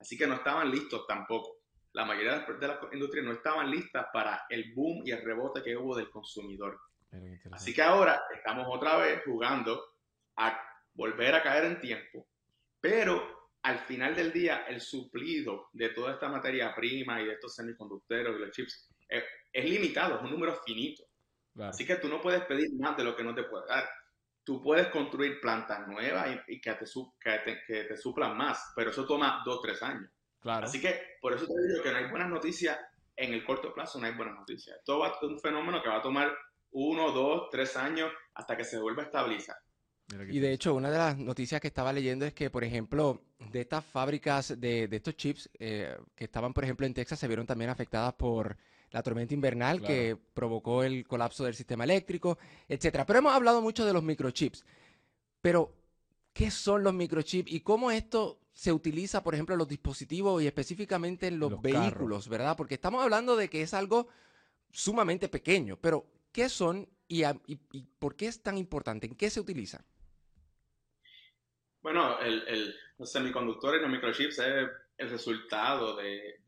Así 0.00 0.16
que 0.16 0.26
no 0.26 0.36
estaban 0.36 0.70
listos 0.70 1.06
tampoco. 1.06 1.58
La 1.92 2.06
mayoría 2.06 2.38
de 2.38 2.68
las 2.68 2.78
industrias 2.90 3.26
no 3.26 3.32
estaban 3.32 3.70
listas 3.70 4.06
para 4.14 4.46
el 4.48 4.72
boom 4.72 5.02
y 5.04 5.10
el 5.10 5.22
rebote 5.22 5.62
que 5.62 5.76
hubo 5.76 5.94
del 5.94 6.08
consumidor. 6.08 6.80
Así 7.50 7.74
que 7.74 7.82
ahora 7.82 8.22
estamos 8.34 8.66
otra 8.70 8.96
vez 8.96 9.20
jugando 9.26 9.91
a 10.36 10.60
volver 10.94 11.34
a 11.34 11.42
caer 11.42 11.64
en 11.64 11.80
tiempo, 11.80 12.26
pero 12.80 13.50
al 13.62 13.78
final 13.78 14.14
del 14.14 14.32
día 14.32 14.64
el 14.68 14.80
suplido 14.80 15.68
de 15.72 15.90
toda 15.90 16.12
esta 16.12 16.28
materia 16.28 16.74
prima 16.74 17.20
y 17.20 17.26
de 17.26 17.34
estos 17.34 17.54
semiconductores 17.54 18.36
y 18.36 18.38
los 18.38 18.50
chips 18.50 18.90
es, 19.08 19.64
limitado, 19.64 20.16
es 20.16 20.22
un 20.22 20.30
número 20.30 20.54
finito. 20.64 21.04
Así 21.60 21.86
que 21.86 21.96
tú 21.96 22.08
no 22.08 22.20
puedes 22.20 22.42
pedir 22.44 22.68
más 22.78 22.96
de 22.96 23.04
lo 23.04 23.14
que 23.14 23.22
no 23.22 23.34
te 23.34 23.44
puede 23.44 23.66
dar. 23.66 23.88
Tú 24.42 24.60
puedes 24.60 24.88
construir 24.88 25.40
plantas 25.40 25.86
nuevas 25.86 26.40
y, 26.48 26.60
que, 26.60 26.72
te, 26.72 27.62
que, 27.66 27.84
te, 27.84 27.96
suplan 27.96 28.36
más, 28.36 28.72
pero 28.74 28.90
eso 28.90 29.06
toma 29.06 29.42
dos 29.44 29.58
o 29.58 29.60
tres 29.60 29.82
años. 29.82 30.10
Claro. 30.40 30.64
Así 30.64 30.80
que 30.80 31.18
por 31.20 31.32
eso 31.34 31.46
te 31.46 31.68
digo 31.68 31.82
que 31.82 31.92
no 31.92 31.98
hay 31.98 32.10
buenas 32.10 32.30
noticias 32.30 32.76
en 33.14 33.34
el 33.34 33.44
corto 33.44 33.72
plazo, 33.72 34.00
no 34.00 34.06
hay 34.06 34.14
buenas 34.14 34.34
noticias. 34.34 34.78
Esto 34.78 34.98
va 34.98 35.08
a 35.08 35.20
ser 35.20 35.28
un 35.28 35.38
fenómeno 35.38 35.80
que 35.82 35.88
va 35.88 35.98
a 35.98 36.02
tomar 36.02 36.36
uno, 36.72 37.12
dos, 37.12 37.48
tres 37.50 37.76
años 37.76 38.10
hasta 38.34 38.56
que 38.56 38.64
se 38.64 38.80
vuelva 38.80 39.02
a 39.02 39.06
estabilizar. 39.06 39.56
Y 40.30 40.38
de 40.40 40.52
hecho, 40.52 40.74
una 40.74 40.90
de 40.90 40.98
las 40.98 41.18
noticias 41.18 41.60
que 41.60 41.68
estaba 41.68 41.92
leyendo 41.92 42.24
es 42.24 42.34
que, 42.34 42.50
por 42.50 42.64
ejemplo, 42.64 43.22
de 43.50 43.60
estas 43.60 43.84
fábricas 43.84 44.60
de, 44.60 44.88
estos 44.90 45.16
chips 45.16 45.50
eh, 45.58 45.96
que 46.14 46.24
estaban, 46.24 46.52
por 46.52 46.64
ejemplo, 46.64 46.86
en 46.86 46.94
Texas, 46.94 47.18
se 47.18 47.28
vieron 47.28 47.46
también 47.46 47.70
afectadas 47.70 48.14
por 48.14 48.56
la 48.90 49.02
tormenta 49.02 49.32
invernal 49.32 49.80
que 49.80 50.16
provocó 50.34 50.84
el 50.84 51.06
colapso 51.06 51.44
del 51.44 51.54
sistema 51.54 51.84
eléctrico, 51.84 52.38
etcétera. 52.68 53.06
Pero 53.06 53.20
hemos 53.20 53.32
hablado 53.32 53.62
mucho 53.62 53.86
de 53.86 53.92
los 53.92 54.02
microchips. 54.02 54.64
Pero, 55.40 55.74
¿qué 56.32 56.50
son 56.50 56.82
los 56.82 56.92
microchips 56.92 57.50
y 57.50 57.60
cómo 57.60 57.90
esto 57.90 58.38
se 58.52 58.72
utiliza, 58.72 59.22
por 59.22 59.34
ejemplo, 59.34 59.54
en 59.54 59.58
los 59.58 59.68
dispositivos 59.68 60.42
y 60.42 60.46
específicamente 60.46 61.28
en 61.28 61.38
los, 61.38 61.60
vehículos, 61.60 62.28
¿verdad? 62.28 62.56
Porque 62.56 62.74
estamos 62.74 63.02
hablando 63.02 63.34
de 63.34 63.48
que 63.48 63.62
es 63.62 63.72
algo 63.72 64.08
sumamente 64.70 65.28
pequeño, 65.28 65.78
pero 65.80 66.06
¿qué 66.32 66.48
son 66.48 66.88
y, 67.08 67.24
por 67.98 68.16
qué 68.16 68.26
es 68.26 68.42
tan 68.42 68.56
importante? 68.56 69.06
¿En 69.06 69.14
qué 69.14 69.30
se 69.30 69.40
utiliza? 69.40 69.84
Bueno, 71.82 72.20
el, 72.20 72.74
los 72.98 73.10
semiconductores 73.10 73.80
y 73.80 73.82
los 73.82 73.90
microchips 73.90 74.38
es 74.38 74.68
el 74.96 75.10
resultado 75.10 75.96
de, 75.96 76.40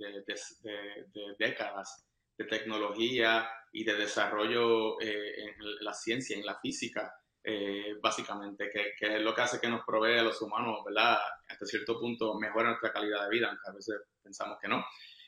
décadas 1.39 2.07
de 2.39 2.45
tecnología 2.45 3.49
y 3.73 3.85
de 3.85 3.95
desarrollo 3.95 5.01
eh, 5.01 5.45
en 5.45 5.55
la 5.81 5.93
ciencia, 5.93 6.37
en 6.37 6.47
la 6.47 6.59
física, 6.61 7.13
eh, 7.43 7.97
básicamente, 8.01 8.71
que, 8.71 8.95
es 9.01 9.23
lo 9.23 9.35
que 9.35 9.41
hace 9.41 9.61
que 9.61 9.69
nos 9.69 9.85
provee 9.85 10.19
a 10.19 10.23
los 10.23 10.41
humanos, 10.41 10.85
¿verdad? 10.85 11.19
Hasta 11.49 11.67
cierto 11.67 11.99
punto 11.99 12.39
mejora 12.39 12.69
nuestra 12.69 12.93
calidad 12.93 13.25
de 13.25 13.31
vida, 13.31 13.49
aunque 13.49 13.69
a 13.69 13.73
veces 13.73 13.97
pensamos 14.23 14.59
que 14.63 14.69
no. 14.69 14.85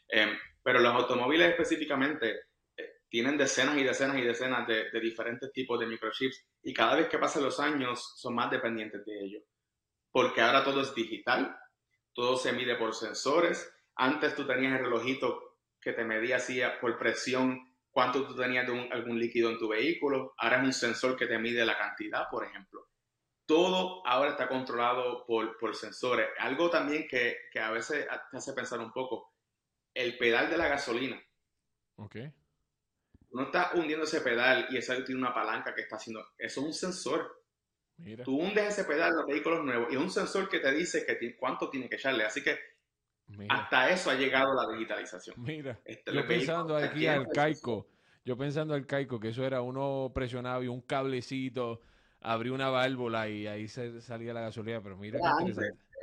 Eh, 0.09 0.39
pero 0.63 0.79
los 0.79 0.95
automóviles 0.95 1.51
específicamente 1.51 2.43
tienen 3.09 3.37
decenas 3.37 3.77
y 3.79 3.83
decenas 3.83 4.19
y 4.19 4.23
decenas 4.23 4.67
de, 4.69 4.91
de, 4.91 5.01
diferentes 5.01 5.53
tipos 5.53 5.81
de 5.81 5.87
microchips 5.87 6.45
y 6.63 6.73
cada 6.73 6.97
vez 6.97 7.09
que 7.09 7.19
pasan 7.19 7.45
los 7.45 7.59
años 7.59 8.15
son 8.17 8.35
más 8.35 8.51
dependientes 8.51 9.05
de 9.05 9.25
ellos. 9.25 9.43
Porque 10.17 10.41
ahora 10.41 10.65
todo 10.65 10.81
es 10.81 10.95
digital, 10.95 11.55
todo 12.15 12.39
se 12.39 12.51
mide 12.55 12.77
por 12.77 12.95
sensores. 12.95 13.71
Antes 13.97 14.35
tú 14.35 14.47
tenías 14.47 14.73
el 14.73 14.87
relojito 14.87 15.59
que 15.79 15.93
te 15.93 16.07
medía 16.07 16.37
así 16.37 16.59
por 16.81 16.97
presión 16.97 17.77
cuánto 17.91 18.27
tú 18.27 18.35
tenías 18.35 18.67
de 18.67 18.89
algún 18.93 19.19
líquido 19.19 19.51
en 19.51 19.59
tu 19.59 19.69
vehículo. 19.69 20.33
Ahora 20.39 20.57
es 20.57 20.65
un 20.65 20.73
sensor 20.73 21.19
que 21.19 21.27
te 21.27 21.39
mide 21.39 21.67
la 21.67 21.77
cantidad, 21.77 22.31
por 22.31 22.47
ejemplo. 22.47 22.89
Todo 23.45 24.01
ahora 24.07 24.31
está 24.31 24.49
controlado 24.49 25.27
por, 25.27 25.59
por 25.59 25.77
sensores. 25.77 26.29
Algo 26.39 26.71
también 26.71 27.07
que, 27.07 27.37
que, 27.53 27.61
a 27.61 27.71
veces 27.71 28.07
te 28.31 28.39
hace 28.39 28.55
pensar 28.55 28.81
un 28.81 28.93
poco. 28.93 29.35
El 29.93 30.17
pedal 30.17 30.49
de 30.49 30.57
la 30.57 30.69
gasolina. 30.69 31.23
Ok. 31.97 32.17
No 33.33 33.43
está 33.43 33.73
hundiendo 33.75 34.07
ese 34.07 34.23
pedal 34.23 34.67
y 34.71 34.79
ese 34.79 35.03
tiene 35.03 35.21
una 35.21 35.35
palanca 35.35 35.75
que 35.75 35.83
está 35.83 35.97
haciendo. 35.97 36.27
Eso 36.39 36.61
es 36.61 36.67
un 36.67 36.73
sensor. 36.73 37.46
Tú 38.25 38.39
hundes 38.39 38.69
ese 38.69 38.85
pedal 38.85 39.11
en 39.11 39.17
los 39.17 39.27
vehículos 39.27 39.65
nuevos 39.65 39.93
y 39.93 39.97
un 39.97 40.11
sensor 40.11 40.49
que 40.49 40.61
te 40.61 40.71
dice 40.73 41.05
que 41.07 41.37
cuánto 41.37 41.71
tiene 41.71 41.89
que 41.89 41.97
echarle. 41.97 42.25
Así 42.25 42.43
que 42.43 42.59
hasta 43.49 43.91
eso 43.91 44.11
ha 44.11 44.15
llegado 44.15 44.55
la 44.55 44.73
digitalización. 44.73 45.37
Mira, 45.43 45.81
este, 45.85 46.13
yo 46.13 46.27
pensando 46.27 46.77
aquí 46.77 47.07
al 47.07 47.27
caico, 47.29 47.89
yo 48.25 48.37
pensando 48.37 48.75
al 48.75 48.87
caico 48.87 49.19
que 49.19 49.29
eso 49.29 49.45
era 49.45 49.63
uno 49.63 50.13
presionado 50.15 50.63
y 50.63 50.69
un 50.69 50.83
cablecito, 50.83 51.81
abrió 52.21 52.55
una 52.55 52.69
válvula 52.69 53.29
y 53.29 53.47
ahí 53.47 53.67
se 53.67 54.01
salía 54.01 54.33
la 54.33 54.43
gasolina, 54.43 54.83
pero 54.83 54.97
mira 54.97 55.19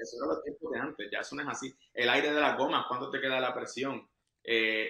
eso 0.03 0.17
era 0.17 0.33
los 0.33 0.43
tiempos 0.43 0.71
de 0.71 0.79
antes, 0.79 1.09
ya 1.11 1.19
eso 1.19 1.35
no 1.35 1.43
es 1.43 1.47
así. 1.47 1.73
El 1.93 2.09
aire 2.09 2.33
de 2.33 2.41
las 2.41 2.57
gomas, 2.57 2.85
¿cuánto 2.87 3.09
te 3.09 3.21
queda 3.21 3.39
la 3.39 3.53
presión? 3.53 4.05
Eh, 4.43 4.89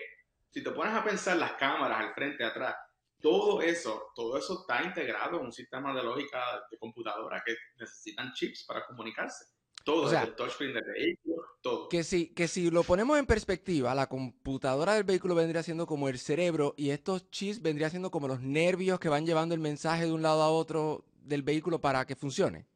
si 0.49 0.63
te 0.63 0.71
pones 0.71 0.93
a 0.93 1.03
pensar 1.03 1.37
las 1.37 1.53
cámaras 1.53 1.99
al 1.99 2.13
frente, 2.13 2.43
atrás, 2.43 2.75
todo 3.23 3.61
eso, 3.61 4.11
todo 4.13 4.37
eso 4.37 4.59
está 4.59 4.83
integrado 4.83 5.39
en 5.39 5.45
un 5.45 5.53
sistema 5.53 5.95
de 5.95 6.03
lógica 6.03 6.43
de 6.69 6.77
computadora 6.77 7.41
que 7.43 7.55
necesitan 7.79 8.33
chips 8.33 8.65
para 8.65 8.85
comunicarse. 8.85 9.45
Todo, 9.85 10.11
el 10.11 10.35
touchscreen 10.35 10.73
del 10.73 10.83
vehículo, 10.83 11.43
todo. 11.61 11.89
Que 11.89 12.03
si, 12.03 12.33
que 12.33 12.49
si 12.49 12.69
lo 12.69 12.83
ponemos 12.83 13.17
en 13.17 13.25
perspectiva, 13.25 13.95
la 13.95 14.07
computadora 14.07 14.95
del 14.95 15.05
vehículo 15.05 15.35
vendría 15.35 15.63
siendo 15.63 15.87
como 15.87 16.09
el 16.09 16.19
cerebro 16.19 16.73
y 16.77 16.89
estos 16.89 17.29
chips 17.31 17.61
vendrían 17.61 17.91
siendo 17.91 18.11
como 18.11 18.27
los 18.27 18.41
nervios 18.41 18.99
que 18.99 19.09
van 19.09 19.25
llevando 19.25 19.55
el 19.55 19.61
mensaje 19.61 20.05
de 20.05 20.11
un 20.11 20.21
lado 20.21 20.41
a 20.41 20.49
otro 20.49 21.05
del 21.21 21.43
vehículo 21.43 21.79
para 21.79 22.05
que 22.05 22.17
funcione. 22.17 22.67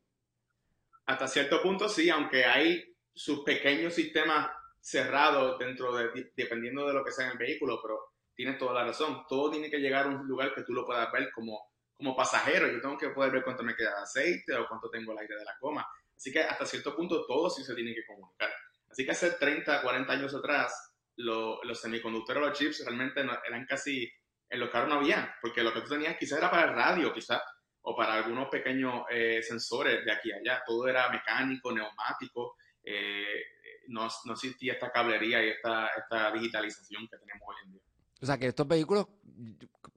Hasta 1.05 1.27
cierto 1.27 1.62
punto 1.62 1.89
sí, 1.89 2.10
aunque 2.10 2.45
hay 2.45 2.95
sus 3.13 3.41
pequeños 3.41 3.93
sistemas 3.93 4.49
cerrados 4.79 5.60
dentro 5.60 5.93
de, 5.95 6.31
dependiendo 6.36 6.88
de 6.88 6.93
lo 6.93 7.03
que 7.03 7.12
sea 7.12 7.25
en 7.25 7.31
el 7.33 7.38
vehículo, 7.38 7.79
pero 7.81 8.16
tienes 8.38 8.58
toda 8.60 8.73
la 8.76 8.86
razón. 8.86 9.26
Todo 9.28 9.50
tiene 9.50 9.69
que 9.69 9.80
llegar 9.80 10.06
a 10.06 10.10
un 10.10 10.28
lugar 10.28 10.54
que 10.54 10.62
tú 10.62 10.71
lo 10.71 10.86
puedas 10.86 11.12
ver 11.12 11.32
como, 11.34 11.60
como 11.93 12.15
pasajero. 12.15 12.67
Yo 12.67 12.80
tengo 12.80 12.97
que 12.97 13.10
poder 13.10 13.32
ver 13.32 13.43
cuánto 13.43 13.63
me 13.63 13.76
queda 13.76 13.95
de 13.95 14.04
aceite 14.04 14.54
o 14.54 14.67
cuánto 14.67 14.89
tengo 14.89 15.12
el 15.12 15.17
aire 15.17 15.36
de 15.36 15.43
la 15.43 15.58
goma. 15.60 15.86
Así 16.15 16.32
que 16.32 16.41
hasta 16.41 16.65
cierto 16.65 16.95
punto 16.95 17.26
todo 17.26 17.50
sí 17.50 17.63
se 17.63 17.73
tiene 17.73 17.93
que 17.93 18.06
comunicar. 18.06 18.50
Así 18.89 19.04
que 19.04 19.12
hace 19.12 19.32
30, 19.32 19.82
40 19.82 20.13
años 20.13 20.34
atrás, 20.36 20.93
los 21.15 21.82
semiconductores, 21.82 22.41
los 22.41 22.58
chips 22.58 22.86
realmente 22.86 23.21
eran 23.21 23.65
casi, 23.65 24.10
en 24.50 24.60
los 24.60 24.69
carros 24.69 24.89
no 24.89 24.95
había, 24.95 25.36
porque 25.41 25.63
lo 25.63 25.73
que 25.73 25.82
tú 25.82 25.89
tenías 25.89 26.15
quizás 26.17 26.38
era 26.38 26.50
para 26.50 26.69
el 26.69 26.76
radio, 26.76 27.12
quizás, 27.12 27.41
o 27.82 27.95
para 27.95 28.13
algunos 28.13 28.50
pequeños 28.50 29.04
eh, 29.10 29.41
sensores 29.41 30.06
de 30.06 30.12
aquí 30.12 30.32
a 30.32 30.38
allá. 30.38 30.63
Todo 30.65 30.88
era 30.88 31.10
mecánico, 31.10 31.71
neumático. 31.71 32.56
Eh, 32.84 33.43
no, 33.88 34.08
no, 34.26 34.34
existía 34.34 34.73
esta 34.73 34.91
cablería 34.91 35.43
y 35.43 35.50
esta, 35.50 35.88
esta 35.88 36.32
digitalización 36.32 37.08
que 37.08 37.17
tenemos 37.17 37.47
hoy 37.47 37.56
en 37.63 37.71
día. 37.71 37.82
O 38.21 38.25
sea, 38.25 38.38
que 38.38 38.47
estos 38.47 38.67
vehículos 38.67 39.08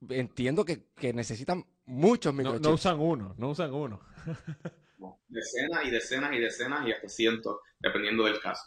entiendo 0.09 0.64
que, 0.64 0.88
necesitan 1.12 1.64
muchos 1.87 2.35
microchips. 2.35 2.66
No, 2.66 2.74
usan 2.74 3.00
uno, 3.00 3.35
no 3.38 3.50
usan 3.50 3.72
uno. 3.72 4.00
decenas 5.28 5.85
y 5.85 5.90
decenas 5.90 6.33
y 6.35 6.38
decenas 6.38 6.87
y 6.87 6.92
hasta 6.92 7.09
cientos, 7.09 7.61
dependiendo 7.78 8.24
del 8.24 8.40
caso. 8.40 8.62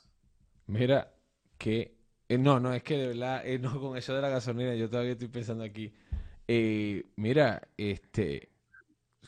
Mira, 0.68 1.14
que... 1.58 1.98
Eh, 2.30 2.38
no, 2.38 2.60
no, 2.60 2.74
es 2.74 2.84
que 2.84 2.98
de 2.98 3.08
verdad, 3.08 3.46
eh, 3.46 3.60
no, 3.60 3.80
con 3.80 3.98
eso 3.98 4.16
de 4.16 4.22
la 4.22 4.30
gasolina, 4.30 4.74
yo 4.76 4.90
todavía 4.90 5.12
estoy 5.12 5.28
pensando 5.28 5.64
aquí. 5.64 5.94
Eh, 6.48 7.12
mira, 7.18 7.62
este... 7.78 8.50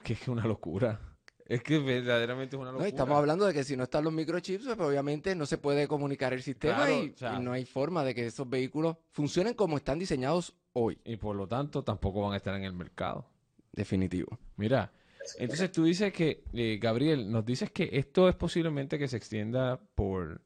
Que 0.03 0.13
es 0.13 0.27
una 0.27 0.45
locura. 0.45 1.14
Es 1.47 1.61
que 1.61 1.77
verdaderamente 1.77 2.55
es 2.55 2.61
una 2.61 2.71
locura. 2.71 2.87
estamos 2.87 3.17
hablando 3.17 3.45
de 3.45 3.53
que 3.53 3.63
si 3.63 3.77
no 3.77 3.83
están 3.83 4.03
los 4.03 4.11
microchips, 4.11 4.65
pues 4.65 4.79
obviamente 4.79 5.35
no 5.35 5.45
se 5.45 5.59
puede 5.59 5.87
comunicar 5.87 6.33
el 6.33 6.41
sistema 6.41 6.89
y, 6.89 7.13
no 7.39 7.51
hay 7.51 7.65
forma 7.65 8.03
de 8.03 8.15
que 8.15 8.25
esos 8.25 8.49
vehículos 8.49 8.97
funcionen 9.11 9.53
como 9.53 9.77
están 9.77 9.99
diseñados 9.99 10.55
hoy. 10.73 10.97
Y 11.05 11.17
por 11.17 11.35
lo 11.35 11.47
tanto 11.47 11.83
tampoco 11.83 12.21
van 12.21 12.33
a 12.33 12.37
estar 12.37 12.55
en 12.55 12.63
el 12.63 12.73
mercado. 12.73 13.27
Definitivo. 13.71 14.39
Mira, 14.57 14.91
entonces 15.37 15.71
tú 15.71 15.83
dices 15.83 16.11
que, 16.13 16.43
eh, 16.53 16.79
Gabriel, 16.81 17.31
nos 17.31 17.45
dices 17.45 17.69
que 17.69 17.89
esto 17.93 18.27
es 18.27 18.35
posiblemente 18.35 18.97
que 18.97 19.07
se 19.07 19.17
extienda 19.17 19.79
por, 19.93 20.41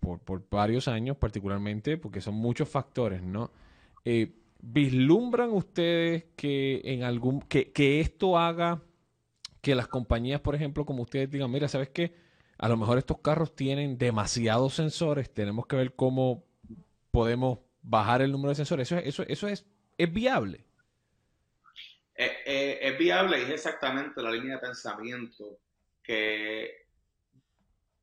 por, 0.00 0.48
varios 0.48 0.88
años 0.88 1.18
particularmente, 1.18 1.98
porque 1.98 2.22
son 2.22 2.36
muchos 2.36 2.68
factores, 2.68 3.22
¿no? 3.22 3.50
Eh, 4.04 4.32
¿Vislumbran 4.62 5.50
ustedes 5.50 6.24
que 6.36 6.80
en 6.84 7.02
algún 7.02 7.40
que, 7.42 7.72
que 7.72 8.00
esto 8.00 8.38
haga 8.38 8.80
que 9.66 9.74
las 9.74 9.88
compañías, 9.88 10.40
por 10.40 10.54
ejemplo, 10.54 10.86
como 10.86 11.02
ustedes 11.02 11.28
digan, 11.28 11.50
mira, 11.50 11.66
¿sabes 11.66 11.88
qué? 11.88 12.14
A 12.56 12.68
lo 12.68 12.76
mejor 12.76 12.98
estos 12.98 13.18
carros 13.18 13.56
tienen 13.56 13.98
demasiados 13.98 14.74
sensores, 14.74 15.34
tenemos 15.34 15.66
que 15.66 15.74
ver 15.74 15.96
cómo 15.96 16.44
podemos 17.10 17.58
bajar 17.82 18.22
el 18.22 18.30
número 18.30 18.50
de 18.50 18.54
sensores. 18.54 18.92
Eso, 18.92 19.00
eso, 19.00 19.24
eso 19.26 19.48
es, 19.48 19.66
es 19.98 20.12
viable. 20.12 20.64
Eh, 22.14 22.30
eh, 22.46 22.78
es 22.80 22.96
viable 22.96 23.40
y 23.40 23.42
es 23.42 23.50
exactamente 23.50 24.22
la 24.22 24.30
línea 24.30 24.54
de 24.54 24.60
pensamiento 24.60 25.58
que 26.00 26.86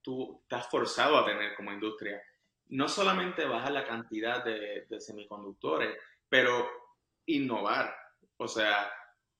tú 0.01 0.41
estás 0.41 0.67
forzado 0.69 1.17
a 1.17 1.25
tener 1.25 1.55
como 1.55 1.71
industria. 1.71 2.21
No 2.71 2.89
solamente 2.89 3.45
bajar 3.45 3.71
la 3.71 3.87
cantidad 3.87 4.43
de, 4.43 4.85
de 4.89 4.99
semiconductores, 4.99 5.97
pero 6.27 6.67
innovar. 7.25 7.95
O 8.35 8.49
sea, 8.49 8.91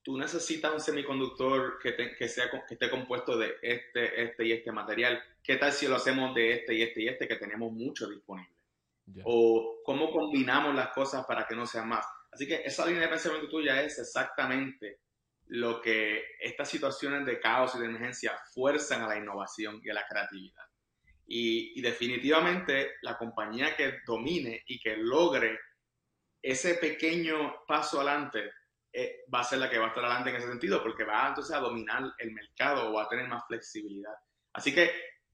tú 0.04 0.18
necesitas 0.18 0.74
un 0.74 0.82
semiconductor 0.82 1.80
que, 1.82 1.96
que, 2.18 2.28
sea, 2.28 2.50
que 2.52 2.74
esté 2.74 2.90
compuesto 2.90 3.38
de 3.38 3.56
este, 3.62 4.24
este 4.24 4.46
y 4.46 4.52
este 4.52 4.72
material. 4.72 5.24
¿Qué 5.42 5.56
tal 5.56 5.72
si 5.72 5.88
lo 5.88 5.96
hacemos 5.96 6.36
de 6.36 6.54
este 6.54 6.76
y 6.76 6.82
este 6.84 7.02
y 7.02 7.08
este 7.08 7.28
que 7.28 7.38
tenemos 7.38 7.72
mucho 7.72 8.08
disponible? 8.10 8.54
O 9.24 9.82
cómo 9.84 10.12
combinamos 10.12 10.76
las 10.76 10.90
cosas 10.90 11.26
para 11.26 11.48
que 11.48 11.56
no 11.56 11.66
sean 11.66 11.88
más. 11.88 12.06
Así 12.32 12.48
que 12.48 12.62
esa 12.66 12.86
línea 12.86 13.04
de 13.04 13.08
pensamiento 13.10 13.50
tuya 13.50 13.82
es 13.82 13.98
exactamente 14.00 15.00
lo 15.48 15.82
que 15.82 16.24
estas 16.40 16.70
situaciones 16.70 17.26
de 17.26 17.40
caos 17.40 17.76
y 17.76 17.80
de 17.80 17.86
emergencia 17.86 18.38
fuerzan 18.54 19.04
a 19.04 19.08
la 19.08 19.18
innovación 19.18 19.82
y 19.84 19.90
a 19.90 19.94
la 19.94 20.06
creatividad. 20.08 20.64
Y, 21.26 21.80
y 21.80 21.82
definitivamente 21.82 22.94
la 23.02 23.18
compañía 23.18 23.76
que 23.76 24.00
domine 24.06 24.64
y 24.68 24.80
que 24.80 24.98
logre 24.98 25.60
ese 26.42 26.76
pequeño 26.76 27.66
paso 27.66 28.02
adelante 28.02 28.52
eh, 28.94 29.26
va 29.34 29.40
a 29.40 29.44
ser 29.44 29.58
la 29.58 29.70
que 29.70 29.80
va 29.80 29.86
a 29.86 29.88
estar 29.90 30.06
adelante 30.06 30.30
en 30.30 30.36
ese 30.36 30.48
sentido, 30.48 30.84
porque 30.84 31.04
va 31.04 31.28
entonces 31.30 31.56
a 31.56 31.60
dominar 31.60 32.14
el 32.20 32.32
mercado 32.32 32.90
o 32.90 32.94
va 32.94 33.04
a 33.04 33.10
tener 33.10 33.28
más 33.28 33.44
flexibilidad. 33.48 34.14
Así 34.54 34.74
que 34.74 34.92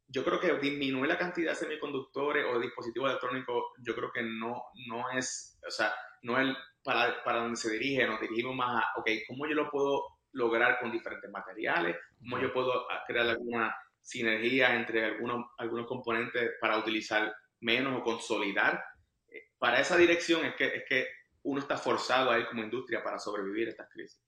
yo 0.08 0.24
creo 0.24 0.40
que 0.40 0.54
disminuir 0.58 1.08
la 1.08 1.18
cantidad 1.18 1.52
de 1.52 1.56
semiconductores 1.56 2.46
o 2.46 2.60
dispositivos 2.60 3.10
electrónicos, 3.10 3.64
yo 3.84 3.94
creo 3.94 4.12
que 4.12 4.24
no, 4.24 4.64
no 4.88 5.10
es, 5.12 5.60
o 5.68 5.70
sea, 5.70 5.94
no 6.24 6.40
es 6.40 6.56
para, 6.84 7.24
para 7.24 7.40
donde 7.40 7.58
se 7.58 7.72
dirige, 7.72 8.08
nos 8.08 8.22
dirigimos 8.22 8.56
más 8.56 8.82
a, 8.82 9.00
ok, 9.00 9.10
¿cómo 9.28 9.46
yo 9.46 9.56
lo 9.56 9.70
puedo 9.70 10.04
lograr 10.32 10.80
con 10.80 10.92
diferentes 10.92 11.30
materiales? 11.30 11.98
¿Cómo 12.20 12.40
yo 12.40 12.54
puedo 12.54 12.88
crear 13.08 13.28
alguna 13.28 13.76
sinergia 14.02 14.74
entre 14.76 15.06
algunos, 15.06 15.52
algunos 15.58 15.86
componentes 15.86 16.52
para 16.62 16.78
utilizar 16.78 17.32
menos 17.60 18.00
o 18.00 18.04
consolidar? 18.04 18.82
Eh, 19.28 19.50
para 19.58 19.80
esa 19.80 19.98
dirección 19.98 20.46
es 20.46 20.56
que, 20.56 20.66
es 20.66 20.84
que 20.88 21.08
uno 21.50 21.60
está 21.60 21.78
forzado 21.78 22.30
a 22.30 22.40
ir 22.40 22.48
como 22.48 22.64
industria 22.64 23.04
para 23.04 23.20
sobrevivir 23.20 23.68
a 23.68 23.72
estas 23.72 23.90
crisis. 23.90 24.20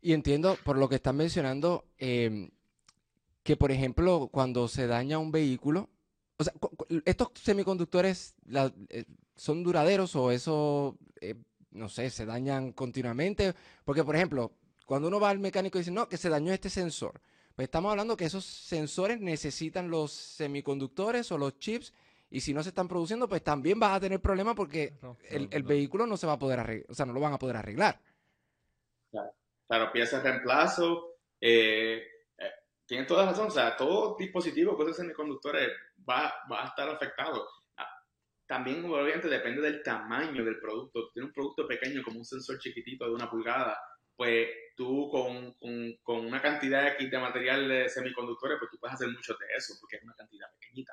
Y 0.00 0.12
entiendo, 0.14 0.56
por 0.64 0.78
lo 0.78 0.88
que 0.88 0.94
están 0.96 1.16
mencionando, 1.16 1.84
em, 1.98 2.50
que 3.42 3.56
por 3.56 3.70
ejemplo, 3.70 4.28
cuando 4.32 4.66
se 4.66 4.86
daña 4.86 5.18
un 5.18 5.30
vehículo, 5.30 5.90
o 6.38 6.44
sea, 6.44 6.54
¿estos 7.04 7.28
semiconductores 7.34 8.34
eh, 8.88 9.04
son 9.36 9.62
duraderos 9.62 10.16
o 10.16 10.30
eso, 10.30 10.96
eh, 11.20 11.34
no 11.70 11.90
sé, 11.90 12.08
se 12.08 12.24
dañan 12.24 12.72
continuamente? 12.72 13.54
Porque, 13.84 14.04
por 14.04 14.16
ejemplo, 14.16 14.52
cuando 14.86 15.08
uno 15.08 15.20
va 15.20 15.28
al 15.28 15.38
mecánico 15.38 15.76
y 15.76 15.82
dice, 15.82 15.90
no, 15.90 16.08
que 16.08 16.16
se 16.16 16.30
dañó 16.30 16.52
este 16.52 16.70
sensor. 16.70 17.20
Pues 17.54 17.66
estamos 17.66 17.90
hablando 17.90 18.16
que 18.16 18.24
esos 18.24 18.46
sensores 18.46 19.20
necesitan 19.20 19.90
los 19.90 20.12
semiconductores 20.12 21.30
o 21.30 21.36
los 21.36 21.58
chips 21.58 21.92
y 22.30 22.40
si 22.40 22.54
no 22.54 22.62
se 22.62 22.68
están 22.68 22.86
produciendo, 22.86 23.28
pues 23.28 23.42
también 23.42 23.80
vas 23.80 23.96
a 23.96 24.00
tener 24.00 24.20
problemas 24.20 24.54
porque 24.54 24.94
el, 25.28 25.62
vehículo 25.64 26.06
no 26.06 26.16
se 26.16 26.28
va 26.28 26.34
a 26.34 26.38
poder 26.38 26.60
arreglar, 26.60 26.86
o 26.88 26.94
sea, 26.94 27.04
no 27.04 27.12
lo 27.12 27.20
van 27.20 27.32
a 27.32 27.38
poder 27.38 27.56
arreglar. 27.56 28.00
Claro, 29.10 29.34
claro 29.66 29.92
piezas 29.92 30.22
de 30.22 30.30
reemplazo, 30.30 31.16
eh, 31.40 32.06
eh, 32.38 32.52
tienen 32.86 33.08
toda 33.08 33.26
razón, 33.26 33.48
o 33.48 33.50
sea, 33.50 33.76
todo 33.76 34.16
dispositivo 34.16 34.76
con 34.76 34.86
esos 34.86 34.98
semiconductores 34.98 35.70
va, 36.08 36.32
va 36.50 36.62
a 36.62 36.68
estar 36.68 36.88
afectado. 36.88 37.48
Ah, 37.76 37.88
también, 38.46 38.84
obviamente, 38.84 39.28
depende 39.28 39.60
del 39.60 39.82
tamaño 39.82 40.44
del 40.44 40.60
producto. 40.60 41.08
Si 41.08 41.14
tienes 41.14 41.30
un 41.30 41.34
producto 41.34 41.66
pequeño 41.66 42.04
como 42.04 42.20
un 42.20 42.24
sensor 42.24 42.60
chiquitito 42.60 43.06
de 43.06 43.14
una 43.14 43.28
pulgada, 43.28 43.76
pues 44.14 44.48
tú 44.76 45.10
con, 45.10 45.54
con, 45.54 45.96
con 46.02 46.26
una 46.26 46.40
cantidad 46.40 46.96
de 46.96 47.18
material 47.18 47.68
de 47.68 47.88
semiconductores, 47.88 48.58
pues 48.60 48.70
tú 48.70 48.78
puedes 48.78 48.94
hacer 48.94 49.08
mucho 49.08 49.34
de 49.34 49.46
eso, 49.56 49.74
porque 49.80 49.96
es 49.96 50.04
una 50.04 50.14
cantidad 50.14 50.46
pequeñita 50.52 50.92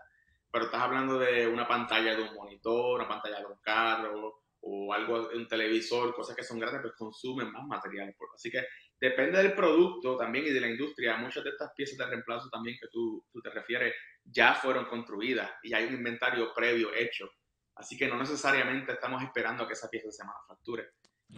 pero 0.52 0.66
estás 0.66 0.82
hablando 0.82 1.20
de 1.20 1.48
una 1.48 1.68
pantalla 1.68 2.16
de 2.16 2.24
un 2.24 2.34
monitor, 2.34 3.00
una 3.00 3.08
pantalla 3.08 3.40
de 3.40 3.46
un 3.46 3.60
carro 3.62 4.42
o 4.62 4.94
algo, 4.94 5.30
un 5.34 5.48
televisor, 5.48 6.14
cosas 6.14 6.36
que 6.36 6.44
son 6.44 6.60
grandes, 6.60 6.82
pues 6.82 6.94
consumen 6.96 7.52
más 7.52 7.66
materiales. 7.66 8.16
Así 8.34 8.50
que 8.50 8.66
depende 9.00 9.38
del 9.38 9.54
producto 9.54 10.18
también 10.18 10.46
y 10.46 10.50
de 10.50 10.62
la 10.62 10.70
industria. 10.70 11.18
Muchas 11.18 11.44
de 11.44 11.52
estas 11.52 11.72
piezas 11.76 11.98
de 11.98 12.06
reemplazo 12.08 12.50
también 12.50 12.78
que 12.80 12.88
tú, 12.92 13.26
tú 13.32 13.42
te 13.42 13.50
refieres 13.50 13.94
ya 14.30 14.54
fueron 14.56 14.86
construidas 14.86 15.50
y 15.64 15.74
hay 15.74 15.86
un 15.86 15.94
inventario 15.94 16.54
previo 16.54 16.94
hecho. 16.94 17.30
Así 17.76 17.98
que 17.98 18.08
no 18.08 18.18
necesariamente 18.18 18.94
estamos 18.94 19.24
esperando 19.24 19.64
a 19.64 19.68
que 19.68 19.74
esa 19.74 19.90
pieza 19.90 20.12
se 20.12 20.26
manufacture. 20.26 20.90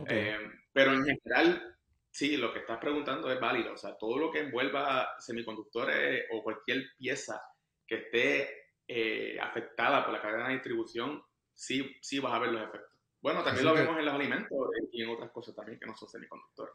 Eh, 0.07 0.37
pero 0.71 0.93
en 0.93 1.03
general, 1.03 1.77
sí, 2.09 2.37
lo 2.37 2.53
que 2.53 2.59
estás 2.59 2.77
preguntando 2.77 3.31
es 3.31 3.39
válido. 3.39 3.73
O 3.73 3.77
sea, 3.77 3.97
todo 3.97 4.17
lo 4.17 4.31
que 4.31 4.39
envuelva 4.39 5.09
semiconductores 5.19 6.25
o 6.31 6.41
cualquier 6.41 6.83
pieza 6.97 7.41
que 7.85 7.95
esté 7.95 8.58
eh, 8.91 9.39
afectada 9.39 10.03
por 10.03 10.11
la 10.11 10.21
cadena 10.21 10.47
de 10.47 10.55
distribución, 10.55 11.21
sí, 11.53 11.95
sí 12.01 12.17
vas 12.17 12.33
a 12.33 12.39
ver 12.39 12.49
los 12.49 12.63
efectos. 12.63 12.89
Bueno, 13.21 13.43
también 13.43 13.65
lo 13.65 13.73
vemos 13.75 13.99
en 13.99 14.05
los 14.05 14.15
alimentos 14.15 14.57
y 14.91 15.03
en 15.03 15.09
otras 15.09 15.29
cosas 15.29 15.55
también 15.55 15.77
que 15.79 15.85
no 15.85 15.95
son 15.95 16.09
semiconductores. 16.09 16.73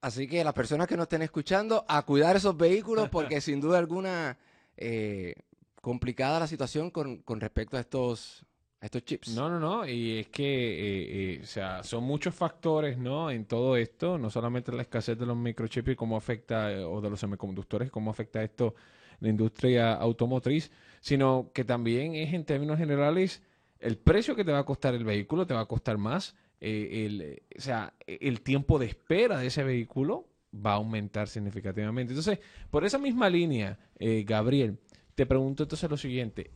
Así 0.00 0.28
que 0.28 0.44
las 0.44 0.52
personas 0.52 0.86
que 0.86 0.96
nos 0.96 1.06
estén 1.06 1.22
escuchando, 1.22 1.84
a 1.88 2.06
cuidar 2.06 2.36
esos 2.36 2.56
vehículos 2.56 3.08
porque 3.10 3.40
sin 3.40 3.60
duda 3.60 3.78
alguna 3.78 4.38
eh, 4.76 5.34
complicada 5.82 6.38
la 6.38 6.46
situación 6.46 6.92
con, 6.92 7.22
con, 7.22 7.40
respecto 7.40 7.76
a 7.76 7.80
estos, 7.80 8.46
a 8.80 8.86
estos 8.86 9.04
chips. 9.04 9.34
No, 9.34 9.48
no, 9.48 9.58
no, 9.58 9.86
y 9.86 10.18
es 10.18 10.28
que 10.28 11.34
eh, 11.34 11.40
o 11.42 11.46
sea, 11.46 11.82
son 11.82 12.04
muchos 12.04 12.34
factores 12.34 12.98
¿no? 12.98 13.30
en 13.30 13.44
todo 13.44 13.76
esto, 13.76 14.18
no 14.18 14.30
solamente 14.30 14.72
la 14.72 14.82
escasez 14.82 15.18
de 15.18 15.26
los 15.26 15.36
microchips 15.36 15.90
y 15.90 15.96
cómo 15.96 16.16
afecta, 16.16 16.68
o 16.88 17.00
de 17.00 17.10
los 17.10 17.20
semiconductores, 17.20 17.90
cómo 17.90 18.10
afecta 18.10 18.42
esto 18.42 18.74
la 19.20 19.28
industria 19.28 19.94
automotriz, 19.94 20.70
sino 21.00 21.50
que 21.52 21.64
también 21.64 22.14
es 22.14 22.32
en 22.32 22.44
términos 22.44 22.78
generales 22.78 23.42
el 23.80 23.96
precio 23.98 24.34
que 24.34 24.44
te 24.44 24.52
va 24.52 24.60
a 24.60 24.64
costar 24.64 24.94
el 24.94 25.04
vehículo, 25.04 25.46
te 25.46 25.54
va 25.54 25.60
a 25.60 25.66
costar 25.66 25.98
más, 25.98 26.36
eh, 26.60 27.06
el, 27.06 27.42
o 27.56 27.60
sea, 27.60 27.94
el 28.06 28.40
tiempo 28.42 28.78
de 28.78 28.86
espera 28.86 29.38
de 29.38 29.46
ese 29.46 29.62
vehículo 29.62 30.28
va 30.54 30.72
a 30.72 30.76
aumentar 30.76 31.28
significativamente. 31.28 32.12
Entonces, 32.12 32.40
por 32.70 32.84
esa 32.84 32.98
misma 32.98 33.28
línea, 33.28 33.78
eh, 33.98 34.24
Gabriel, 34.26 34.78
te 35.14 35.26
pregunto 35.26 35.64
entonces 35.64 35.90
lo 35.90 35.96
siguiente, 35.96 36.50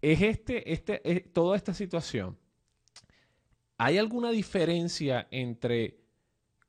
¿es 0.00 0.22
este, 0.22 0.72
este, 0.72 1.00
es, 1.04 1.32
toda 1.32 1.56
esta 1.56 1.74
situación, 1.74 2.38
¿hay 3.76 3.98
alguna 3.98 4.30
diferencia 4.30 5.28
entre 5.30 5.98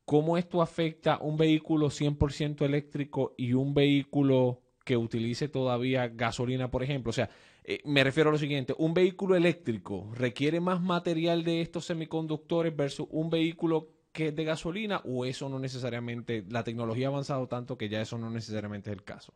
cómo 0.06 0.38
esto 0.38 0.62
afecta 0.62 1.20
un 1.20 1.38
vehículo 1.38 1.89
100% 1.89 2.65
eléctrico 2.65 3.36
y 3.38 3.54
un 3.54 3.76
vehículo 3.76 4.63
que 4.89 4.98
utilice 4.98 5.48
todavía 5.48 6.08
gasolina, 6.08 6.72
por 6.72 6.82
ejemplo. 6.82 7.12
O 7.12 7.13
sea, 7.13 7.30
eh, 7.63 7.80
me 7.86 8.04
refiero 8.04 8.32
a 8.32 8.34
lo 8.34 8.39
siguiente, 8.39 8.74
un 8.80 8.96
vehículo 8.96 9.36
eléctrico 9.36 10.10
requiere 10.15 10.60
más 10.60 10.82
material 10.82 11.44
de 11.44 11.62
estos 11.62 11.86
semiconductores 11.86 12.76
versus 12.76 13.08
un 13.12 13.30
vehículo 13.30 13.92
que 14.12 14.30
es 14.30 14.36
de 14.36 14.46
gasolina 14.46 15.02
o 15.06 15.26
eso 15.26 15.48
no 15.48 15.60
necesariamente, 15.60 16.44
la 16.50 16.63
tecnología 16.63 17.06
ha 17.06 17.12
avanzado 17.12 17.48
tanto 17.48 17.78
que 17.78 17.88
ya 17.88 18.02
eso 18.02 18.18
no 18.18 18.32
necesariamente 18.32 18.89
es 18.89 18.96
el 18.96 19.04
caso. 19.04 19.36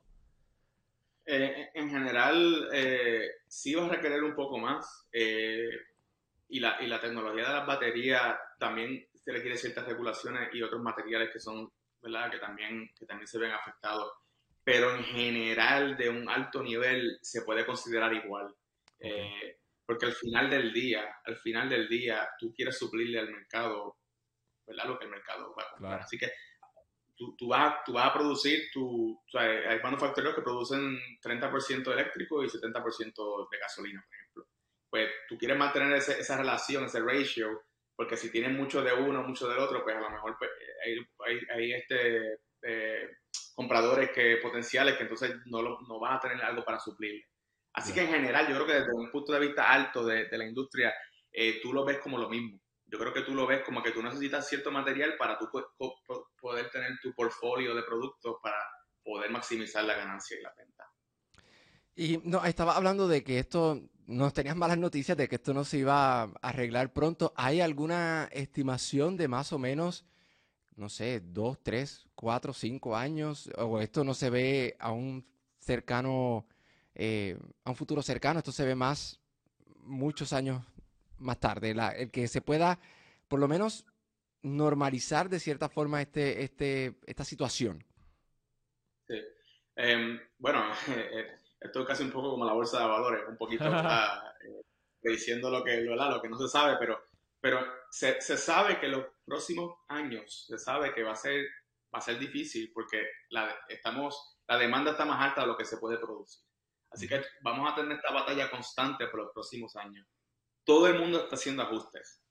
Eh, 1.26 1.70
en 1.74 1.90
general, 1.90 2.70
eh, 2.74 3.30
sí 3.48 3.74
va 3.76 3.86
a 3.86 3.90
requerir 3.90 4.24
un 4.24 4.36
poco 4.36 4.58
más 4.58 5.08
y, 5.12 6.60
la, 6.60 6.82
y 6.82 6.88
la 6.88 7.00
tecnología 7.00 7.48
de 7.48 7.54
las 7.54 7.68
baterías 7.68 8.36
también 8.60 9.08
se 9.14 9.32
requiere 9.32 9.58
ciertas 9.58 9.86
regulaciones 9.86 10.50
y 10.54 10.62
otros 10.62 10.82
materiales 10.82 11.30
que 11.32 11.40
son, 11.40 11.72
¿verdad? 12.02 12.30
Que 12.30 12.40
también, 12.40 12.90
que 12.98 13.06
también 13.06 13.28
se 13.28 13.40
ven 13.40 13.52
afectados 13.52 14.12
pero 14.64 14.96
en 14.96 15.04
general 15.04 15.98
de 15.98 16.10
un 16.10 16.30
alto 16.30 16.64
nivel 16.64 17.20
se 17.22 17.42
puede 17.42 17.66
considerar 17.66 18.14
igual. 18.14 18.56
Eh, 19.00 19.60
porque 19.86 20.06
al 20.06 20.14
final 20.14 20.50
del 20.50 20.72
día, 20.72 21.18
al 21.26 21.38
final 21.38 21.70
del 21.70 21.90
día, 21.90 22.30
tú 22.40 22.54
quieres 22.54 22.78
suplirle 22.78 23.20
al 23.20 23.32
mercado, 23.32 23.98
¿verdad? 24.66 24.86
Lo 24.86 24.98
que 24.98 25.06
el 25.06 25.12
mercado 25.12 25.54
va 25.54 25.64
a 25.64 25.70
comprar. 25.72 26.02
Así 26.02 26.18
que 26.18 26.32
tú, 27.24 27.36
tú, 27.38 27.48
vas, 27.48 27.76
tú 27.86 27.94
vas 27.94 28.08
a 28.08 28.14
producir, 28.14 28.70
tu, 28.72 29.14
o 29.14 29.30
sea, 29.30 29.42
hay 29.42 29.80
manufactureros 29.82 30.36
que 30.36 30.42
producen 30.42 31.00
30% 31.22 31.92
eléctrico 31.92 32.44
y 32.44 32.48
70% 32.48 33.50
de 33.50 33.58
gasolina, 33.58 34.04
por 34.06 34.16
ejemplo. 34.16 34.48
Pues 34.90 35.10
tú 35.28 35.38
quieres 35.38 35.58
mantener 35.58 35.94
esa 35.94 36.38
relación, 36.38 36.86
ese 36.86 37.02
ratio, 37.02 37.64
porque 37.96 38.18
si 38.18 38.32
tienes 38.32 38.52
mucho 38.52 38.84
de 38.84 38.94
uno, 38.94 39.24
mucho 39.24 39.48
del 39.48 39.60
otro, 39.60 39.84
pues 39.84 39.96
a 39.96 40.02
lo 40.02 40.10
mejor 40.10 40.36
pues, 40.38 40.50
hay, 40.86 41.40
hay, 41.50 41.74
este... 41.74 42.40
Eh, 42.66 43.10
compradores 43.56 44.12
que 44.12 44.38
potenciales 44.38 44.96
que 44.96 45.04
entonces 45.04 45.36
no, 45.46 45.62
lo, 45.62 45.80
no 45.82 46.00
vas 46.00 46.18
a 46.18 46.28
tener 46.28 46.44
algo 46.44 46.64
para 46.64 46.80
suplirle. 46.80 47.28
Así 47.74 47.94
que 47.94 48.02
en 48.02 48.10
general 48.10 48.48
yo 48.48 48.56
creo 48.56 48.68
que 48.68 48.74
desde 48.74 48.94
un 48.94 49.12
punto 49.12 49.34
de 49.34 49.40
vista 49.40 49.72
alto 49.72 50.06
de, 50.06 50.28
la 50.32 50.46
industria, 50.46 50.94
eh, 51.32 51.60
tú 51.62 51.74
lo 51.74 51.84
ves 51.84 52.00
como 52.00 52.18
lo 52.18 52.30
mismo. 52.30 52.60
Yo 52.86 53.00
creo 53.00 53.14
que 53.14 53.22
tú 53.22 53.34
lo 53.34 53.48
ves 53.48 53.64
como 53.64 53.82
que 53.82 53.92
tú 53.92 54.04
necesitas 54.04 54.48
cierto 54.48 54.72
material 54.72 55.16
para 55.18 55.38
tú 55.40 55.50
tener 56.72 57.00
tu 57.02 57.14
portfolio 57.14 57.76
de 57.76 57.84
productos 57.84 58.38
para 58.42 58.58
poder 59.04 59.32
maximizar 59.32 59.84
la 59.84 59.96
ganancia 59.96 60.38
y 60.38 60.42
la 60.42 60.54
venta. 60.58 60.92
Y 61.96 62.18
no, 62.24 62.44
estaba 62.46 62.76
hablando 62.76 63.08
de 63.08 63.24
que 63.24 63.40
esto, 63.40 63.82
nos 64.08 64.34
tenías 64.34 64.56
malas 64.56 64.78
noticias 64.78 65.18
de 65.18 65.28
que 65.28 65.36
esto 65.36 65.54
no 65.54 65.64
se 65.64 65.80
iba 65.80 66.24
a 66.24 66.32
arreglar 66.42 66.94
pronto. 66.94 67.34
¿Hay 67.36 67.62
alguna 67.62 68.30
estimación 68.32 69.18
de 69.18 69.28
más 69.28 69.54
o 69.54 69.60
menos 69.60 70.06
no 70.76 70.90
sé, 70.90 71.22
dos, 71.22 71.62
tres, 71.62 72.08
cuatro, 72.16 72.54
cinco 72.54 72.96
años, 72.96 73.50
o 73.58 73.80
esto 73.80 74.04
no 74.04 74.14
se 74.14 74.30
ve 74.30 74.76
a 74.80 74.92
un 74.92 75.26
cercano, 75.60 76.46
eh, 76.96 77.38
a 77.64 77.70
un 77.70 77.76
futuro 77.76 78.02
cercano, 78.02 78.40
esto 78.40 78.52
se 78.52 78.66
ve 78.66 78.76
más 78.76 79.20
muchos 79.82 80.34
años 80.34 80.64
más 81.18 81.40
tarde, 81.40 81.76
el 81.98 82.12
que 82.12 82.28
se 82.28 82.42
pueda 82.42 82.80
por 83.28 83.40
lo 83.40 83.48
menos 83.48 83.86
normalizar 84.44 85.30
de 85.30 85.40
cierta 85.40 85.70
forma 85.70 86.02
este, 86.02 86.44
este, 86.44 87.00
esta 87.06 87.24
situación. 87.24 87.84
Sí. 89.08 89.20
Em, 89.76 90.20
bueno, 90.38 90.72
esto 91.60 91.82
es 91.82 91.88
casi 91.88 92.04
un 92.04 92.12
poco 92.12 92.32
como 92.32 92.46
la 92.46 92.54
bolsa 92.54 92.80
de 92.80 92.88
valores, 92.88 93.24
un 93.28 93.38
poquito 93.38 93.66
eh, 93.66 94.64
diciendo 95.02 95.50
lo 95.50 95.64
que, 95.64 95.82
lo 95.82 96.22
que 96.22 96.30
no 96.30 96.38
se 96.38 96.48
sabe, 96.48 96.78
pero 96.80 97.02
pero 97.44 97.60
se, 97.92 98.22
se, 98.22 98.38
sabe 98.38 98.80
que 98.80 98.88
los 98.88 99.06
próximos 99.26 99.78
años, 99.90 100.46
se 100.48 100.58
sabe 100.58 100.94
que 100.94 101.04
va 101.04 101.12
a 101.12 101.16
ser, 101.18 101.46
va 101.94 102.00
a 102.00 102.02
ser 102.02 102.18
difícil 102.18 102.72
porque 102.74 103.06
la, 103.32 103.54
estamos, 103.68 104.40
la 104.48 104.58
demanda 104.58 104.92
está 104.92 105.04
más 105.04 105.22
alta 105.22 105.42
de 105.42 105.48
lo 105.48 105.58
que 105.58 105.66
se 105.66 105.76
puede 105.76 105.98
producir. 105.98 106.42
Así 106.90 107.06
que 107.06 107.22
vamos 107.42 107.70
a 107.70 107.76
tener 107.76 107.98
esta 107.98 108.14
batalla 108.14 108.50
constante 108.50 109.08
por 109.08 109.20
los 109.20 109.34
próximos 109.34 109.76
años. 109.76 110.08
Todo 110.64 110.88
el 110.88 110.98
mundo 110.98 111.24
está 111.24 111.36
haciendo 111.36 111.64
ajustes. 111.64 112.24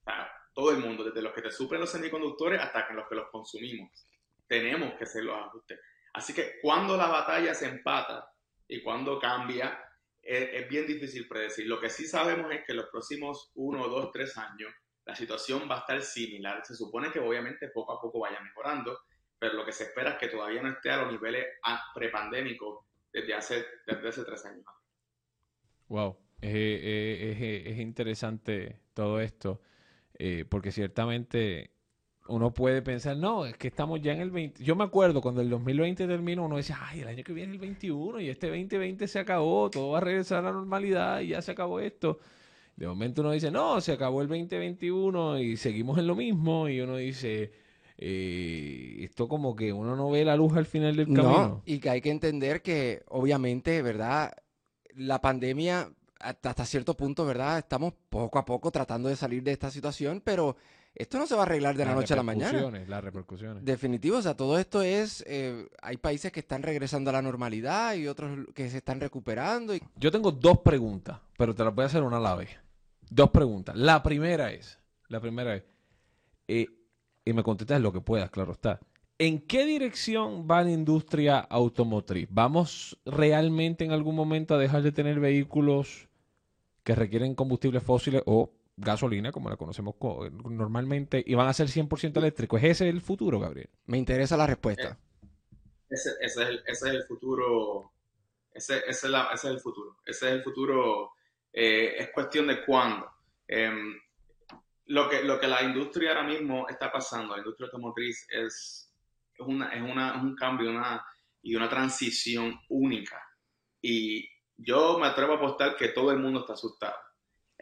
Todo 0.53 0.71
el 0.71 0.79
mundo, 0.79 1.05
desde 1.05 1.23
los 1.23 1.33
que 1.33 1.43
te 1.43 1.51
suplen 1.51 1.81
los 1.81 1.91
semiconductores 1.91 2.61
hasta 2.61 2.93
los 2.93 3.09
que 3.09 3.15
los 3.15 3.29
consumimos. 3.31 3.91
Tenemos 4.47 4.95
que 4.95 5.05
hacer 5.05 5.25
los 5.25 5.37
ajustes. 5.37 5.81
Así 6.15 6.35
que 6.35 6.61
cuando 6.61 6.97
la 6.97 7.07
batalla 7.07 7.55
se 7.55 7.69
empata 7.69 8.31
y 8.69 8.83
cuando 8.83 9.19
cambia, 9.19 9.83
es, 10.21 10.49
es 10.53 10.69
bien 10.69 10.87
difícil 10.87 11.27
predecir. 11.27 11.67
Lo 11.67 11.81
que 11.81 11.89
sí 11.89 12.07
sabemos 12.07 12.53
es 12.53 12.61
que 12.67 12.75
los 12.75 12.87
próximos 12.87 13.51
uno, 13.55 13.89
dos, 13.89 14.11
tres 14.13 14.37
años 14.37 14.73
la 15.05 15.15
situación 15.15 15.69
va 15.69 15.77
a 15.77 15.81
estar 15.81 16.03
similar. 16.03 16.65
Se 16.65 16.75
supone 16.75 17.11
que 17.11 17.19
obviamente 17.19 17.69
poco 17.69 17.93
a 17.93 18.01
poco 18.01 18.21
vaya 18.21 18.41
mejorando, 18.41 18.99
pero 19.39 19.55
lo 19.55 19.65
que 19.65 19.73
se 19.73 19.85
espera 19.85 20.13
es 20.13 20.19
que 20.19 20.29
todavía 20.29 20.63
no 20.63 20.71
esté 20.71 20.91
a 20.91 21.03
los 21.03 21.13
niveles 21.13 21.47
prepandémicos 21.95 22.85
desde 23.13 23.35
hace, 23.35 23.65
desde 23.87 24.09
hace 24.09 24.25
tres 24.25 24.45
años. 24.47 24.65
Wow, 25.89 26.17
es, 26.41 27.79
interesante 27.79 28.81
todo 28.95 29.21
esto, 29.21 29.61
eh, 30.25 30.45
porque 30.49 30.71
ciertamente 30.71 31.73
uno 32.29 32.55
puede 32.55 32.81
pensar, 32.81 33.17
no, 33.17 33.45
es 33.45 33.57
que 33.57 33.67
estamos 33.67 34.01
ya 34.01 34.13
en 34.13 34.21
el 34.21 34.31
20. 34.31 34.63
Yo 34.63 34.77
me 34.77 34.85
acuerdo 34.85 35.21
cuando 35.21 35.41
el 35.41 35.51
2020 35.51 36.07
terminó, 36.07 36.45
uno 36.45 36.59
decía, 36.59 36.79
ay, 36.81 37.01
el 37.01 37.09
año 37.09 37.25
que 37.25 37.33
viene 37.33 37.55
el 37.55 37.59
21 37.59 38.21
y 38.21 38.29
este 38.29 38.47
2020 38.47 39.09
se 39.09 39.19
acabó, 39.19 39.69
todo 39.69 39.91
va 39.91 39.99
a 39.99 40.01
regresar 40.01 40.39
a 40.39 40.43
la 40.43 40.53
normalidad 40.53 41.23
y 41.23 41.29
ya 41.31 41.43
se 41.43 41.51
acabó 41.51 41.81
esto. 41.81 42.21
De 42.77 42.87
momento 42.87 43.23
uno 43.23 43.33
dice, 43.33 43.51
no, 43.51 43.81
se 43.81 43.91
acabó 43.91 44.23
el 44.23 44.29
2021 44.29 45.41
y 45.41 45.57
seguimos 45.57 45.99
en 45.99 46.07
lo 46.07 46.15
mismo. 46.15 46.69
Y 46.69 46.81
uno 46.81 46.99
dice, 46.99 47.51
eh, 47.99 48.99
esto 49.01 49.27
como 49.27 49.57
que 49.57 49.73
uno 49.73 49.97
no 49.97 50.09
ve 50.09 50.25
la 50.25 50.37
luz 50.37 50.57
al 50.57 50.67
final 50.67 50.95
del 50.95 51.07
camino. 51.07 51.25
No, 51.25 51.63
y 51.67 51.81
que 51.81 51.91
hay 51.91 52.01
que 52.01 52.11
entender 52.11 52.63
que 52.63 53.03
obviamente, 53.09 53.83
¿verdad? 53.83 54.33
La 54.95 55.21
pandemia, 55.21 55.91
hasta 56.23 56.65
cierto 56.65 56.97
punto, 56.97 57.25
¿verdad? 57.25 57.59
Estamos 57.59 57.95
poco 58.09 58.39
a 58.39 58.45
poco 58.45 58.71
tratando 58.71 59.09
de 59.09 59.17
salir 59.17 59.43
de 59.43 59.53
esta 59.53 59.71
situación, 59.71 60.23
pero 60.25 60.57
esto 60.95 61.19
no 61.19 61.27
se 61.27 61.35
va 61.35 61.41
a 61.41 61.45
arreglar 61.45 61.77
de 61.77 61.87
la 61.87 61.95
noche 61.95 62.13
a 62.13 62.17
la 62.17 62.23
mañana. 62.23 62.71
Las 62.87 63.03
repercusiones. 63.03 63.65
Definitivo, 63.65 64.19
o 64.19 64.23
sea, 64.23 64.37
todo 64.37 64.59
esto 64.59 64.83
es, 64.83 65.25
eh, 65.27 65.67
hay 65.81 65.97
países 65.97 66.31
que 66.31 66.41
están 66.41 66.63
regresando 66.63 67.11
a 67.11 67.15
la 67.15 67.23
normalidad 67.23 67.95
y 67.95 68.07
otros 68.07 68.47
que 68.55 68.69
se 68.69 68.79
están 68.79 69.01
recuperando. 69.01 69.75
Yo 69.97 70.11
tengo 70.11 70.31
dos 70.31 70.59
preguntas, 70.59 71.19
pero 71.37 71.55
te 71.55 71.65
las 71.65 71.75
voy 71.75 71.85
a 71.85 71.87
hacer 71.87 72.03
una 72.03 72.19
a 72.19 72.21
la 72.21 72.35
vez. 72.35 72.51
Dos 73.11 73.31
preguntas. 73.31 73.75
La 73.77 74.03
primera 74.03 74.53
es, 74.53 74.79
la 75.09 75.21
primera 75.21 75.57
es, 75.57 75.65
eh, 76.49 76.67
y 77.25 77.33
me 77.33 77.43
contestas 77.43 77.81
lo 77.81 77.93
que 77.93 78.01
puedas, 78.01 78.31
claro 78.31 78.53
está. 78.53 78.81
¿En 79.19 79.41
qué 79.41 79.65
dirección 79.65 80.49
va 80.51 80.63
la 80.63 80.73
industria 80.73 81.39
automotriz? 81.39 82.29
¿Vamos 82.31 82.99
realmente 83.05 83.85
en 83.85 83.93
algún 83.93 84.17
momento 84.17 84.55
a 84.55 84.59
dejar 84.59 84.83
de 84.83 84.91
tener 84.93 85.21
vehículos 85.21 86.09
que 86.83 86.95
requieren 86.95 87.35
combustibles 87.35 87.83
fósiles 87.83 88.23
o 88.27 88.53
gasolina, 88.77 89.33
como 89.33 89.51
la 89.51 89.57
conocemos 89.57 89.95
normalmente, 90.33 91.23
y 91.25 91.35
van 91.35 91.49
a 91.49 91.53
ser 91.53 91.69
100% 91.69 92.17
eléctricos. 92.17 92.63
¿Es 92.63 92.71
ese 92.71 92.89
el 92.89 93.01
futuro, 93.01 93.39
Gabriel? 93.39 93.69
Me 93.87 93.99
interesa 93.99 94.37
la 94.37 94.47
respuesta. 94.47 94.99
Eh, 94.99 95.13
ese, 95.91 96.11
es, 96.21 96.83
el, 96.85 97.05
futuro. 97.05 97.93
Ese, 98.53 98.83
es 98.89 99.05
el 99.05 99.61
futuro. 99.61 99.99
Ese 100.07 100.27
es 100.27 100.33
el 100.33 100.43
futuro. 100.43 101.13
Eh, 101.53 101.97
es 101.99 102.11
cuestión 102.11 102.47
de 102.47 102.65
cuándo. 102.65 103.11
Em, 103.47 103.95
lo, 104.87 105.09
que, 105.09 105.23
lo 105.23 105.39
que 105.39 105.47
la 105.47 105.63
industria 105.63 106.11
ahora 106.11 106.25
mismo 106.25 106.67
está 106.69 106.91
pasando, 106.91 107.35
la 107.35 107.41
industria 107.41 107.67
automotriz, 107.67 108.27
es, 108.31 108.91
es, 109.35 109.47
una, 109.47 109.69
es 109.69 109.83
un 109.83 110.35
cambio 110.35 110.71
una, 110.71 111.05
y 111.43 111.55
una 111.55 111.69
transición 111.69 112.59
única. 112.71 113.21
Y 113.83 114.27
yo 114.63 114.99
me 114.99 115.07
atrevo 115.07 115.35
a 115.35 115.37
apostar 115.37 115.77
que 115.77 115.89
todo 115.89 116.11
el 116.11 116.19
mundo 116.19 116.41
está 116.41 116.55
asustado 116.55 116.97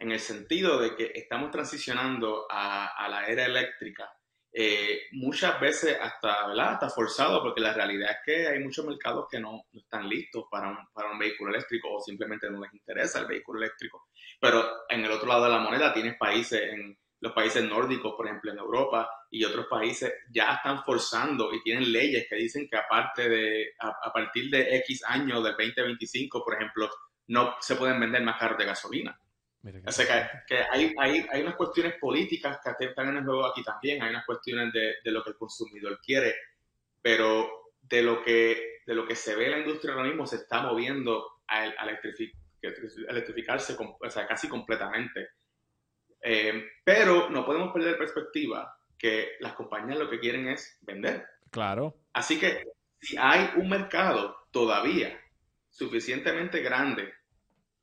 en 0.01 0.11
el 0.11 0.19
sentido 0.19 0.79
de 0.79 0.95
que 0.95 1.11
estamos 1.13 1.51
transicionando 1.51 2.47
a, 2.49 3.07
la 3.07 3.27
era 3.27 3.45
eléctrica, 3.45 4.11
eh, 4.51 5.03
muchas 5.11 5.59
veces 5.61 5.95
hasta, 6.01 6.47
¿verdad? 6.47 6.73
hasta 6.73 6.89
forzado, 6.89 7.43
porque 7.43 7.61
la 7.61 7.73
realidad 7.73 8.09
es 8.09 8.17
que 8.25 8.47
hay 8.47 8.59
muchos 8.59 8.83
mercados 8.83 9.27
que 9.29 9.39
no, 9.39 9.61
están 9.71 10.09
listos 10.09 10.45
para 10.49 10.69
un, 10.69 10.77
para 10.91 11.11
un, 11.11 11.19
vehículo 11.19 11.51
eléctrico 11.51 11.93
o 11.93 12.01
simplemente 12.01 12.49
no 12.49 12.59
les 12.59 12.73
interesa 12.73 13.19
el 13.19 13.27
vehículo 13.27 13.59
eléctrico. 13.59 14.07
Pero 14.39 14.65
en 14.89 15.05
el 15.05 15.11
otro 15.11 15.27
lado 15.27 15.43
de 15.43 15.51
la 15.51 15.59
moneda 15.59 15.93
tienes 15.93 16.17
países, 16.17 16.73
en 16.73 16.97
los 17.21 17.33
países 17.33 17.63
nórdicos, 17.63 18.13
por 18.15 18.27
ejemplo, 18.27 18.51
en 18.51 18.57
Europa 18.57 19.09
y 19.29 19.43
otros 19.45 19.67
países 19.67 20.11
ya 20.31 20.55
están 20.55 20.83
forzando 20.83 21.53
y 21.53 21.61
tienen 21.63 21.91
leyes 21.91 22.27
que 22.29 22.35
dicen 22.35 22.67
que 22.69 22.77
aparte 22.77 23.29
de, 23.29 23.73
a, 23.79 23.95
a 24.03 24.11
partir 24.11 24.49
de 24.49 24.75
X 24.77 25.03
años, 25.07 25.43
del 25.43 25.53
2025, 25.53 26.43
por 26.43 26.55
ejemplo, 26.55 26.89
no 27.27 27.55
se 27.61 27.75
pueden 27.75 27.99
vender 27.99 28.21
más 28.23 28.39
carros 28.39 28.57
de 28.57 28.65
gasolina. 28.65 29.17
O 29.85 29.91
sea, 29.91 30.43
que, 30.47 30.57
hay, 30.57 30.91
hay, 30.97 31.25
hay, 31.31 31.41
unas 31.43 31.55
cuestiones 31.55 31.93
políticas 31.99 32.59
que 32.79 32.85
están 32.85 33.09
en 33.09 33.17
el 33.17 33.23
juego 33.23 33.45
aquí 33.45 33.63
también, 33.63 34.01
hay 34.01 34.09
unas 34.09 34.25
cuestiones 34.25 34.73
de, 34.73 34.95
de, 35.03 35.11
lo 35.11 35.23
que 35.23 35.29
el 35.29 35.37
consumidor 35.37 35.99
quiere, 36.03 36.33
pero 36.99 37.69
de 37.79 38.01
lo, 38.01 38.23
que, 38.23 38.81
de 38.87 38.95
lo 38.95 39.05
que 39.05 39.15
se 39.15 39.35
ve 39.35 39.45
en 39.45 39.51
la 39.51 39.59
industria 39.59 39.93
ahora 39.93 40.07
mismo 40.07 40.25
se 40.25 40.37
está 40.37 40.63
moviendo 40.63 41.41
a, 41.47 41.67
electrificarse 43.09 43.77
o 43.79 44.09
sea, 44.09 44.25
casi 44.25 44.47
completamente. 44.47 45.29
Eh, 46.21 46.65
pero 46.83 47.29
no 47.29 47.45
podemos 47.45 47.73
perder 47.73 47.97
perspectiva 47.97 48.77
que 48.97 49.37
las 49.39 49.53
compañías 49.53 49.97
lo 49.97 50.09
que 50.09 50.19
quieren 50.19 50.47
es 50.47 50.77
vender. 50.81 51.25
Claro. 51.49 51.95
Así 52.13 52.39
que 52.39 52.63
si 52.99 53.17
hay 53.17 53.49
un 53.55 53.69
mercado 53.69 54.47
todavía 54.51 55.19
suficientemente 55.69 56.61
grande 56.61 57.13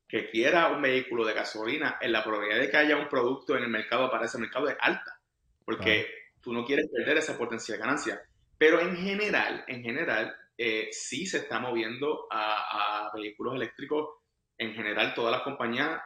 que 0.07 0.29
quiera 0.29 0.69
un 0.69 0.81
vehículo 0.81 1.25
de 1.25 1.33
gasolina, 1.33 1.97
en 2.01 2.11
la 2.11 2.23
probabilidad 2.23 2.59
de 2.59 2.69
que 2.71 2.77
haya 2.77 2.97
un 2.97 3.09
producto 3.09 3.55
en 3.55 3.63
el 3.63 3.69
mercado 3.69 4.09
para 4.09 4.25
ese 4.25 4.39
mercado 4.39 4.67
es 4.67 4.75
alta, 4.79 5.19
porque 5.63 6.07
tú 6.41 6.51
no 6.51 6.65
quieres 6.65 6.87
perder 6.91 7.17
esa 7.17 7.37
potencial 7.37 7.77
ganancia. 7.77 8.21
Pero 8.57 8.79
en 8.79 8.95
general, 8.97 9.63
en 9.67 9.83
general, 9.83 10.35
eh, 10.57 10.89
sí 10.91 11.25
se 11.25 11.37
está 11.37 11.59
moviendo 11.59 12.27
a, 12.31 13.11
vehículos 13.13 13.55
eléctricos. 13.55 14.09
En 14.57 14.73
general, 14.73 15.13
todas 15.13 15.31
las 15.31 15.41
compañías, 15.41 16.01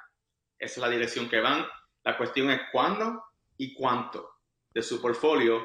esa 0.59 0.73
es 0.73 0.77
la 0.77 0.89
dirección 0.89 1.29
que 1.29 1.39
van. 1.39 1.65
La 2.04 2.18
cuestión 2.18 2.49
es 2.51 2.60
cuándo 2.72 3.24
y 3.58 3.74
cuánto 3.74 4.30
de 4.74 4.82
su 4.82 5.01
portfolio 5.01 5.62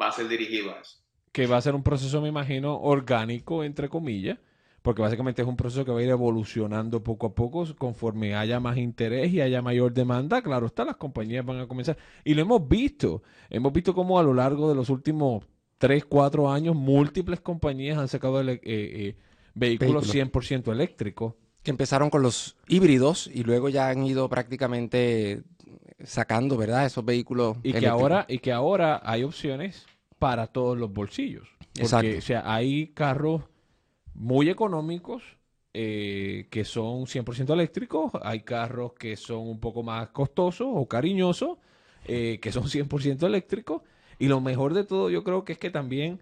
va 0.00 0.08
a 0.08 0.12
ser 0.12 0.28
dirigido 0.28 0.72
a 0.72 0.80
eso. 0.80 0.98
Que 1.32 1.46
va 1.46 1.56
a 1.56 1.62
ser 1.62 1.74
un 1.74 1.82
proceso, 1.82 2.20
me 2.20 2.28
imagino, 2.28 2.78
orgánico, 2.80 3.62
entre 3.62 3.88
comillas, 3.88 4.38
porque 4.82 5.02
básicamente 5.02 5.42
es 5.42 5.48
un 5.48 5.56
proceso 5.56 5.84
que 5.84 5.92
va 5.92 6.00
a 6.00 6.02
ir 6.02 6.08
evolucionando 6.08 7.02
poco 7.02 7.28
a 7.28 7.34
poco 7.34 7.64
conforme 7.76 8.34
haya 8.34 8.58
más 8.58 8.78
interés 8.78 9.32
y 9.32 9.40
haya 9.40 9.62
mayor 9.62 9.92
demanda. 9.92 10.42
Claro 10.42 10.66
está, 10.66 10.84
las 10.84 10.96
compañías 10.96 11.44
van 11.44 11.60
a 11.60 11.68
comenzar. 11.68 11.96
Y 12.24 12.34
lo 12.34 12.42
hemos 12.42 12.66
visto. 12.66 13.22
Hemos 13.48 13.72
visto 13.72 13.94
cómo 13.94 14.18
a 14.18 14.22
lo 14.22 14.34
largo 14.34 14.68
de 14.68 14.74
los 14.74 14.90
últimos 14.90 15.44
3, 15.78 16.04
4 16.06 16.50
años 16.50 16.74
múltiples 16.74 17.40
compañías 17.40 17.98
han 17.98 18.08
sacado 18.08 18.40
eh, 18.42 18.60
eh, 18.64 19.16
vehículos 19.54 20.12
100% 20.12 20.72
eléctricos. 20.72 21.34
Que 21.62 21.70
empezaron 21.70 22.10
con 22.10 22.22
los 22.22 22.56
híbridos 22.68 23.28
y 23.32 23.42
luego 23.42 23.68
ya 23.68 23.88
han 23.88 24.04
ido 24.04 24.28
prácticamente 24.28 25.42
sacando, 26.02 26.56
¿verdad? 26.56 26.86
Esos 26.86 27.04
vehículos. 27.04 27.58
Y 27.62 27.72
que, 27.72 27.86
ahora, 27.86 28.24
y 28.28 28.38
que 28.38 28.52
ahora 28.52 29.00
hay 29.04 29.24
opciones 29.24 29.86
para 30.18 30.46
todos 30.46 30.78
los 30.78 30.92
bolsillos. 30.92 31.48
Porque, 31.78 32.18
o 32.18 32.22
sea, 32.22 32.42
hay 32.52 32.88
carros 32.88 33.42
muy 34.14 34.48
económicos 34.50 35.22
eh, 35.72 36.48
que 36.50 36.64
son 36.64 37.06
100% 37.06 37.52
eléctricos, 37.52 38.12
hay 38.22 38.40
carros 38.40 38.94
que 38.94 39.16
son 39.16 39.48
un 39.48 39.60
poco 39.60 39.82
más 39.84 40.08
costosos 40.08 40.66
o 40.68 40.88
cariñosos 40.88 41.58
eh, 42.06 42.40
que 42.42 42.50
son 42.50 42.64
100% 42.64 43.24
eléctricos 43.24 43.82
y 44.18 44.26
lo 44.26 44.40
mejor 44.40 44.74
de 44.74 44.84
todo 44.84 45.10
yo 45.10 45.22
creo 45.22 45.44
que 45.44 45.52
es 45.52 45.58
que 45.58 45.70
también 45.70 46.20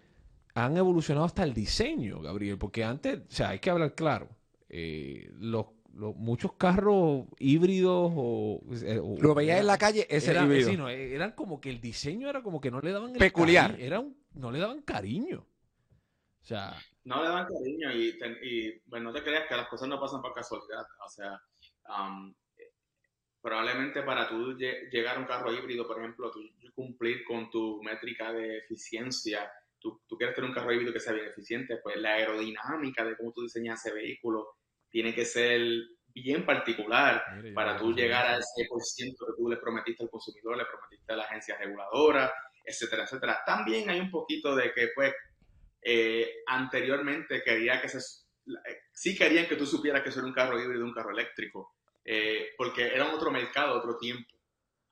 han 0.54 0.76
evolucionado 0.76 1.24
hasta 1.24 1.44
el 1.44 1.54
diseño, 1.54 2.20
Gabriel, 2.20 2.58
porque 2.58 2.84
antes, 2.84 3.20
o 3.20 3.30
sea, 3.30 3.50
hay 3.50 3.58
que 3.58 3.70
hablar 3.70 3.94
claro, 3.94 4.28
eh, 4.68 5.30
los 5.38 5.66
muchos 5.94 6.52
carros 6.52 7.24
híbridos 7.38 8.12
o, 8.14 8.60
lo 9.20 9.34
veía 9.34 9.58
en 9.58 9.66
la 9.66 9.78
calle 9.78 10.06
ese 10.08 10.30
era, 10.30 10.44
híbrido. 10.44 10.88
eran 10.88 11.32
como 11.32 11.60
que 11.60 11.70
el 11.70 11.80
diseño 11.80 12.28
era 12.28 12.42
como 12.42 12.60
que 12.60 12.70
no 12.70 12.80
le 12.80 12.92
daban 12.92 13.14
peculiar 13.14 13.74
era 13.80 14.04
no 14.34 14.52
le 14.52 14.58
daban 14.60 14.82
cariño 14.82 15.44
o 16.40 16.44
sea 16.44 16.78
no 17.08 17.22
le 17.22 17.28
dan 17.30 17.46
cariño 17.46 17.90
y, 17.90 18.18
y 18.42 18.82
bueno, 18.84 19.06
no 19.06 19.12
te 19.12 19.24
creas 19.24 19.48
que 19.48 19.56
las 19.56 19.68
cosas 19.68 19.88
no 19.88 19.98
pasan 19.98 20.20
por 20.20 20.34
casualidad. 20.34 20.86
O 21.04 21.08
sea, 21.08 21.40
um, 21.88 22.34
probablemente 23.40 24.02
para 24.02 24.28
tú 24.28 24.54
llegar 24.58 25.16
a 25.16 25.20
un 25.20 25.26
carro 25.26 25.50
híbrido, 25.50 25.86
por 25.86 25.98
ejemplo, 25.98 26.30
tú 26.30 26.40
cumplir 26.74 27.24
con 27.24 27.50
tu 27.50 27.82
métrica 27.82 28.30
de 28.32 28.58
eficiencia, 28.58 29.50
tú, 29.80 30.02
tú, 30.06 30.16
quieres 30.16 30.34
tener 30.34 30.48
un 30.48 30.54
carro 30.54 30.72
híbrido 30.72 30.92
que 30.92 31.00
sea 31.00 31.12
bien 31.12 31.26
eficiente, 31.26 31.78
pues 31.82 31.96
la 31.96 32.14
aerodinámica 32.14 33.04
de 33.04 33.16
cómo 33.16 33.32
tú 33.32 33.42
diseñas 33.42 33.84
ese 33.84 33.94
vehículo 33.94 34.56
tiene 34.90 35.14
que 35.14 35.24
ser 35.24 35.60
bien 36.14 36.44
particular 36.44 37.22
para 37.54 37.76
tú 37.76 37.92
llegar 37.92 38.26
a 38.26 38.38
ese 38.38 38.66
por 38.68 38.82
ciento 38.82 39.26
que 39.26 39.32
tú 39.36 39.48
le 39.48 39.56
prometiste 39.56 40.02
al 40.02 40.10
consumidor, 40.10 40.56
le 40.56 40.64
prometiste 40.64 41.12
a 41.12 41.16
la 41.16 41.24
agencia 41.24 41.56
reguladora, 41.58 42.32
etcétera, 42.64 43.04
etcétera. 43.04 43.42
También 43.46 43.88
hay 43.88 44.00
un 44.00 44.10
poquito 44.10 44.54
de 44.54 44.72
que, 44.72 44.88
pues, 44.94 45.14
eh, 45.80 46.42
anteriormente 46.46 47.42
quería 47.42 47.80
que 47.80 47.88
se, 47.88 47.98
eh, 47.98 48.80
sí 48.92 49.16
querían 49.16 49.46
que 49.46 49.56
tú 49.56 49.66
supieras 49.66 50.02
que 50.02 50.08
eso 50.10 50.20
era 50.20 50.28
un 50.28 50.34
carro 50.34 50.60
híbrido, 50.60 50.84
un 50.84 50.92
carro 50.92 51.10
eléctrico, 51.10 51.76
eh, 52.04 52.50
porque 52.56 52.86
era 52.86 53.14
otro 53.14 53.30
mercado, 53.30 53.78
otro 53.78 53.96
tiempo. 53.96 54.37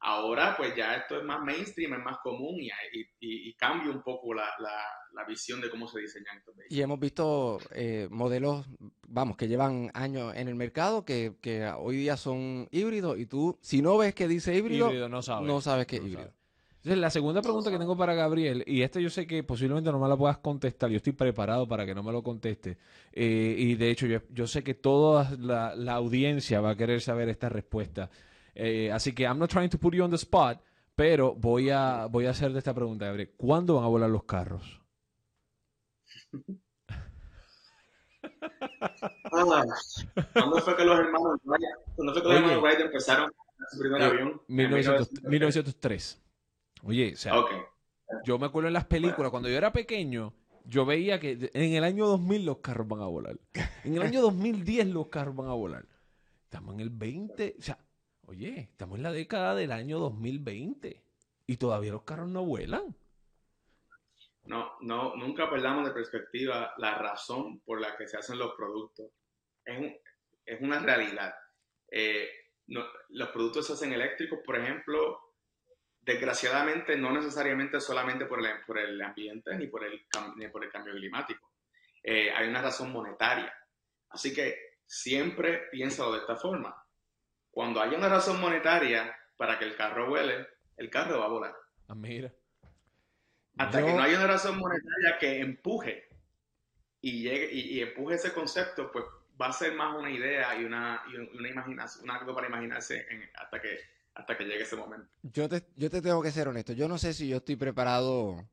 Ahora, 0.09 0.57
pues 0.57 0.75
ya 0.77 0.95
esto 0.95 1.19
es 1.19 1.25
más 1.25 1.43
mainstream, 1.43 1.95
es 1.95 2.05
más 2.05 2.19
común 2.23 2.61
y, 2.61 2.71
y, 3.19 3.53
cambia 3.55 3.91
un 3.91 4.03
poco 4.03 4.33
la, 4.33 4.49
la, 4.61 5.25
visión 5.27 5.61
de 5.61 5.69
cómo 5.69 5.89
se 5.89 5.99
diseñan 5.99 6.39
estos 6.39 6.55
vehículos. 6.55 6.79
Y 6.79 6.81
hemos 6.81 7.01
visto 7.01 7.59
modelos, 8.11 8.67
vamos, 9.09 9.37
que 9.37 9.49
llevan 9.49 9.91
años 9.95 10.33
en 10.37 10.47
el 10.47 10.55
mercado, 10.55 11.05
que, 11.05 11.35
que, 11.41 11.67
hoy 11.67 11.97
día 11.97 12.17
son 12.17 12.69
híbridos 12.71 13.19
y 13.19 13.27
tú, 13.27 13.59
si 13.61 13.83
no 13.83 13.99
ves 13.99 14.15
que 14.15 14.29
dice 14.29 14.55
híbrido, 14.55 15.09
no, 15.09 15.23
sabes. 15.23 15.87
que 15.87 15.97
es 15.97 16.03
híbrido. 16.03 16.33
Entonces, 16.87 17.01
la 17.01 17.11
segunda 17.11 17.43
pregunta 17.43 17.69
que 17.73 17.79
tengo 17.81 17.97
para 17.97 18.15
Gabriel, 18.15 18.63
y 18.65 18.83
esta 18.83 19.01
yo 19.01 19.11
sé 19.11 19.27
que 19.27 19.43
posiblemente 19.43 19.91
no 19.91 19.99
me 19.99 20.09
la 20.09 20.17
puedas 20.17 20.39
contestar, 20.39 20.89
yo 20.89 20.99
estoy 20.99 21.15
preparado 21.15 21.67
para 21.67 21.85
que 21.85 21.97
no 21.97 22.05
me 22.05 22.13
lo 22.13 22.23
conteste, 22.23 22.79
eh, 23.13 23.57
y 23.59 23.75
de 23.75 23.91
hecho 23.91 24.07
yo, 24.07 24.47
sé 24.47 24.63
que 24.63 24.75
toda 24.75 25.33
la, 25.37 25.73
audiencia 25.95 26.61
va 26.61 26.71
a 26.71 26.77
querer 26.77 27.01
saber 27.01 27.29
esta 27.29 27.49
respuesta. 27.49 28.09
Eh, 28.57 28.91
así 28.91 29.15
que 29.15 29.25
I'm 29.25 29.39
not 29.39 29.51
trying 29.51 29.69
to 29.69 29.79
put 29.79 29.95
you 29.95 30.03
on 30.03 30.11
the 30.11 30.17
spot, 30.17 30.61
Pero 30.97 31.35
voy 31.35 31.69
a, 31.69 32.07
voy 32.07 32.25
a 32.25 32.31
hacerte 32.31 32.59
esta 32.59 32.73
pregunta, 32.75 33.05
Gabriel. 33.05 33.35
¿Cuándo 33.37 33.75
van 33.75 33.85
a 33.85 33.89
volar 33.89 34.09
los 34.09 34.25
carros? 34.25 34.81
Ah, 39.31 39.65
¿Cuándo 40.33 40.59
fue 40.63 40.77
que 40.77 40.85
los 40.85 40.99
hermanos 40.99 41.39
¿cuándo 41.95 42.13
fue 42.15 42.23
que 42.23 42.29
los 42.29 42.37
hermanos 42.39 42.63
Wright 42.63 42.81
empezaron 42.81 43.31
a 43.31 43.71
su 43.71 43.79
primer 43.79 44.03
avión? 44.03 44.41
1903. 44.49 46.23
Oye, 46.83 47.13
o 47.13 47.17
sea, 47.17 47.35
yo 48.25 48.39
me 48.39 48.47
acuerdo 48.47 48.69
en 48.69 48.75
las 48.75 48.87
películas, 48.87 49.31
cuando 49.31 49.51
yo 49.51 49.57
era 49.57 49.73
pequeño, 49.73 50.33
yo 50.65 50.87
veía 50.87 51.21
que 51.21 51.51
en 51.53 51.75
el 51.75 51.85
año 51.85 52.07
2000 52.07 52.47
los 52.47 52.59
carros 52.59 52.89
van 52.89 53.03
a 53.03 53.07
volar. 53.07 53.39
En 53.85 53.97
el 53.97 54.03
año 54.03 54.23
2010 54.23 54.87
los 54.89 55.09
carros 55.09 55.37
van 55.37 55.49
a 55.49 55.55
volar. 55.55 55.85
Estamos 56.45 56.75
en 56.75 56.81
el 56.81 56.91
20, 56.91 57.57
o 57.59 57.63
sea, 57.63 57.79
oye, 58.27 58.69
estamos 58.71 58.97
en 58.97 59.03
la 59.03 59.13
década 59.13 59.55
del 59.55 59.73
año 59.73 59.99
2020 59.99 61.03
y 61.47 61.57
todavía 61.57 61.93
los 61.93 62.03
carros 62.03 62.29
no 62.29 62.45
vuelan. 62.45 62.95
No, 64.45 64.77
no, 64.81 65.17
nunca 65.17 65.51
perdamos 65.51 65.87
de 65.87 65.95
perspectiva 65.95 66.73
la 66.79 66.97
razón 66.99 67.61
por 67.61 67.81
la 67.81 67.97
que 67.97 68.07
se 68.07 68.17
hacen 68.17 68.39
los 68.39 68.55
productos. 68.55 69.11
Es, 69.65 70.61
una 70.61 70.79
realidad. 70.79 71.35
Eh, 71.91 72.29
los 72.67 73.29
productos 73.31 73.67
se 73.67 73.73
hacen 73.73 73.93
eléctricos, 73.93 74.39
por 74.45 74.57
ejemplo, 74.57 75.27
desgraciadamente 76.01 76.97
no 76.97 77.13
necesariamente 77.13 77.81
solamente 77.81 78.27
por 78.27 78.39
el, 78.39 78.65
por 78.65 78.79
el 78.79 79.01
ambiente 79.03 79.57
ni 79.57 79.67
por 79.67 79.85
el, 79.85 80.07
cambio 80.09 80.95
climático. 80.95 81.53
Eh, 82.03 82.31
hay 82.31 82.49
una 82.49 82.63
razón 82.63 82.93
monetaria. 82.93 83.53
Así 84.11 84.33
que 84.33 84.77
siempre 84.87 85.63
piénsalo 85.73 86.13
de 86.13 86.21
esta 86.21 86.37
forma. 86.37 86.86
Cuando 87.57 87.81
haya 87.81 87.97
una 87.97 88.11
razón 88.11 88.39
monetaria 88.39 89.17
para 89.39 89.59
que 89.59 89.65
el 89.65 89.77
carro 89.77 90.11
vuele, 90.11 90.47
el 90.77 90.91
carro 90.91 91.21
va 91.21 91.25
a 91.25 91.29
volar. 91.29 91.55
Ah, 91.89 91.95
mira. 91.95 92.31
Hasta 93.57 93.83
que 93.83 93.95
no 93.95 94.03
haya 94.03 94.19
una 94.19 94.27
razón 94.27 94.59
monetaria 94.59 95.17
que 95.19 95.41
empuje 95.41 96.07
y, 97.01 97.23
llegue, 97.23 97.51
y, 97.51 97.81
empuje 97.81 98.17
ese 98.17 98.35
concepto, 98.35 98.93
pues 98.93 99.07
va 99.41 99.47
a 99.47 99.53
ser 99.55 99.73
más 99.73 99.97
una 99.97 100.11
idea 100.11 100.55
y 100.61 100.67
una, 100.67 101.03
una 101.33 101.49
imaginación, 101.49 102.11
algo 102.11 102.35
para 102.35 102.47
imaginarse 102.47 103.07
hasta, 103.37 103.59
que, 103.59 103.79
hasta 104.13 104.37
que 104.37 104.45
llegue 104.45 104.65
ese 104.65 104.77
momento. 104.77 105.09
Yo 105.23 105.49
te, 105.49 105.65
yo 105.77 105.89
te 105.89 106.03
tengo 106.03 106.23
que 106.23 106.33
ser 106.33 106.49
honesto. 106.49 106.75
Yo 106.75 106.89
no 106.89 106.99
sé 106.99 107.15
si 107.15 107.27
yo 107.27 107.39
estoy 107.39 107.57
preparado 107.57 108.47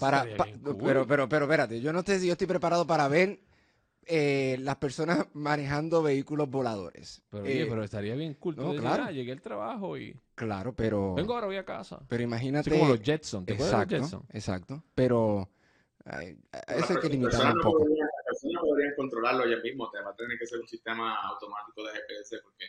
para... 0.00 0.24
pero, 0.24 1.06
pero, 1.06 1.28
pero 1.28 1.44
espérate, 1.44 1.82
yo 1.82 1.92
no 1.92 2.00
sé 2.00 2.18
si 2.18 2.28
yo 2.28 2.32
estoy 2.32 2.46
preparado 2.46 2.86
para 2.86 3.08
ver 3.08 3.40
eh, 4.08 4.56
las 4.60 4.76
personas 4.76 5.26
manejando 5.34 6.02
vehículos 6.02 6.50
voladores. 6.50 7.22
Pero, 7.30 7.44
oye, 7.44 7.62
eh, 7.62 7.66
pero 7.68 7.84
estaría 7.84 8.14
bien 8.14 8.34
cool. 8.34 8.56
No, 8.56 8.74
claro. 8.74 9.04
Ah, 9.06 9.10
llegué 9.12 9.32
al 9.32 9.40
trabajo 9.40 9.96
y... 9.96 10.18
Claro, 10.34 10.74
pero... 10.74 11.14
Vengo 11.14 11.34
ahora, 11.34 11.46
voy 11.46 11.56
a 11.56 11.64
casa. 11.64 12.00
Pero 12.08 12.22
imagínate... 12.22 12.70
como 12.70 12.88
los 12.88 13.00
Jetson, 13.00 13.44
¿te 13.44 13.54
exacto, 13.54 13.96
los 13.96 14.04
Jetson? 14.04 14.26
Exacto, 14.32 14.84
pero... 14.94 15.48
eso 16.04 16.94
hay 16.94 17.00
que 17.00 17.08
limitarlo 17.08 17.54
un 17.54 17.60
poco. 17.60 17.86
las 17.88 18.24
personas 18.24 18.62
podrían 18.62 18.94
controlarlo 18.96 19.46
ya 19.46 19.56
mismo, 19.62 19.90
te 19.90 20.00
va 20.00 20.10
a 20.10 20.16
tener 20.16 20.38
que 20.38 20.46
ser 20.46 20.60
un 20.60 20.68
sistema 20.68 21.16
automático 21.22 21.84
de 21.84 21.92
GPS 21.92 22.38
porque 22.42 22.64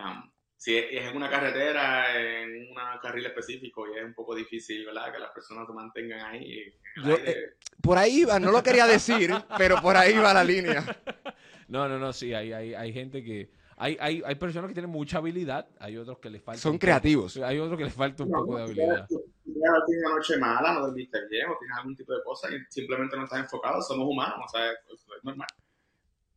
um, 0.00 0.30
si 0.56 0.76
es 0.76 1.04
en 1.04 1.16
una 1.16 1.30
carretera, 1.30 2.18
en 2.18 2.70
un 2.70 2.74
carril 3.00 3.26
específico, 3.26 3.86
y 3.86 3.98
es 3.98 4.04
un 4.04 4.14
poco 4.14 4.34
difícil, 4.34 4.86
¿verdad? 4.86 5.12
Que 5.12 5.18
las 5.18 5.30
personas 5.30 5.66
se 5.66 5.72
mantengan 5.72 6.20
ahí. 6.22 6.74
Eh, 7.04 7.54
por 7.80 7.98
ahí 7.98 8.24
va, 8.24 8.40
no 8.40 8.50
lo 8.50 8.62
quería 8.62 8.86
decir, 8.86 9.32
pero 9.58 9.80
por 9.80 9.96
ahí 9.96 10.16
va 10.16 10.32
la 10.34 10.44
línea. 10.44 10.84
No, 11.68 11.88
no, 11.88 11.98
no, 11.98 12.12
sí, 12.12 12.32
hay, 12.32 12.52
hay, 12.52 12.74
hay 12.74 12.92
gente 12.92 13.24
que... 13.24 13.50
Hay, 13.76 13.96
hay, 14.00 14.22
hay 14.24 14.34
personas 14.36 14.68
que 14.68 14.74
tienen 14.74 14.90
mucha 14.90 15.18
habilidad, 15.18 15.68
hay 15.80 15.96
otros 15.96 16.20
que 16.20 16.30
les 16.30 16.40
falta... 16.40 16.60
Son 16.60 16.78
creativos. 16.78 17.36
hay 17.38 17.58
otros 17.58 17.76
que 17.76 17.86
les 17.86 17.92
falta 17.92 18.22
un 18.22 18.30
poco 18.30 18.56
de 18.56 18.62
habilidad. 18.62 19.08
Ya 19.08 19.72
tienes 19.84 20.04
una 20.06 20.14
noche 20.14 20.38
mala, 20.38 20.74
no 20.74 20.86
dormiste 20.86 21.18
bien, 21.28 21.50
o 21.50 21.58
tienes 21.58 21.76
algún 21.76 21.96
tipo 21.96 22.14
de 22.14 22.22
cosa 22.22 22.48
y 22.54 22.58
simplemente 22.70 23.16
no 23.16 23.24
estás 23.24 23.40
enfocado, 23.40 23.82
somos 23.82 24.06
humanos, 24.08 24.38
o 24.46 24.48
sea, 24.48 24.70
es 24.70 25.24
normal. 25.24 25.48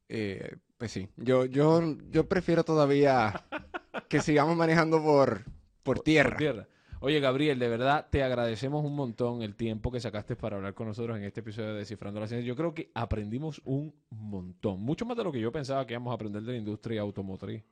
Eh, 0.09 0.55
pues 0.77 0.91
sí, 0.91 1.07
yo, 1.17 1.45
yo, 1.45 1.81
yo 2.09 2.27
prefiero 2.27 2.63
todavía 2.63 3.45
que 4.09 4.21
sigamos 4.21 4.57
manejando 4.57 5.01
por, 5.03 5.43
por 5.83 5.99
tierra. 5.99 6.37
tierra. 6.37 6.67
Oye, 7.01 7.21
Gabriel, 7.21 7.57
de 7.59 7.69
verdad 7.69 8.07
te 8.11 8.23
agradecemos 8.23 8.83
un 8.83 8.93
montón 8.93 9.41
el 9.41 9.55
tiempo 9.55 9.89
que 9.89 10.01
sacaste 10.01 10.35
para 10.35 10.57
hablar 10.57 10.73
con 10.73 10.87
nosotros 10.87 11.17
en 11.17 11.23
este 11.23 11.39
episodio 11.39 11.69
de 11.69 11.79
Descifrando 11.79 12.19
la 12.19 12.27
Ciencia. 12.27 12.45
Yo 12.45 12.57
creo 12.57 12.73
que 12.73 12.91
aprendimos 12.93 13.61
un 13.63 13.95
montón, 14.09 14.81
mucho 14.81 15.05
más 15.05 15.15
de 15.15 15.23
lo 15.23 15.31
que 15.31 15.39
yo 15.39 15.49
pensaba 15.49 15.87
que 15.87 15.93
íbamos 15.93 16.11
a 16.11 16.15
aprender 16.15 16.41
de 16.41 16.51
la 16.51 16.57
industria 16.57 16.99
automotriz. 16.99 17.63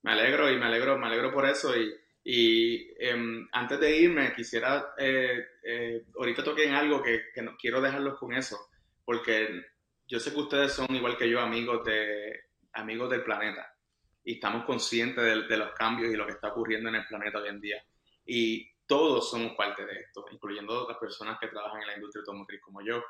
Me 0.00 0.12
alegro 0.12 0.50
y 0.50 0.56
me 0.56 0.64
alegro, 0.64 0.96
me 0.96 1.08
alegro 1.08 1.30
por 1.30 1.44
eso. 1.44 1.74
Y, 2.24 2.94
em, 2.98 3.46
antes 3.52 3.78
de 3.80 3.98
irme, 3.98 4.32
quisiera, 4.34 4.94
eh, 4.96 5.44
eh, 5.62 6.06
ahorita 6.16 6.42
toquen 6.42 6.72
algo 6.72 7.02
que, 7.02 7.20
quiero 7.58 7.82
dejarlos 7.82 8.18
con 8.18 8.32
eso, 8.32 8.56
porque 9.04 9.62
yo 10.06 10.18
sé 10.18 10.32
que 10.32 10.40
ustedes 10.40 10.72
son 10.72 10.86
igual 10.94 11.18
que 11.18 11.28
yo 11.28 11.40
amigos 11.40 11.84
de 11.84 12.44
amigos 12.72 13.10
del 13.10 13.24
planeta 13.24 13.77
y 14.28 14.34
estamos 14.34 14.66
conscientes 14.66 15.24
de, 15.24 15.56
los 15.56 15.72
cambios 15.72 16.12
y 16.12 16.16
lo 16.16 16.26
que 16.26 16.32
está 16.32 16.48
ocurriendo 16.48 16.90
en 16.90 16.96
el 16.96 17.06
planeta 17.06 17.38
hoy 17.38 17.48
en 17.48 17.62
día. 17.62 17.82
Y 18.26 18.70
todos 18.86 19.30
somos 19.30 19.56
parte 19.56 19.86
de 19.86 20.00
esto, 20.00 20.26
incluyendo 20.30 20.86
las 20.86 20.98
personas 20.98 21.38
que 21.40 21.48
trabajan 21.48 21.80
en 21.80 21.86
la 21.86 21.94
industria 21.94 22.20
automotriz 22.20 22.60
como 22.60 22.82
yo. 22.82 23.02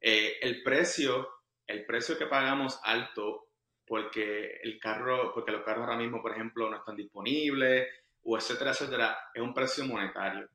Eh, 0.00 0.38
el 0.40 0.62
precio, 0.62 1.28
el 1.66 1.84
precio 1.84 2.16
que 2.16 2.24
pagamos 2.24 2.80
alto 2.82 3.48
porque 3.86 4.58
el 4.62 4.80
carro, 4.80 5.34
porque 5.34 5.52
los 5.52 5.62
carros 5.62 5.84
ahora 5.84 5.98
mismo, 5.98 6.22
por 6.22 6.32
ejemplo, 6.32 6.70
no 6.70 6.78
están 6.78 6.96
disponibles, 6.96 7.86
o 8.22 8.38
etcétera, 8.38 8.70
etcétera, 8.70 9.18
es 9.34 9.42
un 9.42 9.52
precio 9.52 9.84
monetario. 9.84 10.48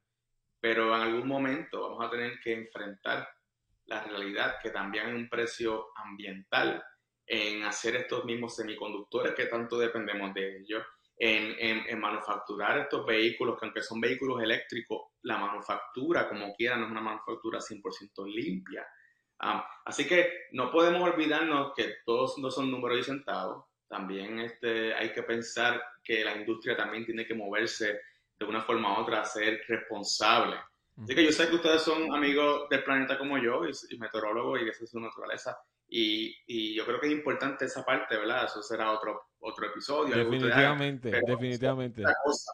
Pero 0.59 0.87
en 0.95 1.03
algún 1.03 1.27
momento 1.27 1.83
vamos 1.83 2.03
a 2.03 2.09
tener 2.09 2.39
que 2.39 2.53
enfrentar 2.53 3.29
la 3.85 4.03
realidad 4.05 4.55
que 4.63 4.71
también 4.71 5.05
hay 5.05 5.13
un 5.13 5.29
precio 5.29 5.89
ambiental 5.97 6.83
en 7.31 7.63
hacer 7.63 7.95
estos 7.95 8.25
mismos 8.25 8.55
semiconductores 8.55 9.35
que 9.35 9.45
tanto 9.45 9.77
dependemos 9.77 10.33
de 10.33 10.57
ellos, 10.57 10.83
en, 11.15 11.85
en, 11.87 11.99
manufacturar 11.99 12.79
estos 12.79 13.05
vehículos, 13.05 13.59
que 13.59 13.65
aunque 13.65 13.83
son 13.83 13.99
vehículos 13.99 14.41
eléctricos, 14.41 15.11
la 15.23 15.37
manufactura 15.37 16.27
como 16.27 16.55
quieran 16.55 16.79
no 16.79 16.85
es 16.85 16.91
una 16.91 17.01
manufactura 17.01 17.59
100% 17.59 18.25
limpia. 18.25 18.87
Ah, 19.39 19.69
así 19.85 20.07
que 20.07 20.47
no 20.53 20.71
podemos 20.71 21.03
olvidarnos 21.03 21.73
que 21.75 21.97
todos 22.05 22.37
no 22.39 22.49
son 22.49 22.71
números 22.71 22.99
y 22.99 23.03
centavos. 23.03 23.65
También 23.87 24.39
este, 24.39 24.93
hay 24.93 25.11
que 25.11 25.23
pensar 25.23 25.83
que 26.03 26.23
la 26.23 26.35
industria 26.35 26.75
también 26.77 27.05
tiene 27.05 27.27
que 27.27 27.35
moverse 27.35 27.99
de 28.39 28.45
una 28.45 28.61
forma 28.61 28.97
u 28.97 29.01
otra 29.01 29.21
a 29.21 29.25
ser 29.25 29.61
responsable. 29.67 30.55
Así 31.03 31.15
que 31.15 31.25
yo 31.25 31.31
sé 31.31 31.49
que 31.49 31.55
ustedes 31.55 31.81
son 31.81 32.13
amigos 32.15 32.67
del 32.69 32.83
planeta 32.83 33.17
como 33.17 33.37
yo 33.37 33.65
y, 33.67 33.71
y 33.93 33.99
meteorólogos 33.99 34.61
y 34.61 34.69
es 34.69 34.89
su 34.89 34.99
naturaleza. 34.99 35.57
Y, 35.89 36.35
y, 36.45 36.75
yo 36.75 36.85
creo 36.85 36.99
que 36.99 37.07
es 37.07 37.13
importante 37.13 37.65
esa 37.65 37.83
parte, 37.83 38.15
¿verdad? 38.15 38.45
Eso 38.45 38.61
será 38.61 38.91
otro, 38.91 39.29
otro 39.39 39.65
episodio. 39.65 40.15
Definitivamente, 40.15 41.09
definitivamente. 41.25 42.01
Otra, 42.01 42.15
cosa, 42.23 42.51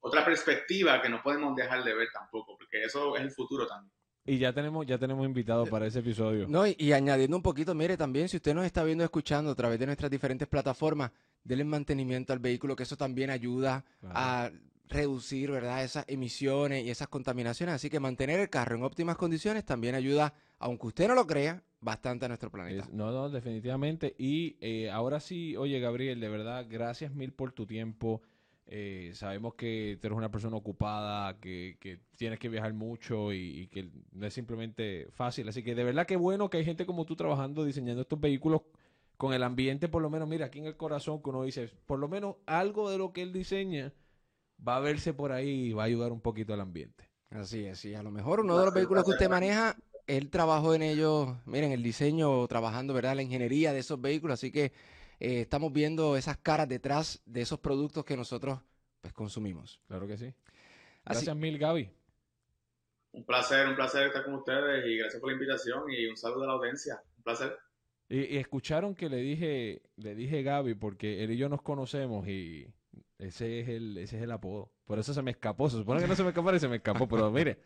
otra 0.00 0.24
perspectiva 0.24 1.00
que 1.00 1.08
no 1.08 1.22
podemos 1.22 1.56
dejar 1.56 1.82
de 1.82 1.94
ver 1.94 2.08
tampoco, 2.12 2.58
porque 2.58 2.82
eso 2.82 3.16
es 3.16 3.22
el 3.22 3.30
futuro 3.30 3.66
también. 3.66 3.92
Y 4.26 4.36
ya 4.36 4.52
tenemos, 4.52 4.84
ya 4.84 4.98
tenemos 4.98 5.24
invitados 5.24 5.70
para 5.70 5.86
ese 5.86 6.00
episodio. 6.00 6.46
No, 6.46 6.66
y, 6.66 6.92
añadiendo 6.92 7.34
un 7.34 7.42
poquito, 7.42 7.74
mire, 7.74 7.96
también 7.96 8.28
si 8.28 8.36
usted 8.36 8.54
nos 8.54 8.66
está 8.66 8.84
viendo 8.84 9.02
escuchando 9.02 9.50
a 9.50 9.54
través 9.54 9.78
de 9.78 9.86
nuestras 9.86 10.10
diferentes 10.10 10.46
plataformas, 10.46 11.10
denle 11.42 11.64
mantenimiento 11.64 12.34
al 12.34 12.38
vehículo, 12.38 12.76
que 12.76 12.82
eso 12.82 12.98
también 12.98 13.30
ayuda 13.30 13.86
a 14.02 14.50
reducir, 14.86 15.50
¿verdad? 15.50 15.82
Esas 15.82 16.04
emisiones 16.08 16.84
y 16.84 16.90
esas 16.90 17.08
contaminaciones. 17.08 17.74
Así 17.74 17.88
que 17.88 18.00
mantener 18.00 18.38
el 18.40 18.50
carro 18.50 18.76
en 18.76 18.82
óptimas 18.82 19.16
condiciones 19.16 19.64
también 19.64 19.94
ayuda, 19.94 20.34
aunque 20.58 20.88
usted 20.88 21.08
no 21.08 21.14
lo 21.14 21.26
crea, 21.26 21.62
bastante 21.80 22.24
a 22.24 22.28
nuestro 22.28 22.50
planeta. 22.50 22.88
no, 22.92 23.12
no, 23.12 23.30
definitivamente. 23.30 24.14
Y 24.18 24.56
eh, 24.60 24.90
ahora 24.90 25.20
sí, 25.20 25.56
oye 25.56 25.80
Gabriel, 25.80 26.20
de 26.20 26.28
verdad, 26.28 26.66
gracias 26.68 27.12
mil 27.12 27.32
por 27.32 27.52
tu 27.52 27.66
tiempo. 27.66 28.22
Eh, 28.70 29.12
sabemos 29.14 29.54
que 29.54 29.96
tú 29.98 30.08
eres 30.08 30.18
una 30.18 30.30
persona 30.30 30.56
ocupada, 30.56 31.38
que, 31.40 31.78
que 31.80 32.00
tienes 32.16 32.38
que 32.38 32.50
viajar 32.50 32.74
mucho 32.74 33.32
y, 33.32 33.66
que 33.68 33.90
no 34.12 34.26
es 34.26 34.34
simplemente 34.34 35.08
fácil. 35.12 35.48
Así 35.48 35.62
que 35.62 35.74
de 35.74 35.84
verdad 35.84 36.06
que 36.06 36.16
bueno 36.16 36.50
que 36.50 36.58
hay 36.58 36.64
gente 36.64 36.84
como 36.84 37.06
tú 37.06 37.16
trabajando, 37.16 37.64
diseñando 37.64 38.02
estos 38.02 38.20
vehículos 38.20 38.62
con 39.16 39.32
el 39.32 39.42
ambiente, 39.42 39.88
por 39.88 40.02
lo 40.02 40.10
menos, 40.10 40.28
mira, 40.28 40.46
aquí 40.46 40.58
en 40.58 40.66
el 40.66 40.76
corazón, 40.76 41.22
que 41.22 41.30
uno 41.30 41.44
dice, 41.44 41.70
por 41.86 41.98
lo 41.98 42.08
menos 42.08 42.36
algo 42.46 42.90
de 42.90 42.98
lo 42.98 43.12
que 43.12 43.22
él 43.22 43.32
diseña 43.32 43.94
va 44.66 44.76
a 44.76 44.80
verse 44.80 45.14
por 45.14 45.32
ahí 45.32 45.68
y 45.68 45.72
va 45.72 45.84
a 45.84 45.86
ayudar 45.86 46.12
un 46.12 46.20
poquito 46.20 46.52
al 46.52 46.60
ambiente. 46.60 47.08
Así 47.30 47.64
es, 47.64 47.78
sí. 47.78 47.94
A 47.94 48.02
lo 48.02 48.10
mejor 48.10 48.40
uno 48.40 48.58
de 48.58 48.66
los 48.66 48.74
vehículos 48.74 49.04
que 49.04 49.10
usted 49.10 49.28
maneja 49.28 49.76
él 50.08 50.30
trabajó 50.30 50.74
en 50.74 50.82
ellos, 50.82 51.28
miren, 51.44 51.70
el 51.70 51.82
diseño, 51.82 52.46
trabajando, 52.48 52.94
¿verdad? 52.94 53.14
La 53.14 53.22
ingeniería 53.22 53.72
de 53.72 53.80
esos 53.80 54.00
vehículos, 54.00 54.34
así 54.34 54.50
que 54.50 54.72
eh, 55.20 55.42
estamos 55.42 55.72
viendo 55.72 56.16
esas 56.16 56.38
caras 56.38 56.66
detrás 56.66 57.22
de 57.26 57.42
esos 57.42 57.60
productos 57.60 58.04
que 58.04 58.16
nosotros 58.16 58.58
pues 59.02 59.12
consumimos. 59.12 59.80
Claro 59.86 60.06
que 60.06 60.16
sí. 60.16 60.34
Gracias 61.04 61.36
mil, 61.36 61.58
Gaby. 61.58 61.90
Un 63.12 63.24
placer, 63.24 63.68
un 63.68 63.76
placer 63.76 64.06
estar 64.06 64.24
con 64.24 64.34
ustedes 64.34 64.84
y 64.86 64.96
gracias 64.96 65.20
por 65.20 65.30
la 65.30 65.34
invitación 65.34 65.90
y 65.90 66.06
un 66.06 66.16
saludo 66.16 66.44
a 66.44 66.46
la 66.48 66.52
audiencia. 66.54 67.02
Un 67.18 67.22
placer. 67.22 67.58
Y, 68.08 68.38
escucharon 68.38 68.94
que 68.94 69.10
le 69.10 69.18
dije, 69.18 69.82
le 69.96 70.14
dije 70.14 70.42
Gaby, 70.42 70.74
porque 70.74 71.22
él 71.22 71.32
y 71.32 71.36
yo 71.36 71.50
nos 71.50 71.60
conocemos 71.60 72.26
y 72.26 72.66
Ese 73.18 73.60
es 73.60 73.68
el, 73.68 73.98
ese 73.98 74.16
es 74.16 74.22
el 74.22 74.30
apodo. 74.30 74.72
Por 74.86 74.98
eso 74.98 75.12
se 75.12 75.22
me 75.22 75.32
escapó. 75.32 75.68
Se 75.68 75.76
supone 75.76 76.00
que 76.00 76.08
no 76.08 76.16
se 76.16 76.22
me 76.22 76.30
escapó 76.30 76.54
y 76.54 76.60
se 76.60 76.68
me 76.68 76.76
escapó, 76.76 77.06
pero 77.06 77.30
mire, 77.30 77.58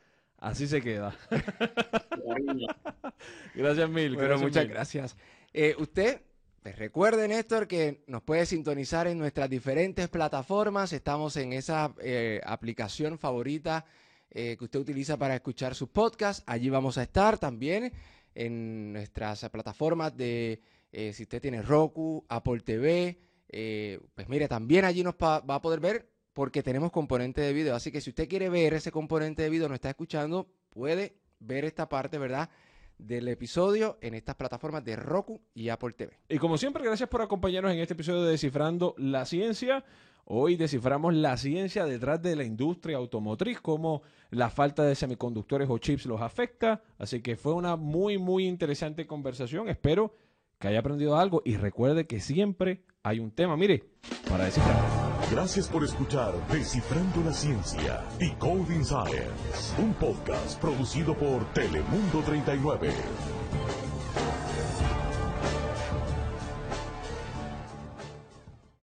así 0.42 0.66
se 0.66 0.82
queda. 0.82 1.16
gracias 3.54 3.88
mil. 3.88 4.14
Bueno, 4.14 4.38
muchas 4.38 4.68
gracias. 4.68 5.16
Eh, 5.52 5.74
usted, 5.78 6.20
pues 6.62 6.76
recuerde, 6.76 7.28
Néstor, 7.28 7.66
que 7.66 8.02
nos 8.06 8.22
puede 8.22 8.44
sintonizar 8.44 9.06
en 9.06 9.18
nuestras 9.18 9.48
diferentes 9.48 10.08
plataformas. 10.08 10.92
Estamos 10.92 11.36
en 11.36 11.52
esa 11.52 11.94
eh, 12.00 12.40
aplicación 12.44 13.18
favorita 13.18 13.86
eh, 14.30 14.56
que 14.58 14.64
usted 14.64 14.80
utiliza 14.80 15.16
para 15.16 15.36
escuchar 15.36 15.74
sus 15.74 15.88
podcasts. 15.88 16.42
Allí 16.46 16.68
vamos 16.68 16.98
a 16.98 17.04
estar 17.04 17.38
también 17.38 17.92
en 18.34 18.92
nuestras 18.92 19.48
plataformas 19.50 20.16
de, 20.16 20.60
si 20.90 21.22
usted 21.22 21.40
tiene 21.40 21.62
Roku, 21.62 22.24
Apple 22.28 22.60
TV, 22.60 23.18
eh, 23.54 24.00
pues 24.14 24.30
mire, 24.30 24.48
también 24.48 24.86
allí 24.86 25.04
nos 25.04 25.14
va 25.14 25.42
a 25.46 25.60
poder 25.60 25.78
ver 25.78 26.08
porque 26.32 26.62
tenemos 26.62 26.90
componente 26.90 27.40
de 27.40 27.52
video. 27.52 27.74
Así 27.74 27.90
que 27.92 28.00
si 28.00 28.10
usted 28.10 28.28
quiere 28.28 28.48
ver 28.48 28.74
ese 28.74 28.90
componente 28.90 29.42
de 29.42 29.50
video, 29.50 29.68
nos 29.68 29.76
está 29.76 29.90
escuchando, 29.90 30.48
puede 30.70 31.16
ver 31.40 31.64
esta 31.64 31.88
parte, 31.88 32.18
¿verdad? 32.18 32.50
del 32.98 33.28
episodio 33.28 33.98
en 34.00 34.14
estas 34.14 34.36
plataformas 34.36 34.84
de 34.84 34.96
Roku 34.96 35.40
y 35.54 35.68
Apple 35.68 35.92
TV. 35.92 36.18
Y 36.28 36.38
como 36.38 36.56
siempre, 36.56 36.84
gracias 36.84 37.08
por 37.08 37.22
acompañarnos 37.22 37.72
en 37.72 37.80
este 37.80 37.94
episodio 37.94 38.22
de 38.22 38.32
Descifrando 38.32 38.94
la 38.96 39.24
Ciencia. 39.24 39.84
Hoy 40.24 40.56
desciframos 40.56 41.14
la 41.14 41.36
ciencia 41.36 41.84
detrás 41.84 42.22
de 42.22 42.36
la 42.36 42.44
industria 42.44 42.96
automotriz, 42.96 43.60
cómo 43.60 44.02
la 44.30 44.50
falta 44.50 44.84
de 44.84 44.94
semiconductores 44.94 45.68
o 45.68 45.78
chips 45.78 46.06
los 46.06 46.20
afecta. 46.20 46.82
Así 46.98 47.20
que 47.20 47.36
fue 47.36 47.54
una 47.54 47.76
muy, 47.76 48.18
muy 48.18 48.46
interesante 48.46 49.06
conversación. 49.06 49.68
Espero 49.68 50.14
que 50.58 50.68
haya 50.68 50.78
aprendido 50.78 51.16
algo 51.16 51.42
y 51.44 51.56
recuerde 51.56 52.06
que 52.06 52.20
siempre 52.20 52.84
hay 53.02 53.18
un 53.18 53.32
tema, 53.32 53.56
mire, 53.56 53.82
para 54.28 54.44
descifrar. 54.44 55.01
Gracias 55.32 55.66
por 55.66 55.82
escuchar 55.82 56.34
Descifrando 56.48 57.22
la 57.24 57.32
Ciencia, 57.32 58.04
Decoding 58.18 58.84
Science, 58.84 59.72
un 59.78 59.94
podcast 59.94 60.60
producido 60.60 61.14
por 61.14 61.42
Telemundo 61.54 62.20
39. 62.20 63.41